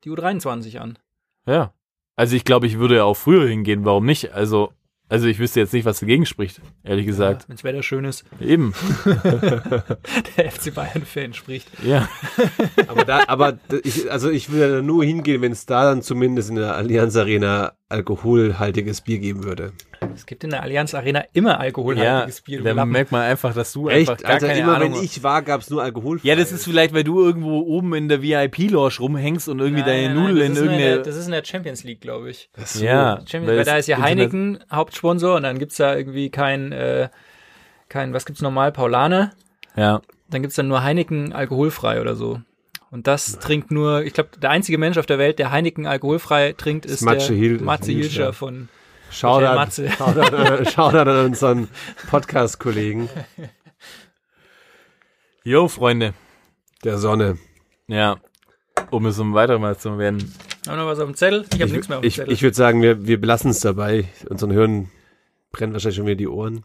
die 0.04 0.10
U23 0.10 0.78
an. 0.78 0.98
Ja. 1.46 1.72
Also 2.16 2.34
ich 2.34 2.44
glaube, 2.44 2.66
ich 2.66 2.78
würde 2.78 2.96
ja 2.96 3.04
auch 3.04 3.16
früher 3.16 3.46
hingehen. 3.46 3.84
Warum 3.84 4.06
nicht? 4.06 4.32
Also, 4.32 4.72
also 5.08 5.26
ich 5.26 5.38
wüsste 5.38 5.60
jetzt 5.60 5.72
nicht, 5.74 5.84
was 5.84 6.00
dagegen 6.00 6.24
spricht, 6.24 6.62
ehrlich 6.82 7.04
gesagt. 7.06 7.46
Wenn 7.48 7.56
das 7.56 7.64
Wetter 7.64 7.82
schön 7.82 8.04
ist, 8.06 8.24
Eben. 8.40 8.72
der 10.36 10.50
FC 10.50 10.74
Bayern-Fan 10.74 11.34
spricht. 11.34 11.68
Ja. 11.84 12.08
Aber 12.88 13.04
da, 13.04 13.22
aber 13.26 13.58
ich, 13.84 14.10
also 14.10 14.30
ich 14.30 14.50
würde 14.50 14.76
da 14.76 14.82
nur 14.82 15.04
hingehen, 15.04 15.42
wenn 15.42 15.52
es 15.52 15.66
da 15.66 15.84
dann 15.84 16.02
zumindest 16.02 16.50
in 16.50 16.56
der 16.56 16.74
Allianz 16.74 17.16
Arena 17.16 17.72
alkoholhaltiges 17.88 19.02
Bier 19.02 19.18
geben 19.18 19.44
würde. 19.44 19.72
Es 20.14 20.26
gibt 20.26 20.44
in 20.44 20.50
der 20.50 20.62
Allianz 20.62 20.94
Arena 20.94 21.24
immer 21.32 21.50
Ja, 21.52 21.56
alkoholhaltiges 21.58 22.40
Bier. 22.42 22.58
du 22.58 22.64
da 22.64 22.72
Lappen. 22.72 22.90
merkt 22.92 23.12
man 23.12 23.22
einfach, 23.22 23.54
dass 23.54 23.72
du 23.72 23.88
einfach 23.88 24.14
Echt? 24.14 24.22
gar 24.24 24.32
Alter, 24.32 24.48
keine 24.48 24.60
immer 24.60 24.76
Ahnung 24.76 24.94
wenn 24.94 25.02
ich 25.02 25.22
war, 25.22 25.42
gab's 25.42 25.70
nur 25.70 25.82
Alkohol. 25.82 26.20
Ja, 26.22 26.36
das 26.36 26.52
ist 26.52 26.64
vielleicht, 26.64 26.94
weil 26.94 27.04
du 27.04 27.22
irgendwo 27.24 27.60
oben 27.60 27.94
in 27.94 28.08
der 28.08 28.22
VIP-Lounge 28.22 28.94
rumhängst 29.00 29.48
und 29.48 29.58
irgendwie 29.60 29.82
deine 29.82 30.08
Nein, 30.08 30.14
nein, 30.14 30.24
Nudel 30.24 30.42
in 30.42 30.54
irgendeine... 30.56 30.82
der, 30.82 30.98
das 30.98 31.16
ist 31.16 31.26
in 31.26 31.32
der 31.32 31.44
Champions 31.44 31.84
League, 31.84 32.00
glaube 32.00 32.30
ich. 32.30 32.50
ja, 32.80 33.16
Champions, 33.26 33.46
weil, 33.46 33.56
das 33.56 33.66
da 33.66 33.76
ist 33.76 33.86
ja 33.88 33.98
Heineken 34.00 34.58
Hauptsponsor 34.70 35.36
und 35.36 35.42
dann 35.42 35.58
gibt's 35.58 35.76
da 35.76 35.96
irgendwie 35.96 36.30
kein, 36.30 36.72
äh, 36.72 37.08
kein, 37.88 38.12
was 38.12 38.26
gibt's 38.26 38.42
normal, 38.42 38.72
Paulaner? 38.72 39.32
Ja. 39.76 40.02
Dann 40.30 40.42
gibt's 40.42 40.56
dann 40.56 40.68
nur 40.68 40.82
Heineken 40.82 41.32
alkoholfrei 41.32 42.00
oder 42.00 42.16
so. 42.16 42.40
Und 42.90 43.06
das 43.06 43.38
trinkt 43.38 43.70
nur, 43.70 44.02
ich 44.02 44.12
glaube, 44.12 44.30
der 44.40 44.50
einzige 44.50 44.76
Mensch 44.76 44.98
auf 44.98 45.06
der 45.06 45.18
Welt, 45.18 45.38
der 45.38 45.50
Heineken 45.50 45.86
alkoholfrei 45.86 46.52
trinkt, 46.52 46.84
ist 46.84 47.00
Matze 47.00 47.34
der 47.34 47.62
Matze 47.62 47.90
Hilscher. 47.90 48.08
Hilscher 48.08 48.32
von 48.34 48.68
Shoutout, 49.12 49.54
Matze. 49.54 49.90
Shoutout, 49.90 50.34
an- 50.34 50.64
Shoutout 50.72 51.10
an 51.10 51.26
unseren 51.26 51.68
Podcast-Kollegen 52.10 53.08
Jo, 55.44 55.68
Freunde. 55.68 56.14
der 56.84 56.98
Sonne. 56.98 57.38
Ja. 57.88 58.16
Um 58.90 59.06
es 59.06 59.18
um 59.18 59.34
weiter 59.34 59.58
mal 59.58 59.76
zu 59.76 59.98
werden. 59.98 60.32
Haben 60.66 60.76
wir 60.78 60.84
noch 60.84 60.86
was 60.90 60.98
auf 61.00 61.06
dem 61.06 61.14
Zettel? 61.16 61.44
Ich 61.52 61.54
habe 61.60 61.64
Ich, 61.66 61.72
nichts 61.72 61.88
mehr 61.88 61.98
auf 61.98 62.02
dem 62.02 62.08
ich, 62.08 62.14
Zettel. 62.16 62.32
ich 62.32 62.42
würde 62.42 62.56
sagen, 62.56 62.82
wir, 62.82 63.06
wir 63.06 63.20
belassen 63.20 63.50
es 63.50 63.60
dabei. 63.60 64.04
Unseren 64.28 64.52
Hörern 64.52 64.90
brennen 65.52 65.72
wahrscheinlich 65.74 65.96
schon 65.96 66.06
wieder 66.06 66.16
die 66.16 66.28
Ohren. 66.28 66.64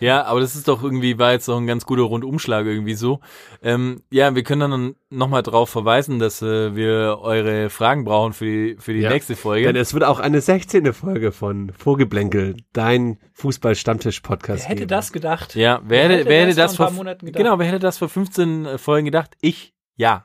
Ja, 0.00 0.24
aber 0.24 0.40
das 0.40 0.54
ist 0.54 0.68
doch 0.68 0.82
irgendwie, 0.82 1.18
war 1.18 1.32
jetzt 1.32 1.48
doch 1.48 1.58
ein 1.58 1.66
ganz 1.66 1.84
guter 1.84 2.02
Rundumschlag 2.02 2.64
irgendwie 2.66 2.94
so. 2.94 3.20
Ähm, 3.62 4.02
ja, 4.10 4.34
wir 4.34 4.44
können 4.44 4.70
dann 4.70 4.94
nochmal 5.10 5.42
drauf 5.42 5.68
verweisen, 5.70 6.18
dass 6.20 6.40
äh, 6.40 6.74
wir 6.76 7.18
eure 7.20 7.68
Fragen 7.68 8.04
brauchen 8.04 8.32
für 8.32 8.44
die, 8.44 8.76
für 8.78 8.92
die 8.94 9.00
Ja. 9.00 9.10
nächste 9.10 9.36
Folge. 9.36 9.66
Denn 9.66 9.76
es 9.76 9.92
wird 9.92 10.04
auch 10.04 10.20
eine 10.20 10.40
16. 10.40 10.92
Folge 10.92 11.32
von 11.32 11.72
Vorgeblänkel, 11.76 12.56
dein 12.72 13.18
Fußball-Stammtisch-Podcast. 13.34 14.62
Wer 14.64 14.68
hätte 14.68 14.78
geben. 14.80 14.88
das 14.88 15.12
gedacht? 15.12 15.54
ja, 15.54 15.80
wer 15.84 16.08
hätte, 16.08 16.28
wer 16.28 16.46
hätte 16.46 16.56
das 16.56 16.76
vor 16.76 16.86
vor, 16.86 16.86
ein 16.86 16.88
paar 16.90 16.96
Monaten 17.04 17.26
gedacht? 17.26 17.42
genau, 17.42 17.58
wer 17.58 17.66
hätte 17.66 17.78
das 17.80 17.98
vor 17.98 18.08
15 18.08 18.66
äh, 18.66 18.78
Folgen 18.78 19.04
gedacht? 19.06 19.36
Ich, 19.40 19.74
ja. 19.96 20.24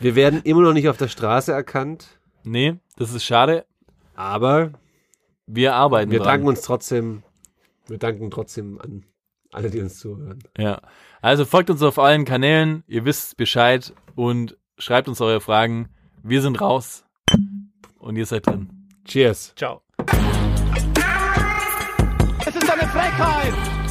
Wir 0.00 0.16
werden 0.16 0.40
immer 0.44 0.62
noch 0.62 0.72
nicht 0.72 0.88
auf 0.88 0.96
der 0.96 1.08
Straße 1.08 1.52
erkannt, 1.52 2.18
Nee, 2.46 2.74
das 2.96 3.12
ist 3.14 3.24
schade. 3.24 3.64
aber 4.14 4.72
Wir 5.46 5.74
arbeiten 5.74 6.10
wir 6.10 6.18
dran. 6.18 6.28
danken 6.28 6.48
uns 6.48 6.62
trotzdem, 6.62 7.22
wir 7.86 7.98
danken 7.98 8.30
trotzdem 8.30 8.80
an 8.80 9.04
alle, 9.52 9.70
die 9.70 9.80
uns 9.80 9.98
zuhören. 9.98 10.42
Ja. 10.58 10.80
Also 11.20 11.44
folgt 11.44 11.70
uns 11.70 11.82
auf 11.82 11.98
allen 11.98 12.24
Kanälen, 12.24 12.82
ihr 12.86 13.04
wisst 13.04 13.36
Bescheid 13.36 13.92
und 14.14 14.56
schreibt 14.78 15.08
uns 15.08 15.20
eure 15.20 15.40
Fragen. 15.40 15.88
Wir 16.22 16.42
sind 16.42 16.60
raus 16.60 17.04
und 17.98 18.16
ihr 18.16 18.26
seid 18.26 18.46
drin. 18.46 18.88
Cheers. 19.04 19.54
Ciao. 19.56 19.82
Es 22.46 22.56
ist 22.56 22.70
eine 22.70 22.88
Frechheit! 22.88 23.83